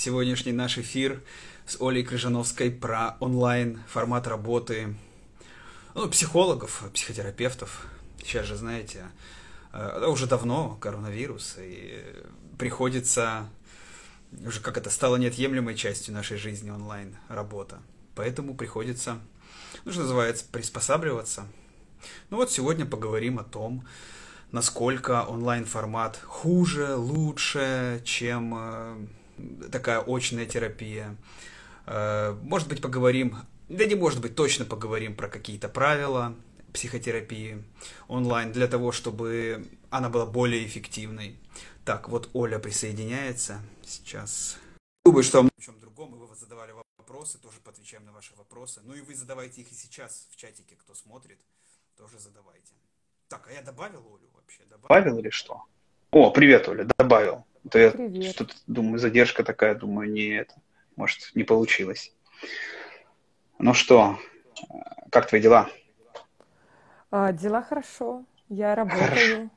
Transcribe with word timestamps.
сегодняшний 0.00 0.52
наш 0.52 0.78
эфир 0.78 1.22
с 1.66 1.78
Олей 1.78 2.02
Крыжановской 2.02 2.70
про 2.70 3.18
онлайн 3.20 3.82
формат 3.86 4.26
работы 4.26 4.94
ну, 5.94 6.08
психологов, 6.08 6.82
психотерапевтов. 6.94 7.86
Сейчас 8.24 8.46
же, 8.46 8.56
знаете, 8.56 9.04
э, 9.74 10.06
уже 10.06 10.26
давно 10.26 10.78
коронавирус, 10.80 11.56
и 11.58 12.02
приходится, 12.58 13.50
уже 14.46 14.60
как 14.60 14.78
это 14.78 14.88
стало 14.88 15.16
неотъемлемой 15.16 15.74
частью 15.74 16.14
нашей 16.14 16.38
жизни 16.38 16.70
онлайн 16.70 17.14
работа. 17.28 17.80
Поэтому 18.14 18.54
приходится, 18.54 19.18
ну, 19.84 19.92
что 19.92 20.00
называется, 20.00 20.46
приспосабливаться. 20.50 21.46
Ну 22.30 22.38
вот 22.38 22.50
сегодня 22.50 22.86
поговорим 22.86 23.38
о 23.38 23.44
том, 23.44 23.86
насколько 24.50 25.24
онлайн-формат 25.24 26.18
хуже, 26.24 26.94
лучше, 26.94 28.00
чем 28.06 28.54
э, 28.56 29.06
такая 29.70 30.00
очная 30.00 30.46
терапия. 30.46 31.16
Э, 31.86 32.36
может 32.42 32.68
быть, 32.68 32.80
поговорим, 32.80 33.36
да 33.68 33.84
не 33.84 33.94
может 33.94 34.20
быть, 34.20 34.34
точно 34.34 34.64
поговорим 34.64 35.14
про 35.14 35.28
какие-то 35.28 35.68
правила 35.68 36.34
психотерапии 36.72 37.64
онлайн 38.08 38.52
для 38.52 38.68
того, 38.68 38.92
чтобы 38.92 39.66
она 39.90 40.08
была 40.08 40.26
более 40.26 40.64
эффективной. 40.66 41.36
Так, 41.84 42.08
вот 42.08 42.30
Оля 42.32 42.58
присоединяется 42.58 43.60
сейчас. 43.84 44.58
Думаю, 45.04 45.22
что 45.22 45.40
о 45.40 45.62
чем 45.62 45.80
другом, 45.80 46.14
и 46.14 46.18
вы 46.18 46.34
задавали 46.36 46.72
вопросы, 46.98 47.38
тоже 47.38 47.58
поотвечаем 47.64 48.04
на 48.04 48.12
ваши 48.12 48.34
вопросы. 48.36 48.80
Ну 48.84 48.94
и 48.94 49.00
вы 49.00 49.14
задавайте 49.14 49.62
их 49.62 49.72
и 49.72 49.74
сейчас 49.74 50.28
в 50.30 50.36
чатике, 50.36 50.76
кто 50.76 50.94
смотрит, 50.94 51.38
тоже 51.96 52.18
задавайте. 52.18 52.74
Так, 53.28 53.48
а 53.48 53.52
я 53.52 53.62
добавил 53.62 54.00
Олю 54.00 54.28
вообще? 54.34 54.62
Добавил, 54.64 54.88
добавил 54.88 55.18
или 55.18 55.30
что? 55.30 55.64
О, 56.10 56.30
привет, 56.30 56.68
Оля, 56.68 56.86
добавил. 56.98 57.44
То 57.68 57.78
я 57.78 57.90
что-то 58.30 58.54
думаю, 58.66 58.98
задержка 58.98 59.44
такая, 59.44 59.74
думаю, 59.74 60.10
не 60.10 60.28
это. 60.28 60.54
Может, 60.96 61.30
не 61.34 61.44
получилось. 61.44 62.14
Ну 63.58 63.74
что, 63.74 64.18
как 65.10 65.28
твои 65.28 65.40
дела? 65.40 65.68
А, 67.10 67.32
дела 67.32 67.62
хорошо. 67.62 68.24
Я 68.48 68.74
работаю. 68.74 69.08
Хорошо. 69.08 69.50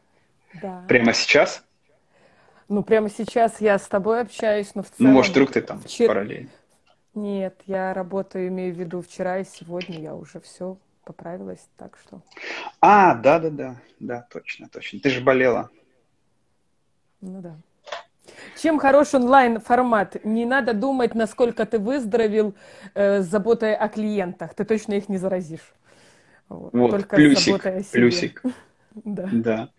Да. 0.62 0.86
Прямо 0.88 1.14
сейчас? 1.14 1.64
Ну, 2.68 2.84
прямо 2.84 3.10
сейчас 3.10 3.62
я 3.62 3.78
с 3.78 3.88
тобой 3.88 4.22
общаюсь, 4.22 4.76
но 4.76 4.84
в 4.84 4.90
целом... 4.90 5.12
Ну, 5.12 5.18
может, 5.18 5.32
вдруг 5.32 5.52
ты 5.52 5.62
там 5.62 5.80
вчера... 5.80 6.08
параллельно? 6.08 6.50
Нет, 7.14 7.62
я 7.68 7.94
работаю, 7.94 8.48
имею 8.48 8.74
в 8.74 8.78
виду 8.78 9.02
вчера 9.02 9.40
и 9.40 9.46
сегодня 9.46 10.00
я 10.00 10.16
уже 10.16 10.40
все 10.40 10.78
поправилась, 11.04 11.68
так 11.78 11.98
что... 11.98 12.24
А, 12.82 13.14
да-да-да, 13.16 13.80
да, 14.00 14.28
точно, 14.32 14.68
точно. 14.68 15.00
Ты 15.00 15.10
же 15.10 15.22
болела. 15.22 15.70
Ну 17.22 17.42
да. 17.42 17.56
Чем 18.62 18.80
хорош 18.80 19.14
онлайн-формат? 19.14 20.24
Не 20.24 20.46
надо 20.46 20.74
думать, 20.74 21.16
насколько 21.16 21.66
ты 21.66 21.80
выздоровел 21.80 22.54
э, 22.94 23.22
с 23.22 23.26
заботой 23.26 23.76
о 23.76 23.88
клиентах. 23.88 24.54
Ты 24.54 24.64
точно 24.66 24.94
их 24.94 25.10
не 25.10 25.18
заразишь. 25.18 25.74
Вот, 26.50 26.74
вот 26.74 26.92
Только 26.92 27.16
плюсик, 27.16 27.64
плюсик. 27.92 28.42
Да. 29.06 29.28
да. 29.32 29.70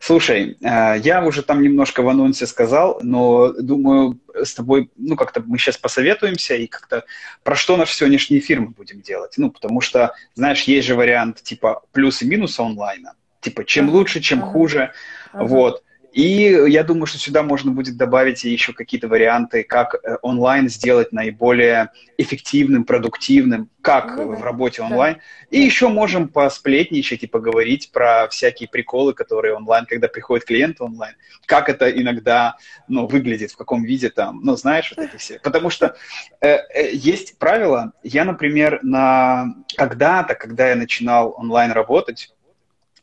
Слушай, 0.00 0.56
э, 0.62 0.98
я 1.02 1.22
уже 1.22 1.42
там 1.42 1.60
немножко 1.60 2.00
в 2.00 2.08
анонсе 2.08 2.46
сказал, 2.46 2.98
но 3.02 3.52
думаю, 3.52 4.18
с 4.34 4.54
тобой, 4.54 4.90
ну, 4.96 5.14
как-то 5.14 5.42
мы 5.44 5.58
сейчас 5.58 5.76
посоветуемся 5.76 6.54
и 6.54 6.66
как-то 6.66 7.04
про 7.42 7.54
что 7.54 7.76
наш 7.76 7.92
сегодняшний 7.92 8.38
эфир 8.38 8.60
мы 8.60 8.68
будем 8.68 9.02
делать. 9.02 9.34
Ну, 9.36 9.50
потому 9.50 9.82
что, 9.82 10.14
знаешь, 10.34 10.62
есть 10.62 10.86
же 10.86 10.94
вариант 10.94 11.42
типа 11.42 11.82
плюс 11.92 12.22
и 12.22 12.26
минус 12.26 12.58
онлайна. 12.58 13.12
Типа, 13.40 13.62
чем 13.62 13.90
лучше, 13.90 14.20
чем 14.20 14.42
ага. 14.42 14.52
хуже. 14.52 14.92
Ага. 15.32 15.44
Вот. 15.44 15.82
И 16.16 16.48
я 16.68 16.82
думаю, 16.82 17.04
что 17.04 17.18
сюда 17.18 17.42
можно 17.42 17.72
будет 17.72 17.98
добавить 17.98 18.42
еще 18.44 18.72
какие-то 18.72 19.06
варианты, 19.06 19.62
как 19.64 19.96
э, 19.96 20.16
онлайн 20.22 20.70
сделать 20.70 21.12
наиболее 21.12 21.90
эффективным, 22.16 22.84
продуктивным, 22.84 23.68
как 23.82 24.16
ну, 24.16 24.34
в 24.34 24.42
работе 24.42 24.80
онлайн. 24.80 25.16
Да. 25.16 25.20
И 25.50 25.60
еще 25.60 25.88
можем 25.88 26.28
посплетничать 26.28 27.22
и 27.22 27.26
поговорить 27.26 27.90
про 27.92 28.28
всякие 28.28 28.66
приколы, 28.66 29.12
которые 29.12 29.52
онлайн, 29.52 29.84
когда 29.84 30.08
приходит 30.08 30.46
клиент 30.46 30.80
онлайн, 30.80 31.16
как 31.44 31.68
это 31.68 31.90
иногда 31.90 32.56
ну, 32.88 33.06
выглядит, 33.06 33.52
в 33.52 33.58
каком 33.58 33.84
виде 33.84 34.08
там, 34.08 34.40
ну, 34.42 34.56
знаешь, 34.56 34.94
вот 34.96 35.04
эти 35.04 35.18
все. 35.18 35.38
Потому 35.40 35.68
что 35.68 35.96
э, 36.40 36.48
э, 36.48 36.94
есть 36.94 37.38
правила. 37.38 37.92
Я, 38.02 38.24
например, 38.24 38.80
на 38.82 39.54
когда-то, 39.76 40.34
когда 40.34 40.70
я 40.70 40.76
начинал 40.76 41.34
онлайн 41.36 41.72
работать, 41.72 42.32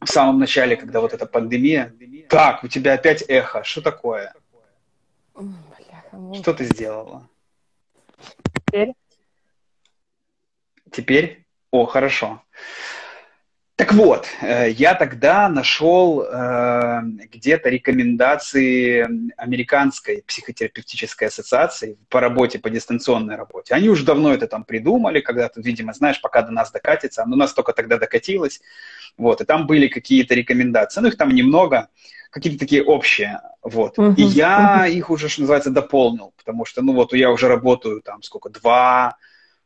в 0.05 0.09
самом 0.09 0.39
начале, 0.39 0.75
когда 0.75 1.01
вот 1.01 1.13
эта 1.13 1.25
пандемия. 1.25 1.93
Так, 2.29 2.63
у 2.63 2.67
тебя 2.67 2.93
опять 2.93 3.23
эхо. 3.27 3.63
Что 3.63 3.81
такое? 3.81 4.33
Что 6.33 6.53
ты 6.53 6.65
сделала? 6.65 7.27
Теперь? 8.53 8.93
Теперь? 10.91 11.45
О, 11.71 11.85
хорошо. 11.85 12.41
Так 13.75 13.91
вот, 13.93 14.27
э, 14.41 14.69
я 14.69 14.93
тогда 14.93 15.49
нашел 15.49 16.21
э, 16.21 17.01
где-то 17.31 17.69
рекомендации 17.69 19.07
Американской 19.35 20.23
психотерапевтической 20.27 21.29
ассоциации 21.29 21.97
по 22.09 22.19
работе, 22.19 22.59
по 22.59 22.69
дистанционной 22.69 23.35
работе. 23.35 23.73
Они 23.73 23.89
уже 23.89 24.05
давно 24.05 24.31
это 24.31 24.47
там 24.47 24.63
придумали, 24.63 25.21
когда 25.21 25.49
тут, 25.49 25.65
видимо, 25.65 25.91
знаешь, 25.93 26.21
пока 26.21 26.43
до 26.43 26.51
нас 26.51 26.71
докатится, 26.71 27.25
но 27.25 27.33
у 27.33 27.39
нас 27.39 27.51
только 27.53 27.73
тогда 27.73 27.97
докатилось. 27.97 28.61
Вот, 29.17 29.41
и 29.41 29.45
там 29.45 29.65
были 29.65 29.87
какие-то 29.87 30.35
рекомендации, 30.35 31.01
ну 31.01 31.07
их 31.07 31.17
там 31.17 31.29
немного, 31.29 31.87
какие-то 32.29 32.59
такие 32.59 32.83
общие, 32.83 33.41
вот. 33.63 33.97
Uh-huh, 33.97 34.13
и 34.15 34.21
я 34.21 34.85
uh-huh. 34.85 34.91
их 34.91 35.09
уже, 35.09 35.29
что 35.29 35.41
называется, 35.41 35.71
дополнил, 35.71 36.33
потому 36.37 36.65
что, 36.65 36.83
ну 36.83 36.93
вот, 36.93 37.13
я 37.13 37.31
уже 37.31 37.47
работаю 37.47 38.01
там 38.01 38.21
сколько, 38.21 38.49
два, 38.49 39.17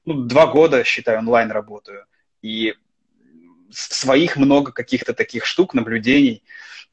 ну, 0.06 0.13
два 0.23 0.47
года, 0.47 0.85
считаю, 0.85 1.19
онлайн 1.19 1.51
работаю. 1.51 2.06
И 2.41 2.75
своих 3.72 4.38
много 4.38 4.72
каких-то 4.72 5.13
таких 5.13 5.45
штук, 5.45 5.73
наблюдений. 5.73 6.44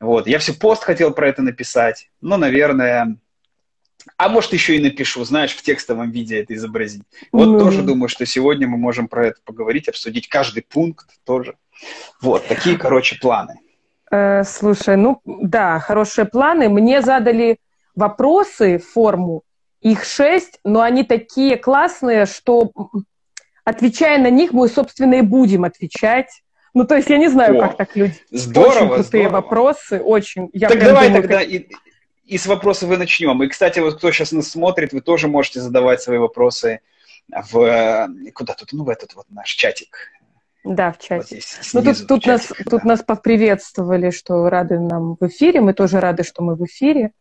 Вот. 0.00 0.26
Я 0.26 0.38
все 0.38 0.52
пост 0.52 0.82
хотел 0.82 1.12
про 1.12 1.28
это 1.28 1.42
написать, 1.42 2.10
но, 2.20 2.36
наверное, 2.36 3.16
а 4.16 4.28
может, 4.28 4.52
еще 4.52 4.76
и 4.76 4.82
напишу, 4.82 5.24
знаешь, 5.24 5.52
в 5.52 5.62
текстовом 5.62 6.10
виде 6.10 6.40
это 6.40 6.54
изобразить. 6.54 7.02
Вот 7.32 7.48
mm-hmm. 7.48 7.58
тоже 7.58 7.82
думаю, 7.82 8.08
что 8.08 8.26
сегодня 8.26 8.68
мы 8.68 8.76
можем 8.76 9.08
про 9.08 9.28
это 9.28 9.40
поговорить, 9.44 9.88
обсудить 9.88 10.28
каждый 10.28 10.62
пункт 10.62 11.06
тоже. 11.24 11.56
Вот, 12.20 12.46
такие, 12.46 12.76
короче, 12.76 13.16
планы. 13.18 13.58
Э, 14.10 14.44
слушай, 14.44 14.96
ну 14.96 15.20
да, 15.24 15.80
хорошие 15.80 16.26
планы. 16.26 16.68
Мне 16.68 17.02
задали 17.02 17.58
вопросы, 17.94 18.78
форму, 18.78 19.42
их 19.80 20.04
шесть, 20.04 20.60
но 20.64 20.80
они 20.80 21.04
такие 21.04 21.56
классные, 21.56 22.26
что 22.26 22.70
отвечая 23.64 24.18
на 24.18 24.30
них, 24.30 24.52
мы, 24.52 24.68
собственно, 24.68 25.14
и 25.14 25.22
будем 25.22 25.64
отвечать. 25.64 26.42
Ну, 26.74 26.84
то 26.84 26.96
есть 26.96 27.08
я 27.08 27.18
не 27.18 27.28
знаю, 27.28 27.56
О, 27.56 27.60
как 27.60 27.76
так 27.76 27.96
люди. 27.96 28.20
Здорово, 28.32 28.70
Очень 28.70 28.88
крутые 28.88 29.22
здорово. 29.22 29.42
вопросы, 29.42 30.00
очень. 30.00 30.50
Я 30.52 30.68
так 30.68 30.80
давай 30.80 31.06
думаю, 31.06 31.22
тогда 31.22 31.38
как... 31.38 31.48
и, 31.48 31.70
и 32.26 32.36
с 32.36 32.46
вопросов 32.46 32.90
и 32.90 32.96
начнем. 32.96 33.40
И, 33.44 33.48
кстати, 33.48 33.78
вот 33.78 33.98
кто 33.98 34.10
сейчас 34.10 34.32
нас 34.32 34.48
смотрит, 34.48 34.92
вы 34.92 35.00
тоже 35.00 35.28
можете 35.28 35.60
задавать 35.60 36.02
свои 36.02 36.18
вопросы 36.18 36.80
в 37.28 37.58
э, 37.58 38.30
куда 38.32 38.54
тут, 38.54 38.72
ну, 38.72 38.82
в 38.82 38.88
этот 38.88 39.14
вот 39.14 39.26
наш 39.30 39.50
чатик. 39.50 39.96
Да, 40.64 40.92
в 40.92 40.98
чате. 40.98 41.16
Вот 41.16 41.26
здесь, 41.26 41.70
ну, 41.74 41.82
тут, 41.82 42.06
тут, 42.08 42.22
чатик, 42.24 42.50
нас, 42.50 42.58
да. 42.58 42.70
тут 42.70 42.84
нас 42.84 43.02
поприветствовали, 43.02 44.10
что 44.10 44.48
рады 44.48 44.80
нам 44.80 45.16
в 45.20 45.28
эфире. 45.28 45.60
Мы 45.60 45.74
тоже 45.74 46.00
рады, 46.00 46.24
что 46.24 46.42
мы 46.42 46.56
в 46.56 46.64
эфире. 46.64 47.12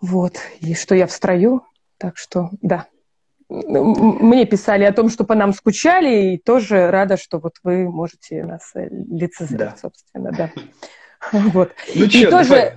Вот. 0.00 0.38
И 0.58 0.74
что 0.74 0.96
я 0.96 1.06
в 1.06 1.12
строю. 1.12 1.62
Так 1.98 2.16
что, 2.16 2.50
да 2.62 2.88
мне 3.52 4.46
писали 4.46 4.84
о 4.84 4.92
том, 4.92 5.10
что 5.10 5.24
по 5.24 5.34
нам 5.34 5.52
скучали, 5.52 6.34
и 6.34 6.38
тоже 6.38 6.90
рада, 6.90 7.16
что 7.16 7.38
вот 7.38 7.54
вы 7.62 7.88
можете 7.90 8.44
нас 8.44 8.70
э, 8.74 8.88
лицезреть, 8.90 9.58
да. 9.58 9.76
собственно, 9.80 10.32
да. 10.32 10.50
Вот. 11.32 11.70
Ну, 11.94 12.04
и 12.04 12.08
чё, 12.08 12.30
тоже 12.30 12.76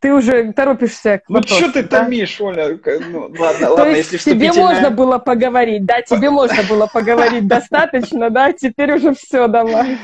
ты 0.00 0.12
уже 0.12 0.52
торопишься 0.52 1.18
к 1.18 1.28
вопросу. 1.28 1.54
Ну, 1.54 1.60
что 1.60 1.72
ты 1.72 1.88
да? 1.88 2.04
томишь, 2.04 2.40
Оля? 2.40 2.78
Ну, 3.10 3.30
ладно, 3.38 3.66
То 3.66 3.74
ладно, 3.74 3.92
есть 3.92 4.12
если 4.12 4.32
тебе 4.32 4.52
можно 4.52 4.90
было 4.90 5.18
поговорить, 5.18 5.84
да, 5.84 6.00
тебе 6.00 6.30
можно 6.40 6.62
было 6.68 6.86
поговорить 6.86 7.46
достаточно, 7.46 8.30
да, 8.30 8.52
теперь 8.52 8.94
уже 8.94 9.14
все, 9.14 9.48
давай. 9.48 9.98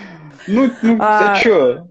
Ну, 0.47 0.71
ну 0.83 0.99
а, 1.01 1.33
а 1.33 1.37
что? 1.37 1.89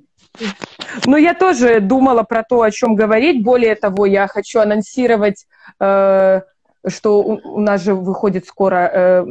Ну, 1.06 1.18
я 1.18 1.34
тоже 1.34 1.80
думала 1.80 2.24
про 2.24 2.44
то, 2.44 2.62
о 2.62 2.72
чем 2.72 2.96
говорить. 2.96 3.44
Более 3.44 3.76
того, 3.76 4.06
я 4.06 4.28
хочу 4.28 4.60
анонсировать 4.60 5.46
э, 5.80 6.42
что 6.90 7.22
у, 7.22 7.56
у 7.56 7.60
нас 7.60 7.82
же 7.82 7.94
выходит 7.94 8.46
скоро 8.46 8.76
э, 8.76 9.26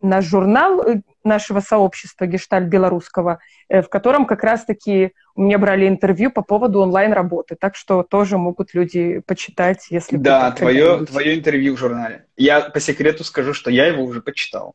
наш 0.00 0.24
журнал 0.24 0.82
э, 0.82 1.00
нашего 1.24 1.60
сообщества 1.60 2.26
Гештальт 2.26 2.68
Белорусского, 2.68 3.40
э, 3.68 3.82
в 3.82 3.88
котором 3.88 4.26
как 4.26 4.42
раз-таки 4.44 5.12
у 5.34 5.42
меня 5.42 5.58
брали 5.58 5.88
интервью 5.88 6.30
по 6.30 6.42
поводу 6.42 6.80
онлайн-работы, 6.80 7.56
так 7.58 7.76
что 7.76 8.02
тоже 8.02 8.38
могут 8.38 8.74
люди 8.74 9.20
почитать, 9.26 9.86
если... 9.90 10.16
Да, 10.16 10.52
твое, 10.52 11.04
твое 11.06 11.38
интервью 11.38 11.76
в 11.76 11.78
журнале. 11.78 12.26
Я 12.36 12.60
по 12.60 12.80
секрету 12.80 13.24
скажу, 13.24 13.54
что 13.54 13.70
я 13.70 13.86
его 13.86 14.04
уже 14.04 14.20
почитал. 14.20 14.74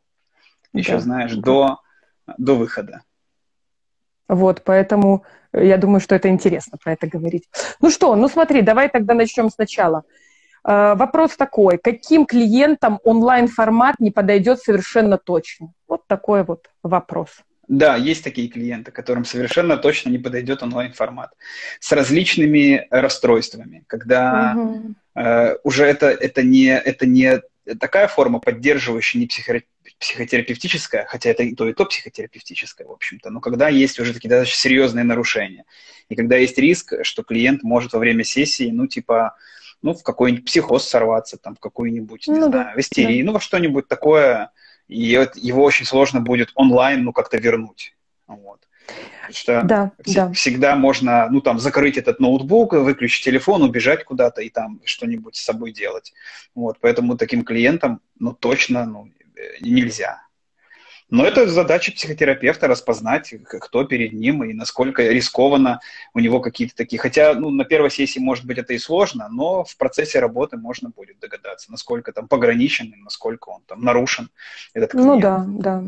Еще, 0.74 0.94
да. 0.94 1.00
знаешь, 1.00 1.34
до, 1.34 1.80
до 2.38 2.56
выхода. 2.56 3.04
Вот, 4.28 4.62
поэтому 4.64 5.24
я 5.54 5.78
думаю, 5.78 6.00
что 6.00 6.14
это 6.16 6.30
интересно 6.30 6.78
про 6.78 6.94
это 6.94 7.08
говорить. 7.08 7.50
Ну 7.81 7.90
что, 7.90 8.16
ну 8.16 8.28
смотри, 8.28 8.62
давай 8.62 8.88
тогда 8.90 9.16
начнем 9.16 9.50
сначала. 9.50 10.04
Э, 10.64 10.96
вопрос 10.96 11.36
такой, 11.36 11.78
каким 11.78 12.26
клиентам 12.26 13.00
онлайн-формат 13.04 14.00
не 14.00 14.12
подойдет 14.12 14.60
совершенно 14.60 15.18
точно? 15.18 15.74
Вот 15.88 16.08
такой 16.08 16.44
вот 16.44 16.70
вопрос. 16.84 17.30
Да, 17.68 17.96
есть 17.96 18.24
такие 18.24 18.48
клиенты, 18.48 18.92
которым 18.92 19.26
совершенно 19.26 19.78
точно 19.78 20.10
не 20.10 20.18
подойдет 20.18 20.64
онлайн-формат 20.64 21.34
с 21.80 21.92
различными 21.92 22.88
расстройствами, 22.90 23.84
когда 23.86 24.56
угу. 24.58 24.96
э, 25.16 25.56
уже 25.64 25.86
это, 25.86 26.08
это, 26.08 26.42
не, 26.42 26.70
это 26.70 27.06
не 27.06 27.42
такая 27.80 28.08
форма, 28.08 28.40
поддерживающая 28.40 29.22
не 29.22 29.28
психо 29.28 29.62
психотерапевтическая, 30.00 31.06
хотя 31.06 31.30
это 31.30 31.44
и 31.44 31.54
то, 31.54 31.68
и 31.68 31.74
то 31.74 31.86
психотерапевтическое, 31.86 32.88
в 32.88 32.92
общем-то, 32.92 33.30
но 33.30 33.42
когда 33.42 33.68
есть 33.70 34.00
уже 34.00 34.14
такие 34.14 34.30
достаточно 34.30 34.58
серьезные 34.58 35.04
нарушения, 35.04 35.66
и 36.08 36.16
когда 36.16 36.38
есть 36.38 36.58
риск, 36.58 36.94
что 37.04 37.24
клиент 37.24 37.64
может 37.64 37.94
во 37.94 38.00
время 38.00 38.24
сессии, 38.24 38.72
ну, 38.72 38.88
типа, 38.88 39.36
ну, 39.81 39.94
в 39.94 40.04
какой-нибудь 40.04 40.46
психоз 40.46 40.88
сорваться, 40.88 41.38
там, 41.38 41.56
в 41.56 41.60
какую-нибудь, 41.60 42.28
не 42.28 42.40
ну, 42.40 42.48
знаю, 42.48 42.76
в 42.76 42.80
истерии, 42.80 43.22
да. 43.22 43.28
ну, 43.28 43.34
во 43.34 43.40
что-нибудь 43.40 43.88
такое, 43.88 44.52
и 44.88 45.02
его 45.36 45.64
очень 45.64 45.86
сложно 45.86 46.22
будет 46.22 46.52
онлайн, 46.56 47.04
ну, 47.04 47.14
как-то 47.14 47.38
вернуть. 47.38 47.96
Вот. 48.28 48.60
Потому 49.22 49.34
что 49.34 49.62
да, 49.64 49.92
вс- 50.00 50.14
да. 50.14 50.31
всегда 50.34 50.76
можно, 50.76 51.30
ну, 51.30 51.42
там, 51.42 51.60
закрыть 51.60 51.98
этот 51.98 52.20
ноутбук, 52.20 52.74
выключить 52.74 53.24
телефон, 53.24 53.62
убежать 53.62 54.04
куда-то 54.04 54.42
и 54.42 54.50
там 54.50 54.81
что-нибудь 54.84 55.36
с 55.36 55.44
собой 55.44 55.72
делать. 55.72 56.14
Вот, 56.56 56.78
поэтому 56.81 57.18
таким 57.18 57.44
клиентам, 57.44 58.02
ну, 58.18 58.34
точно, 58.34 58.86
ну, 58.86 59.10
э, 59.36 59.58
нельзя. 59.62 60.24
Но 61.10 61.26
это 61.26 61.48
задача 61.48 61.92
психотерапевта 61.92 62.68
распознать, 62.68 63.34
кто 63.44 63.84
перед 63.84 64.14
ним 64.14 64.44
и 64.44 64.54
насколько 64.54 65.04
рискованно 65.04 65.80
у 66.14 66.20
него 66.20 66.40
какие-то 66.40 66.76
такие. 66.76 67.00
Хотя 67.00 67.34
ну, 67.34 67.50
на 67.50 67.66
первой 67.66 67.90
сессии, 67.90 68.20
может 68.20 68.46
быть, 68.46 68.60
это 68.60 68.74
и 68.74 68.78
сложно, 68.78 69.28
но 69.30 69.64
в 69.64 69.76
процессе 69.78 70.20
работы 70.20 70.58
можно 70.58 70.90
будет 70.90 71.20
догадаться, 71.20 71.72
насколько 71.72 72.12
там 72.12 72.28
пограничен, 72.28 72.94
насколько 73.04 73.50
он 73.50 73.62
там 73.66 73.82
нарушен, 73.82 74.30
этот 74.74 74.92
клиент. 74.92 75.08
Ну 75.08 75.20
да, 75.20 75.46
да. 75.48 75.84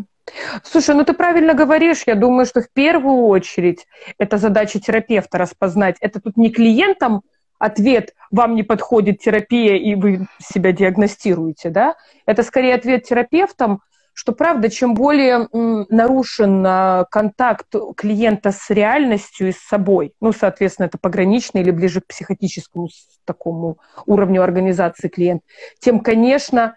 Слушай, 0.63 0.95
ну 0.95 1.03
ты 1.03 1.13
правильно 1.13 1.53
говоришь. 1.53 2.03
Я 2.07 2.15
думаю, 2.15 2.45
что 2.45 2.62
в 2.62 2.69
первую 2.71 3.25
очередь 3.25 3.85
это 4.17 4.38
задача 4.38 4.79
терапевта 4.79 5.38
распознать. 5.38 5.97
Это 6.00 6.19
тут 6.19 6.38
не 6.38 6.51
клиентам 6.51 7.21
ответ 7.59 8.15
«вам 8.31 8.56
не 8.56 8.63
подходит 8.63 9.19
терапия, 9.19 9.75
и 9.75 9.94
вы 9.94 10.25
себя 10.39 10.71
диагностируете», 10.71 11.69
да? 11.69 11.95
Это 12.25 12.41
скорее 12.41 12.74
ответ 12.74 13.03
терапевтам, 13.03 13.81
что 14.13 14.33
правда, 14.33 14.69
чем 14.69 14.93
более 14.93 15.47
нарушен 15.51 16.65
а, 16.65 17.05
контакт 17.09 17.67
клиента 17.95 18.51
с 18.51 18.69
реальностью 18.69 19.49
и 19.49 19.51
с 19.51 19.57
собой, 19.57 20.13
ну, 20.19 20.31
соответственно, 20.33 20.87
это 20.87 20.97
пограничный 20.97 21.61
или 21.61 21.71
ближе 21.71 22.01
к 22.01 22.07
психотическому 22.07 22.89
такому 23.25 23.77
уровню 24.05 24.43
организации 24.43 25.07
клиент, 25.07 25.43
тем, 25.79 25.99
конечно, 26.01 26.75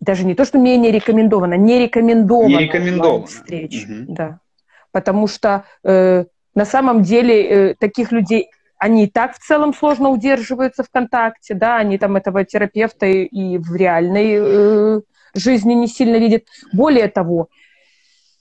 даже 0.00 0.24
не 0.24 0.34
то, 0.34 0.44
что 0.44 0.58
менее 0.58 0.90
рекомендовано, 0.92 1.54
не 1.54 1.78
рекомендовано, 1.80 2.48
не 2.48 2.64
рекомендовано. 2.64 3.26
встреч, 3.26 3.84
угу. 3.84 4.12
да, 4.12 4.40
потому 4.92 5.26
что 5.26 5.64
э, 5.82 6.24
на 6.54 6.64
самом 6.64 7.02
деле 7.02 7.42
э, 7.42 7.74
таких 7.74 8.12
людей 8.12 8.50
они 8.78 9.04
и 9.04 9.10
так 9.10 9.34
в 9.34 9.38
целом 9.38 9.72
сложно 9.72 10.10
удерживаются 10.10 10.82
в 10.82 10.90
контакте, 10.90 11.54
да, 11.54 11.76
они 11.76 11.96
там 11.96 12.16
этого 12.16 12.44
терапевта 12.44 13.06
и, 13.06 13.24
и 13.24 13.58
в 13.58 13.74
реальной 13.74 14.36
э, 14.36 15.00
жизни 15.34 15.74
не 15.74 15.88
сильно 15.88 16.16
видит. 16.16 16.46
Более 16.72 17.08
того, 17.08 17.48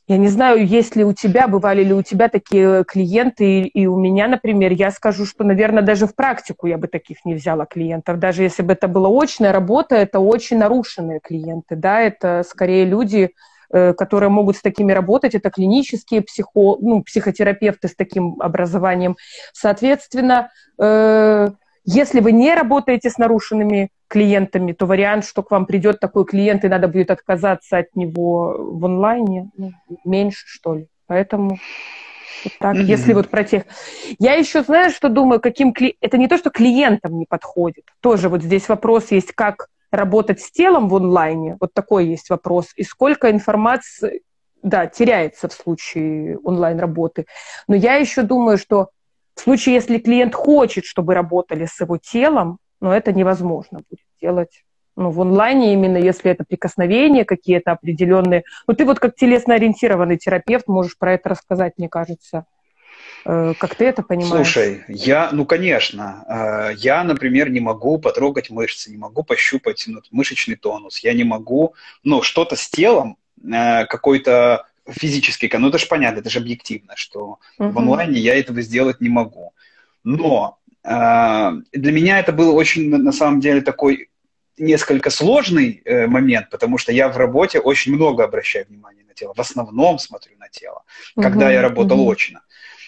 я 0.08 0.18
не 0.18 0.28
знаю, 0.28 0.68
есть 0.68 0.98
ли 0.98 1.06
у 1.06 1.14
тебя, 1.14 1.48
бывали 1.48 1.82
ли 1.82 1.94
у 1.94 2.02
тебя 2.02 2.28
такие 2.28 2.84
клиенты, 2.84 3.62
и, 3.62 3.68
и 3.68 3.88
у 3.88 3.98
меня, 3.98 4.28
например, 4.28 4.74
я 4.74 4.92
скажу, 4.92 5.26
что, 5.26 5.46
наверное, 5.46 5.82
даже 5.82 6.08
в 6.08 6.16
практику 6.16 6.68
я 6.68 6.78
бы 6.78 6.88
таких 6.88 7.24
не 7.24 7.36
взяла 7.36 7.66
клиентов. 7.66 8.20
Даже 8.20 8.44
если 8.44 8.64
бы 8.64 8.74
это 8.74 8.90
была 8.90 9.10
очная 9.10 9.54
работа, 9.54 9.96
это 9.96 10.20
очень 10.20 10.58
нарушенные 10.58 11.22
клиенты, 11.22 11.78
да, 11.78 12.02
это 12.02 12.44
скорее 12.46 12.84
люди, 12.84 13.32
э, 13.72 13.94
которые 13.94 14.30
могут 14.30 14.58
с 14.58 14.62
такими 14.62 14.92
работать, 14.92 15.36
это 15.36 15.50
клинические 15.50 16.22
психо, 16.22 16.76
ну, 16.82 17.02
психотерапевты 17.02 17.88
с 17.88 17.96
таким 17.96 18.42
образованием. 18.42 19.16
Соответственно, 19.54 20.50
э, 20.80 21.48
если 21.86 22.20
вы 22.20 22.32
не 22.32 22.54
работаете 22.54 23.10
с 23.10 23.18
нарушенными 23.18 23.90
клиентами, 24.08 24.74
то 24.74 24.86
вариант, 24.86 25.26
что 25.26 25.44
к 25.44 25.52
вам 25.52 25.66
придет 25.66 26.00
такой 26.00 26.26
клиент, 26.26 26.64
и 26.64 26.70
надо 26.70 26.88
будет 26.88 27.12
отказаться 27.12 27.80
от 27.80 27.96
него 27.96 28.56
в 28.58 28.86
онлайне, 28.86 29.50
ну, 29.58 29.72
меньше, 30.06 30.44
что 30.46 30.76
ли. 30.76 30.88
Поэтому 31.08 31.58
вот 32.44 32.54
так, 32.60 32.76
mm-hmm. 32.76 32.84
если 32.84 33.14
вот 33.14 33.30
про 33.30 33.44
тех... 33.44 33.64
Я 34.20 34.34
еще, 34.34 34.64
знаю, 34.64 34.92
что 34.92 35.10
думаю, 35.10 35.40
каким... 35.40 35.74
Кли... 35.74 35.98
Это 36.02 36.18
не 36.18 36.28
то, 36.28 36.38
что 36.38 36.50
клиентам 36.50 37.18
не 37.18 37.26
подходит. 37.26 37.86
Тоже 38.02 38.30
вот 38.30 38.44
здесь 38.44 38.70
вопрос 38.70 39.12
есть, 39.12 39.34
как 39.34 39.68
работать 39.92 40.42
с 40.42 40.52
телом 40.52 40.90
в 40.90 40.96
онлайне. 40.96 41.58
Вот 41.60 41.74
такой 41.74 42.08
есть 42.08 42.30
вопрос. 42.30 42.72
И 42.76 42.84
сколько 42.84 43.32
информации, 43.32 44.22
да, 44.62 44.88
теряется 44.88 45.48
в 45.48 45.54
случае 45.54 46.38
онлайн-работы. 46.40 47.26
Но 47.68 47.76
я 47.76 47.96
еще 47.96 48.24
думаю, 48.24 48.58
что 48.58 48.90
в 49.36 49.42
случае, 49.42 49.76
если 49.76 49.98
клиент 49.98 50.36
хочет, 50.36 50.86
чтобы 50.86 51.14
работали 51.14 51.66
с 51.66 51.80
его 51.80 51.98
телом, 51.98 52.60
но 52.82 52.96
это 52.96 53.12
невозможно 53.14 53.80
будет 53.90 54.06
делать 54.22 54.64
ну, 54.96 55.10
в 55.10 55.22
онлайне 55.22 55.74
именно, 55.74 55.98
если 55.98 56.32
это 56.32 56.44
прикосновения 56.44 57.26
какие-то 57.26 57.72
определенные. 57.72 58.44
Ну, 58.68 58.74
ты 58.74 58.86
вот 58.86 59.00
как 59.00 59.16
телесно-ориентированный 59.16 60.18
терапевт 60.18 60.68
можешь 60.68 60.98
про 60.98 61.14
это 61.14 61.30
рассказать, 61.30 61.74
мне 61.78 61.90
кажется. 61.90 62.46
Э, 63.26 63.54
как 63.58 63.76
ты 63.76 63.86
это 63.86 64.04
понимаешь? 64.04 64.46
Слушай, 64.46 64.84
я, 64.88 65.30
ну, 65.32 65.46
конечно, 65.46 66.26
э, 66.28 66.76
я, 66.78 67.04
например, 67.04 67.50
не 67.50 67.60
могу 67.60 67.98
потрогать 67.98 68.50
мышцы, 68.50 68.92
не 68.92 68.98
могу 68.98 69.24
пощупать 69.24 69.84
ну, 69.88 70.02
мышечный 70.12 70.56
тонус, 70.56 71.00
я 71.00 71.14
не 71.14 71.24
могу, 71.24 71.74
ну, 72.04 72.22
что-то 72.22 72.56
с 72.56 72.70
телом, 72.70 73.18
э, 73.44 73.86
какой-то 73.86 74.68
физический, 74.90 75.50
ну 75.58 75.70
это 75.70 75.78
же 75.78 75.88
понятно, 75.88 76.20
это 76.20 76.30
же 76.30 76.40
объективно, 76.40 76.94
что 76.96 77.40
uh-huh. 77.60 77.70
в 77.70 77.78
онлайне 77.78 78.20
я 78.20 78.36
этого 78.36 78.62
сделать 78.62 79.02
не 79.02 79.10
могу. 79.10 79.54
Но 80.04 80.60
э, 80.84 81.52
для 81.72 81.92
меня 81.92 82.20
это 82.20 82.32
был 82.32 82.56
очень, 82.56 82.90
на 82.90 83.12
самом 83.12 83.40
деле, 83.40 83.62
такой 83.62 84.10
несколько 84.58 85.10
сложный 85.10 85.82
э, 85.86 86.08
момент, 86.08 86.50
потому 86.50 86.78
что 86.78 86.92
я 86.92 87.10
в 87.10 87.18
работе 87.18 87.60
очень 87.60 87.94
много 87.94 88.24
обращаю 88.24 88.66
внимания 88.68 89.04
на 89.08 89.14
тело, 89.14 89.34
в 89.34 89.40
основном 89.40 90.00
смотрю 90.00 90.34
на 90.38 90.50
тело, 90.50 90.84
uh-huh. 91.16 91.24
когда 91.24 91.52
я 91.52 91.62
работал 91.62 92.00
uh-huh. 92.00 92.12
очно. 92.12 92.42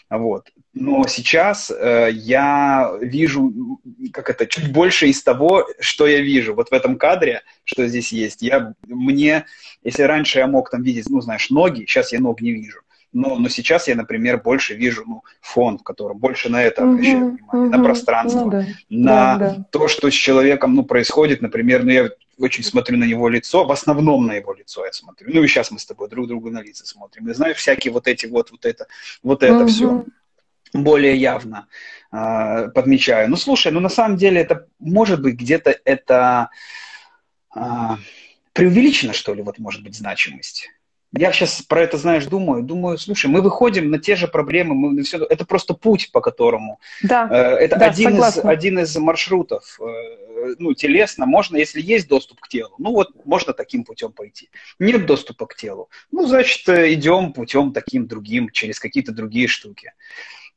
Вот. 0.09 0.49
Но 0.73 1.07
сейчас 1.07 1.71
э, 1.71 2.09
я 2.11 2.91
вижу, 3.01 3.79
как 4.13 4.29
это, 4.29 4.45
чуть 4.45 4.71
больше 4.71 5.07
из 5.07 5.23
того, 5.23 5.65
что 5.79 6.05
я 6.05 6.21
вижу. 6.21 6.53
Вот 6.53 6.69
в 6.69 6.73
этом 6.73 6.97
кадре, 6.97 7.43
что 7.63 7.87
здесь 7.87 8.11
есть, 8.11 8.41
я, 8.41 8.73
мне, 8.87 9.45
если 9.83 10.03
раньше 10.03 10.39
я 10.39 10.47
мог 10.47 10.69
там 10.69 10.83
видеть, 10.83 11.09
ну, 11.09 11.21
знаешь, 11.21 11.49
ноги, 11.49 11.85
сейчас 11.85 12.13
я 12.13 12.19
ног 12.19 12.41
не 12.41 12.51
вижу. 12.51 12.81
Но, 13.13 13.37
но 13.37 13.47
сейчас 13.47 13.87
я, 13.87 13.95
например, 13.95 14.41
больше 14.41 14.75
вижу 14.75 15.03
ну, 15.07 15.23
фон, 15.39 15.77
в 15.77 15.83
котором 15.83 16.17
больше 16.17 16.49
на 16.49 16.61
это 16.61 16.83
обращаю 16.83 17.17
uh-huh, 17.17 17.37
внимание, 17.37 17.69
uh-huh. 17.69 17.77
на 17.77 17.83
пространство, 17.83 18.39
ну, 18.41 18.51
да. 18.51 18.65
на 18.89 19.37
да, 19.37 19.37
да. 19.37 19.65
то, 19.71 19.87
что 19.87 20.11
с 20.11 20.13
человеком 20.13 20.75
ну, 20.75 20.83
происходит. 20.83 21.41
Например, 21.41 21.85
ну, 21.85 21.91
я 21.91 22.09
очень 22.37 22.63
смотрю 22.63 22.97
на 22.97 23.05
его 23.05 23.29
лицо, 23.29 23.65
в 23.65 23.71
основном 23.71 24.25
на 24.25 24.33
его 24.33 24.53
лицо 24.53 24.85
я 24.85 24.91
смотрю. 24.91 25.29
Ну 25.33 25.43
и 25.43 25.47
сейчас 25.47 25.71
мы 25.71 25.79
с 25.79 25.85
тобой 25.85 26.09
друг 26.09 26.27
другу 26.27 26.49
на 26.49 26.61
лица 26.61 26.85
смотрим. 26.85 27.29
И 27.29 27.33
знаешь, 27.33 27.57
всякие 27.57 27.93
вот 27.93 28.07
эти 28.07 28.25
вот, 28.25 28.51
вот 28.51 28.65
это, 28.65 28.87
вот 29.23 29.43
это 29.43 29.63
uh-huh. 29.63 29.67
все 29.67 30.05
более 30.73 31.15
явно 31.15 31.67
э, 32.11 32.69
подмечаю. 32.73 33.29
Ну, 33.29 33.37
слушай, 33.37 33.71
ну 33.71 33.79
на 33.79 33.89
самом 33.89 34.17
деле 34.17 34.41
это, 34.41 34.67
может 34.79 35.21
быть, 35.21 35.35
где-то 35.35 35.79
это 35.85 36.49
э, 37.55 37.59
преувеличено, 38.53 39.13
что 39.13 39.33
ли, 39.33 39.41
вот 39.41 39.59
может 39.59 39.83
быть 39.83 39.95
значимость. 39.95 40.69
Я 41.17 41.31
сейчас 41.31 41.61
про 41.61 41.81
это, 41.81 41.97
знаешь, 41.97 42.25
думаю, 42.25 42.61
думаю, 42.63 42.97
слушай, 42.97 43.27
мы 43.27 43.41
выходим 43.41 43.89
на 43.89 43.99
те 43.99 44.15
же 44.15 44.27
проблемы, 44.27 44.75
мы 44.75 45.03
все, 45.03 45.23
это 45.25 45.45
просто 45.45 45.73
путь, 45.73 46.11
по 46.11 46.19
которому. 46.19 46.79
Да. 47.03 47.27
Э, 47.31 47.55
это 47.55 47.77
да, 47.77 47.85
один, 47.87 48.17
из, 48.17 48.37
один 48.37 48.79
из 48.79 48.95
маршрутов. 48.97 49.79
Э, 49.79 50.55
ну, 50.59 50.73
телесно 50.73 51.25
можно, 51.25 51.55
если 51.57 51.81
есть 51.81 52.07
доступ 52.07 52.41
к 52.41 52.49
телу, 52.49 52.75
ну 52.77 52.91
вот 52.91 53.09
можно 53.25 53.53
таким 53.53 53.85
путем 53.85 54.11
пойти. 54.11 54.49
Нет 54.77 55.05
доступа 55.05 55.45
к 55.45 55.55
телу, 55.55 55.89
ну, 56.11 56.27
значит, 56.27 56.67
идем 56.67 57.31
путем 57.33 57.71
таким 57.71 58.07
другим, 58.07 58.49
через 58.49 58.79
какие-то 58.79 59.13
другие 59.13 59.47
штуки. 59.47 59.93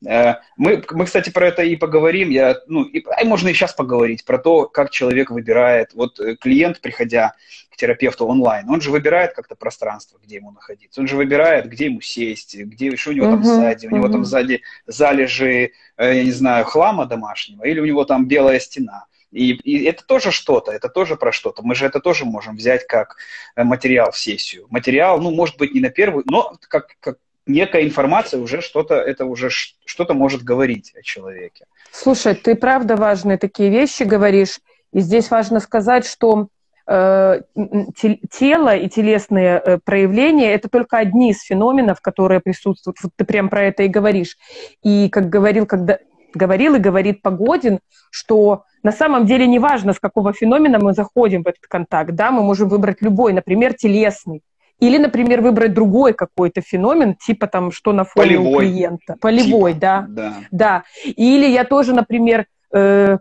Э, 0.07 0.37
мы, 0.57 0.83
мы, 0.91 1.05
кстати, 1.07 1.31
про 1.31 1.49
это 1.49 1.63
и 1.63 1.77
поговорим. 1.77 2.31
Я, 2.31 2.57
ну, 2.67 2.85
и, 2.85 3.05
а 3.05 3.25
можно 3.25 3.49
и 3.49 3.55
сейчас 3.55 3.73
поговорить 3.73 4.25
про 4.25 4.39
то, 4.39 4.67
как 4.67 4.91
человек 4.91 5.31
выбирает. 5.31 5.95
Вот 5.95 6.21
э, 6.21 6.37
клиент, 6.37 6.81
приходя 6.81 7.35
терапевту 7.79 8.27
онлайн, 8.27 8.69
он 8.69 8.81
же 8.81 8.91
выбирает 8.91 9.33
как-то 9.33 9.55
пространство, 9.55 10.19
где 10.23 10.37
ему 10.37 10.51
находиться. 10.51 11.01
Он 11.01 11.07
же 11.07 11.17
выбирает, 11.17 11.69
где 11.69 11.87
ему 11.87 12.01
сесть, 12.01 12.57
где, 12.57 12.97
что 12.97 13.11
у 13.11 13.13
него 13.13 13.27
uh-huh, 13.27 13.31
там 13.31 13.45
сзади. 13.45 13.87
У 13.87 13.91
uh-huh. 13.91 13.95
него 13.95 14.09
там 14.09 14.25
сзади 14.25 14.63
залежи, 14.87 15.73
э, 15.97 16.17
я 16.17 16.25
не 16.25 16.33
знаю, 16.33 16.65
хлама 16.65 17.07
домашнего, 17.07 17.65
или 17.65 17.81
у 17.81 17.87
него 17.87 18.05
там 18.05 18.27
белая 18.27 18.59
стена. 18.59 19.07
И, 19.31 19.53
и 19.53 19.85
это 19.85 20.05
тоже 20.05 20.33
что-то, 20.33 20.73
это 20.73 20.89
тоже 20.89 21.17
про 21.17 21.33
что-то. 21.33 21.63
Мы 21.63 21.75
же 21.75 21.87
это 21.87 22.01
тоже 22.01 22.25
можем 22.25 22.57
взять 22.57 22.87
как 22.87 23.17
материал 23.57 24.11
в 24.11 24.19
сессию. 24.19 24.67
Материал, 24.71 25.21
ну, 25.21 25.31
может 25.31 25.57
быть, 25.59 25.75
не 25.75 25.81
на 25.81 25.91
первую, 25.91 26.25
но 26.27 26.57
как, 26.69 26.97
как 27.01 27.19
некая 27.47 27.85
информация 27.85 28.41
уже 28.41 28.61
что-то, 28.61 28.95
это 28.95 29.25
уже 29.27 29.51
что-то 29.51 30.15
может 30.15 30.43
говорить 30.43 30.95
о 30.99 31.03
человеке. 31.03 31.67
Слушай, 31.93 32.35
ты 32.35 32.55
правда 32.55 32.97
важные 32.97 33.39
такие 33.39 33.71
вещи 33.71 34.03
говоришь. 34.03 34.61
И 34.93 35.01
здесь 35.01 35.31
важно 35.31 35.61
сказать, 35.61 36.07
что 36.07 36.45
э, 36.45 36.47
тело 36.89 38.75
и 38.75 38.89
телесные 38.89 39.61
э, 39.63 39.79
проявления– 39.85 40.53
это 40.55 40.71
только 40.71 40.97
одни 40.97 41.33
из 41.33 41.43
феноменов, 41.43 42.01
которые 42.01 42.41
присутствуют. 42.41 42.97
Вот 43.03 43.13
ты 43.15 43.27
прям 43.27 43.51
про 43.51 43.65
это 43.65 43.83
и 43.83 43.89
говоришь. 43.89 44.39
И 44.83 45.11
как 45.11 45.29
говорил, 45.29 45.67
когда 45.67 45.99
говорил 46.35 46.77
и 46.77 46.79
говорит 46.79 47.21
Погодин, 47.21 47.81
что 48.11 48.65
на 48.83 48.93
самом 48.93 49.27
деле 49.27 49.47
не 49.47 49.59
важно, 49.59 49.93
с 49.93 50.01
какого 50.01 50.33
феномена 50.33 50.79
мы 50.79 50.95
заходим 50.95 51.43
в 51.43 51.49
этот 51.49 51.67
контакт. 51.69 52.13
Да? 52.13 52.31
Мы 52.31 52.43
можем 52.43 52.69
выбрать 52.69 53.03
любой, 53.03 53.35
например, 53.35 53.75
телесный. 53.75 54.43
Или, 54.81 54.97
например, 54.97 55.43
выбрать 55.43 55.75
другой 55.75 56.13
какой-то 56.13 56.61
феномен, 56.63 57.17
типа 57.17 57.49
там, 57.49 57.73
что 57.73 57.93
на 57.93 58.05
фоне 58.05 58.37
Полевой. 58.37 58.55
у 58.55 58.59
клиента. 58.61 59.17
Полевой, 59.21 59.73
типа, 59.73 59.81
да. 59.81 60.07
да. 60.09 60.35
Да. 60.51 60.85
Или 61.05 61.47
я 61.47 61.65
тоже, 61.65 61.93
например, 61.93 62.47
э, 62.73 63.19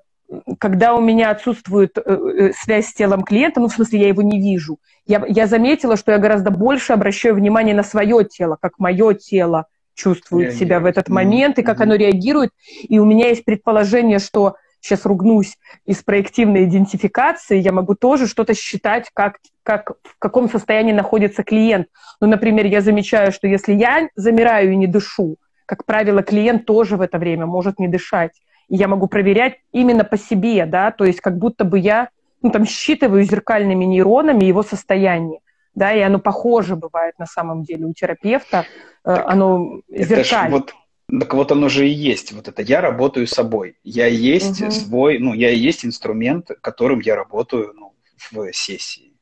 когда 0.60 0.96
у 0.96 1.01
меня 1.01 1.31
отсутствует 1.31 1.98
э, 1.98 2.01
э, 2.05 2.51
связь 2.53 2.88
с 2.88 2.93
телом 2.93 3.24
клиента, 3.24 3.60
ну, 3.60 3.67
в 3.67 3.74
смысле, 3.74 4.00
я 4.01 4.07
его 4.10 4.22
не 4.22 4.39
вижу, 4.39 4.79
я, 5.05 5.24
я 5.27 5.48
заметила, 5.48 5.96
что 5.96 6.12
я 6.12 6.17
гораздо 6.17 6.51
больше 6.51 6.93
обращаю 6.93 7.36
внимание 7.36 7.74
на 7.75 7.84
свое 7.84 8.25
тело, 8.25 8.57
как 8.62 8.77
мое 8.77 9.13
тело 9.13 9.67
чувствует 9.96 10.50
реагирует. 10.50 10.60
себя 10.60 10.79
в 10.79 10.86
этот 10.86 11.10
момент, 11.10 11.60
и 11.60 11.63
как 11.63 11.79
mm-hmm. 11.79 11.84
оно 11.84 11.96
реагирует. 11.96 12.51
И 12.84 13.00
у 13.00 13.05
меня 13.05 13.29
есть 13.29 13.46
предположение, 13.46 14.19
что 14.19 14.55
сейчас 14.79 15.05
ругнусь, 15.05 15.57
из 15.86 16.03
проективной 16.03 16.65
идентификации 16.65 17.57
я 17.57 17.72
могу 17.72 17.96
тоже 17.96 18.27
что-то 18.27 18.53
считать, 18.53 19.10
как, 19.13 19.38
как, 19.63 19.93
в 20.03 20.19
каком 20.19 20.50
состоянии 20.50 20.93
находится 20.93 21.43
клиент. 21.43 21.88
Ну, 22.22 22.27
например, 22.27 22.65
я 22.65 22.81
замечаю, 22.81 23.31
что 23.31 23.48
если 23.48 23.74
я 23.74 24.10
замираю 24.15 24.72
и 24.72 24.75
не 24.75 24.88
дышу, 24.88 25.38
как 25.65 25.86
правило, 25.86 26.22
клиент 26.22 26.65
тоже 26.65 26.96
в 26.96 27.01
это 27.01 27.17
время 27.17 27.46
может 27.46 27.79
не 27.79 27.88
дышать 27.88 28.31
я 28.69 28.88
могу 28.88 29.07
проверять 29.07 29.59
именно 29.71 30.03
по 30.03 30.17
себе, 30.17 30.65
да, 30.65 30.91
то 30.91 31.05
есть 31.05 31.21
как 31.21 31.38
будто 31.38 31.63
бы 31.63 31.79
я, 31.79 32.09
ну, 32.41 32.51
там, 32.51 32.65
считываю 32.65 33.24
зеркальными 33.24 33.86
нейронами 33.86 34.45
его 34.45 34.63
состояние, 34.63 35.39
да, 35.74 35.93
и 35.93 36.00
оно 36.01 36.19
похоже 36.19 36.75
бывает 36.75 37.17
на 37.17 37.25
самом 37.25 37.63
деле 37.63 37.86
у 37.86 37.93
терапевта, 37.93 38.65
э, 39.05 39.15
так 39.15 39.27
оно 39.27 39.81
зеркально. 39.89 40.57
Вот, 40.57 40.74
так 41.19 41.33
вот 41.33 41.51
оно 41.51 41.69
же 41.69 41.88
и 41.88 41.91
есть, 41.91 42.33
вот 42.33 42.47
это 42.47 42.62
я 42.62 42.81
работаю 42.81 43.27
собой, 43.27 43.77
я 43.83 44.07
есть 44.07 44.62
угу. 44.62 44.71
свой, 44.71 45.19
ну, 45.19 45.33
я 45.33 45.50
и 45.51 45.57
есть 45.57 45.86
инструмент, 45.86 46.50
которым 46.62 47.00
я 47.00 47.15
работаю 47.15 47.74
ну, 47.74 47.95
в 48.17 48.51
сессии, 48.53 49.13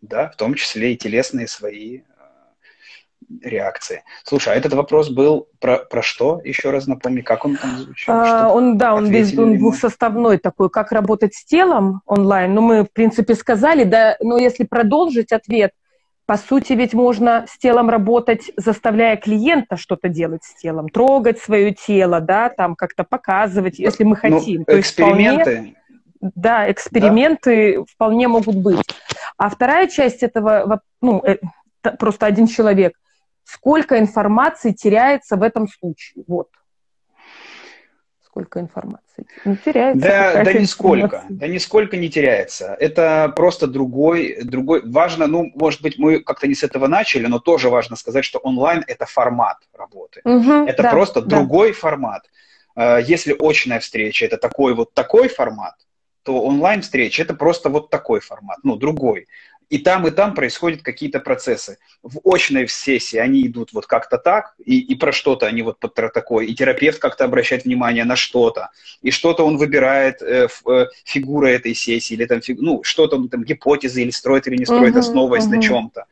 да, 0.00 0.30
в 0.30 0.36
том 0.36 0.54
числе 0.54 0.94
и 0.94 0.96
телесные 0.96 1.48
свои 1.48 2.02
реакции. 3.42 4.02
Слушай, 4.24 4.54
а 4.54 4.56
этот 4.56 4.74
вопрос 4.74 5.10
был 5.10 5.48
про, 5.60 5.78
про 5.78 6.02
что? 6.02 6.40
Еще 6.44 6.70
раз 6.70 6.86
напомни, 6.86 7.20
как 7.20 7.44
он 7.44 7.56
там 7.56 7.78
звучал? 7.78 8.16
А, 8.16 8.48
он, 8.52 8.78
да, 8.78 8.94
он, 8.94 9.10
без, 9.10 9.36
он 9.36 9.58
двухсоставной 9.58 10.38
такой, 10.38 10.70
как 10.70 10.92
работать 10.92 11.34
с 11.34 11.44
телом 11.44 12.02
онлайн. 12.06 12.54
Ну, 12.54 12.60
мы, 12.60 12.84
в 12.84 12.92
принципе, 12.92 13.34
сказали, 13.34 13.84
да, 13.84 14.16
но 14.20 14.38
если 14.38 14.64
продолжить 14.64 15.32
ответ, 15.32 15.72
по 16.26 16.36
сути, 16.36 16.72
ведь 16.72 16.92
можно 16.92 17.46
с 17.48 17.56
телом 17.58 17.88
работать, 17.88 18.50
заставляя 18.56 19.16
клиента 19.16 19.76
что-то 19.76 20.08
делать 20.08 20.42
с 20.42 20.54
телом, 20.60 20.88
трогать 20.88 21.38
свое 21.38 21.72
тело, 21.72 22.20
да, 22.20 22.48
там 22.48 22.74
как-то 22.74 23.04
показывать, 23.04 23.78
если 23.78 24.02
мы 24.02 24.18
ну, 24.22 24.36
хотим. 24.36 24.64
Ну, 24.66 24.80
эксперименты. 24.80 25.50
Есть, 25.50 25.60
вполне, 25.60 26.32
да, 26.34 26.70
эксперименты 26.72 27.78
да? 27.78 27.84
вполне 27.88 28.26
могут 28.26 28.56
быть. 28.56 28.82
А 29.36 29.48
вторая 29.48 29.86
часть 29.86 30.24
этого, 30.24 30.80
ну, 31.00 31.22
э, 31.24 31.36
просто 31.98 32.26
один 32.26 32.46
человек– 32.48 32.94
сколько 33.46 33.98
информации 33.98 34.72
теряется 34.72 35.36
в 35.36 35.42
этом 35.42 35.68
случае. 35.68 36.24
Вот. 36.26 36.48
Сколько 38.24 38.60
информации. 38.60 39.26
Не 39.44 39.56
теряется. 39.56 40.06
Да, 40.06 40.44
да 40.44 40.52
нисколько. 40.52 41.24
Да 41.30 41.46
нисколько 41.46 41.96
не 41.96 42.10
теряется. 42.10 42.76
Это 42.78 43.32
просто 43.34 43.66
другой, 43.66 44.42
другой. 44.42 44.82
Важно, 44.84 45.26
ну, 45.26 45.50
может 45.54 45.80
быть, 45.80 45.98
мы 45.98 46.20
как-то 46.20 46.46
не 46.46 46.54
с 46.54 46.62
этого 46.62 46.86
начали, 46.86 47.26
но 47.26 47.38
тоже 47.38 47.70
важно 47.70 47.96
сказать, 47.96 48.24
что 48.24 48.38
онлайн 48.40 48.84
это 48.86 49.06
формат 49.06 49.58
работы. 49.72 50.20
Угу, 50.24 50.66
это 50.66 50.82
да, 50.82 50.90
просто 50.90 51.22
да. 51.22 51.36
другой 51.36 51.72
формат. 51.72 52.28
Э, 52.74 52.98
если 53.02 53.34
очная 53.38 53.80
встреча 53.80 54.26
это 54.26 54.36
такой 54.36 54.74
вот 54.74 54.92
такой 54.92 55.28
формат, 55.28 55.76
то 56.24 56.42
онлайн 56.42 56.82
встреча 56.82 57.22
это 57.22 57.34
просто 57.34 57.70
вот 57.70 57.88
такой 57.88 58.20
формат, 58.20 58.58
ну, 58.64 58.76
другой 58.76 59.28
и 59.68 59.78
там, 59.78 60.06
и 60.06 60.10
там 60.10 60.34
происходят 60.34 60.82
какие-то 60.82 61.18
процессы. 61.18 61.78
В 62.02 62.20
очной 62.24 62.68
сессии 62.68 63.16
они 63.16 63.46
идут 63.46 63.72
вот 63.72 63.86
как-то 63.86 64.16
так, 64.16 64.54
и, 64.64 64.78
и 64.78 64.94
про 64.94 65.12
что-то 65.12 65.46
они 65.46 65.62
вот 65.62 65.78
про 65.80 66.08
такое, 66.08 66.46
и 66.46 66.54
терапевт 66.54 66.98
как-то 66.98 67.24
обращает 67.24 67.64
внимание 67.64 68.04
на 68.04 68.16
что-то, 68.16 68.70
и 69.02 69.10
что-то 69.10 69.44
он 69.44 69.56
выбирает 69.56 70.22
э, 70.22 70.48
э, 70.68 70.86
фигуры 71.04 71.50
этой 71.50 71.74
сессии, 71.74 72.14
или 72.14 72.26
там, 72.26 72.40
фиг, 72.40 72.58
ну, 72.60 72.82
что-то 72.84 73.26
там 73.28 73.42
гипотезы, 73.42 74.02
или 74.02 74.10
строит, 74.10 74.46
или 74.46 74.56
не 74.56 74.64
строит, 74.66 74.94
uh-huh, 74.94 75.00
основываясь 75.00 75.44
uh-huh. 75.44 75.56
на 75.56 75.62
чем-то 75.62 76.06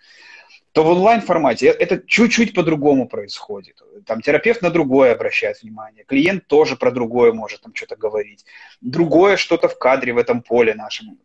то 0.74 0.82
в 0.82 0.88
онлайн-формате 0.88 1.68
это 1.68 2.02
чуть-чуть 2.04 2.52
по-другому 2.52 3.06
происходит. 3.08 3.80
Там 4.06 4.20
терапевт 4.20 4.60
на 4.60 4.70
другое 4.70 5.12
обращает 5.12 5.62
внимание, 5.62 6.04
клиент 6.04 6.48
тоже 6.48 6.74
про 6.74 6.90
другое 6.90 7.32
может 7.32 7.60
там 7.60 7.72
что-то 7.72 7.94
говорить. 7.94 8.44
Другое 8.80 9.36
что-то 9.36 9.68
в 9.68 9.78
кадре 9.78 10.12
в 10.12 10.18
этом 10.18 10.42
поле 10.42 10.74
нашем 10.74 11.16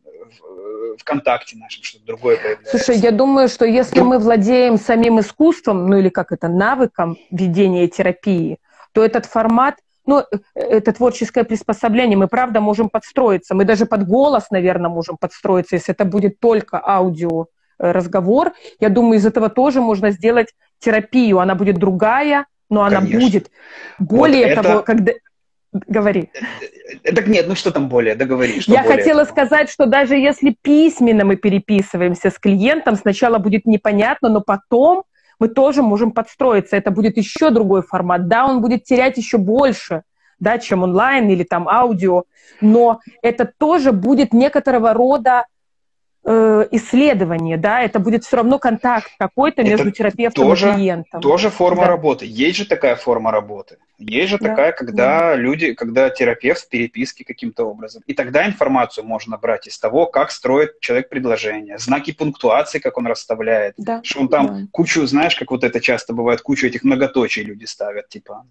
ВКонтакте 0.99 1.57
нашем, 1.57 1.83
что-то 1.83 2.05
другое 2.05 2.37
появляется. 2.37 2.77
Слушай, 2.77 2.99
я 3.01 3.11
думаю, 3.11 3.47
что 3.47 3.65
если 3.65 4.01
мы 4.01 4.19
владеем 4.19 4.77
самим 4.77 5.19
искусством, 5.19 5.87
ну 5.87 5.97
или 5.97 6.09
как 6.09 6.31
это, 6.31 6.47
навыком 6.47 7.17
ведения 7.31 7.87
терапии, 7.87 8.59
то 8.91 9.03
этот 9.03 9.25
формат, 9.25 9.77
ну, 10.05 10.23
это 10.53 10.93
творческое 10.93 11.43
приспособление, 11.43 12.17
мы, 12.17 12.27
правда, 12.27 12.61
можем 12.61 12.89
подстроиться. 12.89 13.55
Мы 13.55 13.65
даже 13.65 13.87
под 13.87 14.07
голос, 14.07 14.51
наверное, 14.51 14.91
можем 14.91 15.17
подстроиться, 15.17 15.75
если 15.75 15.95
это 15.95 16.05
будет 16.05 16.39
только 16.39 16.79
аудио 16.83 17.43
э, 17.43 17.58
разговор. 17.79 18.53
Я 18.79 18.89
думаю, 18.89 19.17
из 19.17 19.25
этого 19.25 19.49
тоже 19.49 19.81
можно 19.81 20.11
сделать 20.11 20.49
терапию. 20.79 21.39
Она 21.39 21.55
будет 21.55 21.77
другая, 21.77 22.45
но 22.69 22.83
она 22.83 22.97
Конечно. 22.97 23.19
будет. 23.19 23.51
Более 23.97 24.55
вот 24.55 24.63
того, 24.63 24.75
это... 24.75 24.83
когда... 24.83 25.13
Говори. 25.71 26.31
Э, 27.03 27.13
так 27.13 27.27
нет, 27.27 27.47
ну 27.47 27.53
что 27.53 27.71
там 27.71 27.89
более, 27.89 28.15
договори. 28.15 28.59
Что 28.59 28.71
Я 28.73 28.81
более 28.81 28.97
хотела 28.97 29.23
того? 29.23 29.31
сказать, 29.35 29.69
что 29.69 29.85
даже 29.85 30.15
если 30.15 30.55
письменно 30.61 31.25
мы 31.25 31.35
переписываемся 31.35 32.31
с 32.31 32.39
клиентом, 32.39 32.95
сначала 32.95 33.37
будет 33.37 33.65
непонятно, 33.65 34.29
но 34.29 34.41
потом 34.41 35.03
мы 35.39 35.47
тоже 35.47 35.83
можем 35.83 36.11
подстроиться. 36.11 36.75
Это 36.75 36.89
будет 36.89 37.17
еще 37.17 37.51
другой 37.51 37.83
формат. 37.83 38.27
Да, 38.27 38.45
он 38.45 38.61
будет 38.61 38.83
терять 38.83 39.17
еще 39.17 39.37
больше, 39.37 40.01
да, 40.39 40.57
чем 40.57 40.83
онлайн 40.83 41.29
или 41.29 41.43
там 41.43 41.69
аудио, 41.69 42.23
но 42.61 42.99
это 43.21 43.49
тоже 43.57 43.91
будет 43.91 44.33
некоторого 44.33 44.93
рода 44.93 45.45
э, 46.25 46.67
исследование, 46.71 47.57
да, 47.57 47.81
это 47.81 47.99
будет 47.99 48.23
все 48.23 48.37
равно 48.37 48.59
контакт 48.59 49.11
какой-то 49.17 49.63
между 49.63 49.87
это 49.87 49.97
терапевтом 49.97 50.45
тоже, 50.45 50.69
и 50.69 50.73
клиентом. 50.73 51.21
Тоже 51.21 51.49
форма 51.49 51.83
да. 51.83 51.87
работы. 51.87 52.25
Есть 52.25 52.57
же 52.57 52.65
такая 52.65 52.95
форма 52.95 53.31
работы. 53.31 53.77
Есть 53.97 54.29
же 54.29 54.37
да. 54.37 54.49
такая, 54.49 54.71
когда 54.71 55.19
да. 55.19 55.35
люди, 55.35 55.73
когда 55.73 56.09
терапевт 56.09 56.61
в 56.61 56.69
переписке 56.69 57.25
каким-то 57.25 57.65
образом. 57.65 58.01
И 58.07 58.13
тогда 58.13 58.45
информацию 58.45 59.05
можно 59.05 59.37
брать 59.37 59.67
из 59.67 59.77
того, 59.77 60.05
как 60.05 60.31
строит 60.31 60.79
человек 60.79 61.09
предложение, 61.09 61.77
знаки 61.77 62.11
пунктуации, 62.11 62.79
как 62.79 62.97
он 62.97 63.07
расставляет, 63.07 63.73
да. 63.77 64.01
что 64.03 64.21
он 64.21 64.29
там 64.29 64.47
да. 64.47 64.67
кучу, 64.71 65.05
знаешь, 65.05 65.35
как 65.35 65.51
вот 65.51 65.63
это 65.63 65.79
часто 65.81 66.13
бывает, 66.13 66.41
кучу 66.41 66.67
этих 66.67 66.83
многоточий 66.83 67.43
люди 67.43 67.65
ставят, 67.65 68.09
типа. 68.09 68.45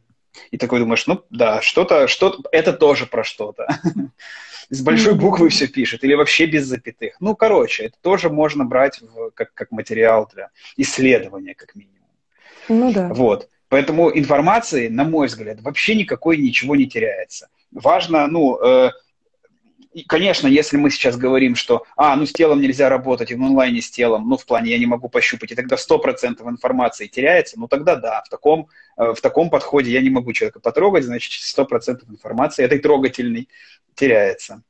И 0.50 0.58
такой 0.58 0.80
думаешь, 0.80 1.06
ну 1.06 1.24
да, 1.30 1.60
что-то, 1.62 2.08
что 2.08 2.38
это 2.52 2.72
тоже 2.72 3.06
про 3.06 3.24
что-то. 3.24 3.66
с 4.70 4.82
большой 4.82 5.14
буквы 5.14 5.48
все 5.48 5.66
пишет, 5.66 6.04
или 6.04 6.14
вообще 6.14 6.46
без 6.46 6.66
запятых. 6.66 7.16
Ну, 7.20 7.34
короче, 7.34 7.84
это 7.84 7.96
тоже 8.02 8.30
можно 8.30 8.64
брать 8.64 9.00
в, 9.00 9.30
как, 9.30 9.54
как 9.54 9.70
материал 9.70 10.28
для 10.32 10.50
исследования, 10.76 11.54
как 11.54 11.74
минимум. 11.74 11.96
Ну 12.68 12.92
да. 12.92 13.08
Вот. 13.08 13.48
Поэтому 13.68 14.10
информации, 14.16 14.88
на 14.88 15.04
мой 15.04 15.26
взгляд, 15.26 15.60
вообще 15.60 15.94
никакой 15.94 16.36
ничего 16.38 16.76
не 16.76 16.86
теряется. 16.86 17.48
Важно, 17.70 18.26
ну, 18.26 18.58
э, 18.58 18.90
конечно, 20.06 20.46
если 20.46 20.76
мы 20.76 20.90
сейчас 20.90 21.16
говорим, 21.16 21.54
что, 21.54 21.84
а, 21.96 22.14
ну, 22.16 22.26
с 22.26 22.32
телом 22.32 22.60
нельзя 22.60 22.88
работать, 22.88 23.30
и 23.30 23.34
в 23.34 23.42
онлайне 23.42 23.80
с 23.80 23.90
телом, 23.90 24.28
ну, 24.28 24.36
в 24.36 24.46
плане 24.46 24.72
я 24.72 24.78
не 24.78 24.86
могу 24.86 25.08
пощупать, 25.08 25.52
и 25.52 25.54
тогда 25.54 25.76
100% 25.76 26.48
информации 26.48 27.06
теряется, 27.06 27.58
ну, 27.58 27.68
тогда 27.68 27.96
да, 27.96 28.22
в 28.24 28.28
таком, 28.28 28.68
э, 28.96 29.12
в 29.14 29.20
таком 29.20 29.50
подходе 29.50 29.90
я 29.90 30.00
не 30.00 30.10
могу 30.10 30.32
человека 30.32 30.60
потрогать, 30.60 31.04
значит, 31.04 31.32
100% 31.42 32.08
информации 32.08 32.64
этой 32.64 32.78
трогательной 32.78 33.48
теряется. 33.94 34.62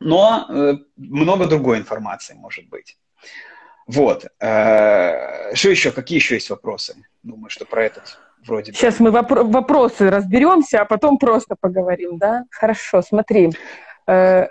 Но 0.00 0.46
э, 0.48 0.74
много 0.96 1.46
другой 1.46 1.78
информации 1.78 2.34
может 2.34 2.68
быть. 2.68 2.96
Вот. 3.86 4.26
Э, 4.40 5.54
что 5.54 5.70
еще? 5.70 5.92
Какие 5.92 6.18
еще 6.18 6.34
есть 6.34 6.50
вопросы? 6.50 6.96
Думаю, 7.22 7.50
что 7.50 7.64
про 7.64 7.84
этот 7.84 8.18
вроде 8.46 8.72
Сейчас 8.72 9.00
мы 9.00 9.10
вопро- 9.10 9.44
вопросы 9.50 10.10
разберемся, 10.10 10.82
а 10.82 10.84
потом 10.84 11.18
просто 11.18 11.56
поговорим, 11.58 12.18
да? 12.18 12.44
Хорошо, 12.50 13.02
смотри. 13.02 13.50
Э, 14.08 14.48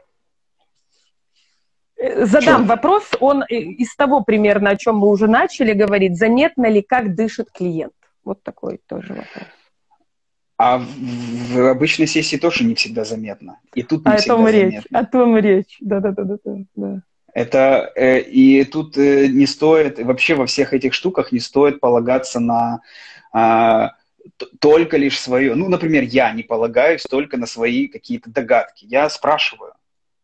задам 2.26 2.66
вопрос, 2.68 3.04
он 3.20 3.44
из 3.50 3.96
того 3.96 4.22
примерно, 4.22 4.70
о 4.70 4.76
чем 4.76 4.98
мы 4.98 5.10
уже 5.10 5.28
начали 5.28 5.74
говорить. 5.74 6.18
Заметно 6.18 6.68
ли, 6.68 6.82
как 6.82 7.16
дышит 7.16 7.50
клиент? 7.52 7.94
Вот 8.24 8.44
такой 8.44 8.80
тоже 8.88 9.10
вопрос. 9.10 9.46
А 10.60 10.80
в, 10.80 11.54
в 11.54 11.68
обычной 11.68 12.08
сессии 12.08 12.38
тоже 12.38 12.64
не 12.64 12.76
всегда 12.76 13.04
заметно. 13.04 13.60
И 13.74 13.84
тут 13.84 14.06
не 14.06 14.12
а 14.12 14.18
всегда 14.18 14.34
о 14.34 14.38
том 14.38 14.46
заметно. 14.46 14.70
речь, 14.70 14.86
о 14.92 15.06
том 15.06 15.38
речь. 15.38 15.78
Да-да-да. 15.82 16.38
да. 16.76 17.02
Это 17.34 17.92
э, 17.96 18.22
и 18.22 18.64
тут 18.64 18.98
э, 18.98 19.28
не 19.28 19.46
стоит, 19.46 20.00
вообще 20.00 20.36
во 20.36 20.46
всех 20.48 20.74
этих 20.74 20.94
штуках 20.94 21.32
не 21.32 21.40
стоит 21.40 21.80
полагаться 21.80 22.40
на 22.40 22.82
э, 23.34 23.90
только 24.60 24.98
лишь 24.98 25.20
свое. 25.20 25.56
Ну, 25.56 25.70
например, 25.70 26.04
я 26.04 26.32
не 26.32 26.44
полагаюсь 26.44 27.04
только 27.04 27.38
на 27.38 27.46
свои 27.46 27.88
какие-то 27.88 28.30
догадки. 28.30 28.86
Я 28.86 29.10
спрашиваю. 29.10 29.74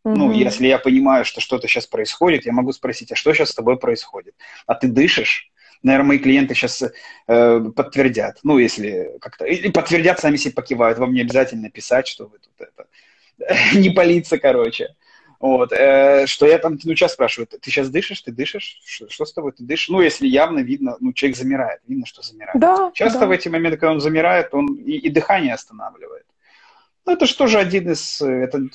Mm-hmm. 0.05 0.13
Ну, 0.15 0.31
если 0.31 0.67
я 0.67 0.77
понимаю, 0.77 1.25
что 1.25 1.41
что-то 1.41 1.67
сейчас 1.67 1.87
происходит, 1.87 2.45
я 2.45 2.51
могу 2.51 2.73
спросить, 2.73 3.11
а 3.11 3.15
что 3.15 3.33
сейчас 3.33 3.49
с 3.49 3.55
тобой 3.55 3.77
происходит? 3.77 4.35
А 4.65 4.75
ты 4.75 4.87
дышишь? 4.87 5.49
Наверное, 5.81 6.07
мои 6.07 6.19
клиенты 6.19 6.55
сейчас 6.55 6.81
э, 7.27 7.59
подтвердят. 7.75 8.39
Ну, 8.43 8.57
если 8.57 9.17
как-то... 9.19 9.45
Или 9.45 9.69
подтвердят, 9.69 10.19
сами 10.19 10.37
себе 10.37 10.53
покивают. 10.53 10.97
Вам 10.97 11.13
не 11.13 11.21
обязательно 11.21 11.69
писать, 11.69 12.07
что 12.07 12.25
вы 12.27 12.39
тут 12.39 12.53
это... 12.59 12.87
не 13.77 13.89
палиться, 13.89 14.37
короче. 14.37 14.95
Вот, 15.43 15.73
э, 15.73 16.25
что 16.25 16.45
я 16.45 16.57
там, 16.57 16.79
ну, 16.85 16.95
сейчас 16.95 17.11
спрашиваю, 17.11 17.47
ты 17.47 17.59
сейчас 17.69 17.89
дышишь, 17.89 18.21
ты 18.21 18.31
дышишь, 18.31 18.79
что, 18.85 19.09
что 19.09 19.25
с 19.25 19.33
тобой, 19.33 19.51
ты 19.51 19.65
дышишь? 19.65 19.89
Ну, 19.89 19.99
если 19.99 20.25
явно 20.25 20.59
видно, 20.59 20.95
ну, 21.01 21.11
человек 21.11 21.37
замирает, 21.37 21.81
видно, 21.85 22.05
что 22.05 22.21
замирает. 22.21 22.57
Да, 22.57 22.91
Часто 22.93 23.19
да. 23.19 23.25
в 23.25 23.31
эти 23.31 23.49
моменты, 23.49 23.77
когда 23.77 23.91
он 23.91 23.99
замирает, 23.99 24.53
он 24.53 24.75
и, 24.75 24.93
и 24.93 25.09
дыхание 25.09 25.53
останавливает. 25.53 26.25
Ну, 27.05 27.11
это 27.11 27.25
же 27.25 27.35
тоже 27.35 27.59
один 27.59 27.91
из, 27.91 28.21
это 28.21 28.69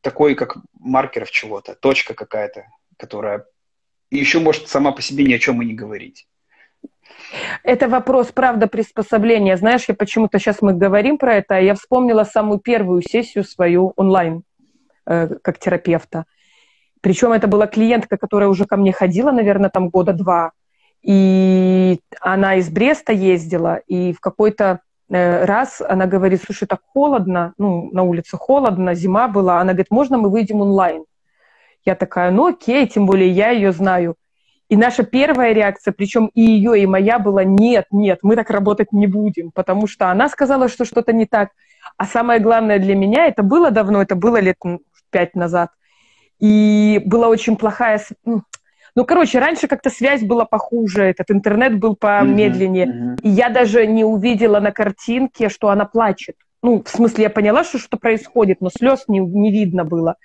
такой, 0.00 0.36
как 0.36 0.58
маркеров 0.78 1.32
чего-то, 1.32 1.74
точка 1.74 2.14
какая-то, 2.14 2.66
которая 2.96 3.46
еще 4.12 4.38
может 4.38 4.68
сама 4.68 4.92
по 4.92 5.02
себе 5.02 5.24
ни 5.24 5.32
о 5.32 5.40
чем 5.40 5.60
и 5.62 5.66
не 5.66 5.74
говорить. 5.74 6.28
Это 7.64 7.88
вопрос, 7.88 8.28
правда, 8.28 8.68
приспособления. 8.68 9.56
Знаешь, 9.56 9.86
я 9.88 9.96
почему-то 9.96 10.38
сейчас 10.38 10.62
мы 10.62 10.74
говорим 10.74 11.18
про 11.18 11.34
это, 11.34 11.56
а 11.56 11.60
я 11.60 11.74
вспомнила 11.74 12.22
самую 12.22 12.60
первую 12.60 13.02
сессию 13.02 13.42
свою 13.42 13.94
онлайн 13.96 14.44
Э, 14.44 14.47
как 15.42 15.58
терапевта. 15.58 16.24
Причем 17.00 17.32
это 17.32 17.46
была 17.46 17.66
клиентка, 17.66 18.16
которая 18.16 18.48
уже 18.48 18.64
ко 18.64 18.76
мне 18.76 18.92
ходила, 18.92 19.30
наверное, 19.30 19.70
там 19.70 19.88
года 19.88 20.12
два. 20.12 20.52
И 21.02 22.00
она 22.20 22.56
из 22.56 22.68
Бреста 22.70 23.12
ездила, 23.12 23.76
и 23.86 24.12
в 24.12 24.20
какой-то 24.20 24.80
э, 25.08 25.44
раз 25.44 25.80
она 25.80 26.06
говорит, 26.06 26.42
слушай, 26.44 26.66
так 26.66 26.80
холодно, 26.92 27.54
ну, 27.56 27.88
на 27.92 28.02
улице 28.02 28.36
холодно, 28.36 28.94
зима 28.94 29.28
была. 29.28 29.60
Она 29.60 29.72
говорит, 29.72 29.90
можно 29.90 30.18
мы 30.18 30.28
выйдем 30.28 30.60
онлайн? 30.60 31.04
Я 31.84 31.94
такая, 31.94 32.30
ну 32.30 32.48
окей, 32.48 32.86
тем 32.88 33.06
более 33.06 33.30
я 33.30 33.50
ее 33.50 33.72
знаю. 33.72 34.16
И 34.68 34.76
наша 34.76 35.02
первая 35.02 35.54
реакция, 35.54 35.92
причем 35.92 36.26
и 36.34 36.42
ее, 36.42 36.78
и 36.78 36.86
моя 36.86 37.18
была, 37.18 37.42
нет, 37.42 37.86
нет, 37.90 38.18
мы 38.22 38.36
так 38.36 38.50
работать 38.50 38.92
не 38.92 39.06
будем, 39.06 39.50
потому 39.50 39.86
что 39.86 40.10
она 40.10 40.28
сказала, 40.28 40.68
что 40.68 40.84
что-то 40.84 41.12
не 41.14 41.24
так. 41.24 41.50
А 41.96 42.04
самое 42.04 42.38
главное 42.38 42.78
для 42.78 42.94
меня, 42.94 43.26
это 43.26 43.42
было 43.42 43.70
давно, 43.70 44.02
это 44.02 44.14
было 44.14 44.38
лет 44.40 44.56
пять 45.10 45.34
назад. 45.34 45.70
И 46.40 47.02
была 47.04 47.28
очень 47.28 47.56
плохая... 47.56 48.00
Ну, 48.94 49.04
короче, 49.04 49.38
раньше 49.38 49.68
как-то 49.68 49.90
связь 49.90 50.22
была 50.22 50.44
похуже, 50.44 51.04
этот 51.04 51.30
интернет 51.30 51.78
был 51.78 51.94
помедленнее. 51.94 52.86
Mm-hmm, 52.86 53.14
mm-hmm. 53.14 53.20
И 53.22 53.28
я 53.28 53.48
даже 53.48 53.86
не 53.86 54.04
увидела 54.04 54.58
на 54.58 54.72
картинке, 54.72 55.48
что 55.48 55.68
она 55.68 55.84
плачет. 55.84 56.36
Ну, 56.62 56.82
в 56.82 56.88
смысле, 56.88 57.24
я 57.24 57.30
поняла, 57.30 57.62
что 57.62 57.78
что-то 57.78 57.98
происходит, 57.98 58.60
но 58.60 58.70
слез 58.70 59.04
не, 59.06 59.20
не 59.20 59.52
видно 59.52 59.84
было. 59.84 60.16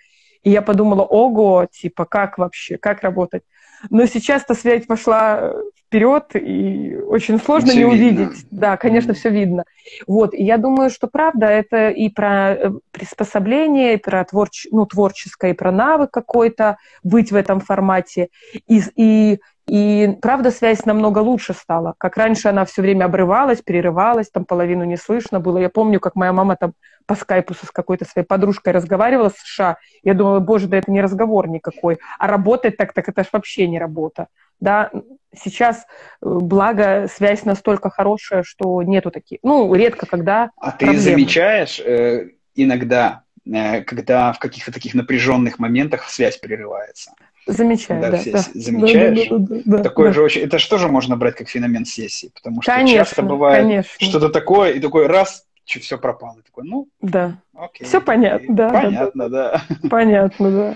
И 0.42 0.50
я 0.50 0.62
подумала, 0.62 1.04
ого, 1.04 1.68
типа, 1.72 2.06
как 2.06 2.38
вообще, 2.38 2.78
как 2.78 3.04
работать? 3.04 3.44
Но 3.90 4.06
сейчас-то 4.06 4.56
связь 4.56 4.86
пошла 4.86 5.54
вперед, 5.94 6.36
и 6.36 6.96
очень 7.08 7.40
сложно 7.40 7.70
все 7.70 7.88
не 7.88 7.96
видно. 7.96 8.24
увидеть. 8.24 8.46
Да, 8.50 8.78
конечно, 8.78 9.12
mm-hmm. 9.12 9.16
все 9.16 9.30
видно. 9.30 9.64
Вот, 10.08 10.34
и 10.34 10.44
я 10.44 10.58
думаю, 10.58 10.90
что 10.90 11.08
правда, 11.08 11.46
это 11.46 11.90
и 11.90 12.10
про 12.10 12.54
э, 12.54 12.72
приспособление, 12.92 13.94
и 13.94 13.98
про 13.98 14.26
творч... 14.26 14.66
ну, 14.72 14.86
творческое, 14.88 15.52
и 15.52 15.54
про 15.54 15.72
навык 15.72 16.10
какой-то 16.10 16.78
быть 17.04 17.32
в 17.32 17.36
этом 17.36 17.60
формате. 17.60 18.30
И, 18.68 18.82
и 18.96 19.40
и, 19.66 20.18
правда, 20.22 20.52
связь 20.52 20.86
намного 20.86 21.20
лучше 21.20 21.54
стала. 21.54 21.94
Как 21.98 22.18
раньше 22.18 22.50
она 22.50 22.66
все 22.66 22.82
время 22.82 23.06
обрывалась, 23.06 23.62
перерывалась, 23.62 24.30
там 24.30 24.44
половину 24.44 24.84
не 24.84 24.98
слышно 24.98 25.40
было. 25.40 25.58
Я 25.58 25.70
помню, 25.70 26.02
как 26.02 26.16
моя 26.16 26.34
мама 26.34 26.58
там 26.58 26.74
по 27.06 27.16
скайпу 27.16 27.54
с 27.54 27.72
какой-то 27.72 28.06
своей 28.06 28.26
подружкой 28.26 28.74
разговаривала 28.74 29.30
в 29.30 29.38
США. 29.38 29.78
Я 30.04 30.14
думала, 30.14 30.40
боже, 30.40 30.68
да 30.68 30.78
это 30.78 30.92
не 30.92 31.02
разговор 31.02 31.48
никакой. 31.48 32.00
А 32.20 32.28
работать 32.28 32.78
так, 32.78 32.94
так 32.94 33.10
это 33.10 33.24
ж 33.24 33.28
вообще 33.32 33.68
не 33.68 33.80
работа. 33.80 34.28
Да, 34.60 34.92
сейчас, 35.36 35.80
э, 35.80 35.82
благо, 36.22 37.08
связь 37.14 37.44
настолько 37.44 37.90
хорошая, 37.90 38.44
что 38.44 38.82
нету 38.84 39.12
таких. 39.12 39.40
Ну, 39.44 39.74
редко 39.74 40.06
когда. 40.06 40.52
А 40.58 40.72
проблемы. 40.72 40.94
ты 40.94 41.00
замечаешь 41.02 41.80
э, 41.80 42.30
иногда, 42.56 43.24
э, 43.46 43.82
когда 43.82 44.32
в 44.32 44.40
каких-то 44.40 44.72
таких 44.72 44.94
напряженных 44.94 45.60
моментах 45.60 46.10
связь 46.10 46.38
прерывается? 46.38 47.12
Замечаю, 47.46 48.02
да. 48.02 48.18
Все 48.18 48.32
да. 48.32 48.44
Замечаешь? 48.54 49.28
Да, 49.30 49.38
да, 49.38 49.56
да, 49.66 49.78
да, 49.78 49.84
Такое 49.84 50.10
да. 50.10 50.14
же 50.14 50.24
очень... 50.24 50.42
Это 50.42 50.60
же 50.60 50.70
тоже 50.70 50.88
можно 50.88 51.18
брать 51.18 51.36
как 51.36 51.50
феномен 51.50 51.86
сессии, 51.86 52.32
потому 52.34 52.62
что 52.62 52.72
конечно, 52.72 53.00
часто 53.00 53.22
бывает 53.22 53.86
что-то 54.00 54.30
такое, 54.30 54.72
и 54.72 54.80
такой 54.80 55.08
раз, 55.08 55.46
все 55.66 55.98
пропало. 55.98 56.40
И 56.40 56.42
такой, 56.44 56.66
ну, 56.66 56.90
да. 57.02 57.42
окей. 57.54 57.86
Все 57.86 58.02
понятно, 58.02 58.56
да. 58.56 58.70
Понятно, 58.70 59.30
да. 59.30 59.66
да. 59.70 59.90
Понятно, 59.90 60.52
да. 60.52 60.76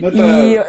Ну. 0.00 0.52
И... 0.52 0.60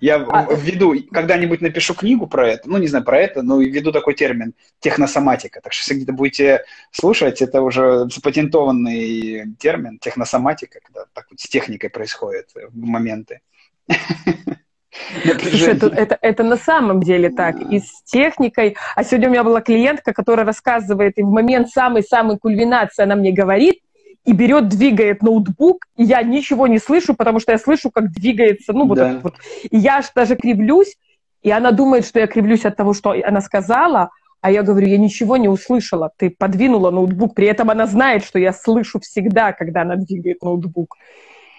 Я 0.00 0.16
а... 0.16 0.54
введу, 0.54 0.94
когда-нибудь 1.10 1.60
напишу 1.60 1.94
книгу 1.94 2.28
про 2.28 2.48
это, 2.48 2.68
ну, 2.68 2.78
не 2.78 2.86
знаю, 2.86 3.04
про 3.04 3.18
это, 3.18 3.42
но 3.42 3.60
введу 3.60 3.90
такой 3.90 4.14
термин 4.14 4.54
техносоматика. 4.78 5.60
Так 5.60 5.72
что, 5.72 5.82
если 5.82 5.94
где-то 5.96 6.12
будете 6.12 6.64
слушать, 6.92 7.42
это 7.42 7.62
уже 7.62 8.08
запатентованный 8.08 9.56
термин 9.58 9.98
техносоматика, 9.98 10.78
когда 10.84 11.06
так 11.12 11.26
вот 11.30 11.40
с 11.40 11.48
техникой 11.48 11.90
происходят 11.90 12.48
моменты. 12.72 13.40
Слушай, 15.22 15.74
это, 15.74 15.86
это, 15.88 16.18
это 16.20 16.42
на 16.42 16.56
самом 16.56 17.02
деле 17.02 17.30
так. 17.30 17.60
И 17.70 17.80
с 17.80 18.02
техникой. 18.04 18.76
А 18.94 19.04
сегодня 19.04 19.28
у 19.28 19.32
меня 19.32 19.44
была 19.44 19.60
клиентка, 19.60 20.12
которая 20.12 20.46
рассказывает, 20.46 21.18
и 21.18 21.22
в 21.22 21.28
момент 21.28 21.68
самой-самой 21.70 22.38
кульминации 22.38 23.02
она 23.02 23.14
мне 23.16 23.32
говорит, 23.32 23.80
и 24.24 24.32
берет, 24.32 24.68
двигает 24.68 25.22
ноутбук, 25.22 25.86
и 25.96 26.04
я 26.04 26.22
ничего 26.22 26.66
не 26.66 26.78
слышу, 26.78 27.14
потому 27.14 27.40
что 27.40 27.52
я 27.52 27.58
слышу, 27.58 27.90
как 27.90 28.10
двигается, 28.10 28.74
ну, 28.74 28.86
вот, 28.86 28.98
да. 28.98 29.20
вот. 29.22 29.36
И 29.70 29.78
я 29.78 29.98
аж 29.98 30.10
даже 30.14 30.36
кривлюсь, 30.36 30.96
и 31.42 31.50
она 31.50 31.70
думает, 31.70 32.04
что 32.04 32.20
я 32.20 32.26
кривлюсь 32.26 32.66
от 32.66 32.76
того, 32.76 32.92
что 32.92 33.14
она 33.24 33.40
сказала, 33.40 34.10
а 34.40 34.50
я 34.50 34.62
говорю, 34.62 34.86
я 34.86 34.98
ничего 34.98 35.36
не 35.38 35.48
услышала, 35.48 36.10
ты 36.16 36.30
подвинула 36.30 36.90
ноутбук, 36.90 37.34
при 37.34 37.46
этом 37.46 37.70
она 37.70 37.86
знает, 37.86 38.22
что 38.22 38.38
я 38.38 38.52
слышу 38.52 39.00
всегда, 39.00 39.52
когда 39.52 39.82
она 39.82 39.96
двигает 39.96 40.42
ноутбук. 40.42 40.96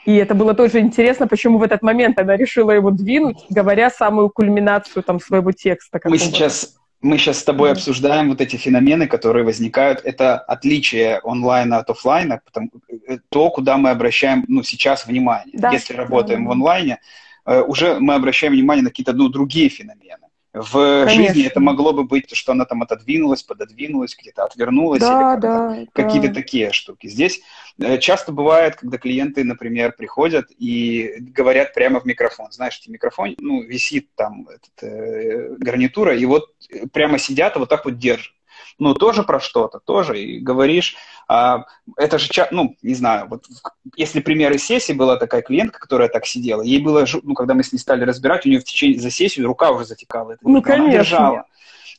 И 0.05 0.15
это 0.15 0.33
было 0.33 0.53
тоже 0.53 0.79
интересно, 0.79 1.27
почему 1.27 1.57
в 1.57 1.63
этот 1.63 1.81
момент 1.81 2.19
она 2.19 2.35
решила 2.37 2.71
его 2.71 2.91
двинуть, 2.91 3.45
говоря 3.49 3.89
самую 3.89 4.29
кульминацию 4.29 5.03
там 5.03 5.19
своего 5.19 5.51
текста. 5.51 5.99
Мы 6.05 6.17
сейчас, 6.17 6.77
мы 7.01 7.17
сейчас 7.17 7.39
с 7.39 7.43
тобой 7.43 7.71
обсуждаем 7.71 8.29
вот 8.29 8.41
эти 8.41 8.55
феномены, 8.55 9.07
которые 9.07 9.43
возникают. 9.43 10.01
Это 10.03 10.37
отличие 10.37 11.19
онлайна 11.23 11.77
от 11.77 11.89
офлайна, 11.89 12.41
потому, 12.43 12.69
э, 13.07 13.17
то, 13.29 13.49
куда 13.49 13.77
мы 13.77 13.89
обращаем 13.89 14.45
ну, 14.47 14.63
сейчас 14.63 15.05
внимание. 15.05 15.53
Да. 15.57 15.71
Если 15.71 15.93
работаем 15.93 16.43
да. 16.43 16.49
в 16.49 16.51
онлайне, 16.53 16.99
э, 17.45 17.61
уже 17.61 17.99
мы 17.99 18.15
обращаем 18.15 18.53
внимание 18.53 18.83
на 18.83 18.89
какие-то 18.89 19.13
ну, 19.13 19.29
другие 19.29 19.69
феномены. 19.69 20.28
В 20.61 21.05
Конечно. 21.05 21.33
жизни 21.33 21.47
это 21.47 21.59
могло 21.59 21.93
бы 21.93 22.03
быть, 22.03 22.35
что 22.35 22.51
она 22.51 22.65
там 22.65 22.81
отодвинулась, 22.81 23.43
пододвинулась, 23.43 24.15
где-то 24.19 24.43
отвернулась, 24.43 24.99
да, 24.99 25.33
или 25.33 25.41
да, 25.41 25.85
какие-то 25.93 26.27
да. 26.27 26.33
такие 26.33 26.73
штуки. 26.73 27.07
Здесь 27.07 27.39
э, 27.79 27.97
часто 27.99 28.33
бывает, 28.33 28.75
когда 28.75 28.97
клиенты, 28.97 29.45
например, 29.45 29.93
приходят 29.97 30.47
и 30.57 31.15
говорят 31.19 31.73
прямо 31.73 32.01
в 32.01 32.05
микрофон. 32.05 32.51
Знаешь, 32.51 32.81
микрофон, 32.87 33.35
ну, 33.39 33.61
висит 33.61 34.09
там 34.15 34.47
этот, 34.49 34.83
э, 34.83 35.55
гарнитура, 35.57 36.17
и 36.17 36.25
вот 36.25 36.49
прямо 36.91 37.17
сидят 37.19 37.55
и 37.55 37.59
вот 37.59 37.69
так 37.69 37.85
вот 37.85 37.97
держат 37.97 38.33
ну, 38.79 38.93
тоже 38.93 39.23
про 39.23 39.39
что-то, 39.39 39.79
тоже, 39.79 40.21
и 40.21 40.39
говоришь, 40.39 40.95
а, 41.27 41.65
это 41.95 42.17
же, 42.17 42.29
ну, 42.51 42.75
не 42.81 42.95
знаю, 42.95 43.27
вот 43.29 43.45
если 43.95 44.19
пример 44.19 44.51
из 44.51 44.63
сессии 44.63 44.93
была 44.93 45.17
такая 45.17 45.41
клиентка, 45.41 45.79
которая 45.79 46.07
так 46.07 46.25
сидела, 46.25 46.61
ей 46.61 46.79
было, 46.79 47.05
ну, 47.23 47.35
когда 47.35 47.53
мы 47.53 47.63
с 47.63 47.71
ней 47.71 47.79
стали 47.79 48.03
разбирать, 48.03 48.45
у 48.45 48.49
нее 48.49 48.59
в 48.59 48.63
течение, 48.63 48.99
за 48.99 49.11
сессию 49.11 49.45
рука 49.45 49.71
уже 49.71 49.85
затекала. 49.85 50.31
Это, 50.31 50.41
ну, 50.43 50.61
конечно. 50.61 50.85
Она 50.85 50.93
держала. 50.93 51.45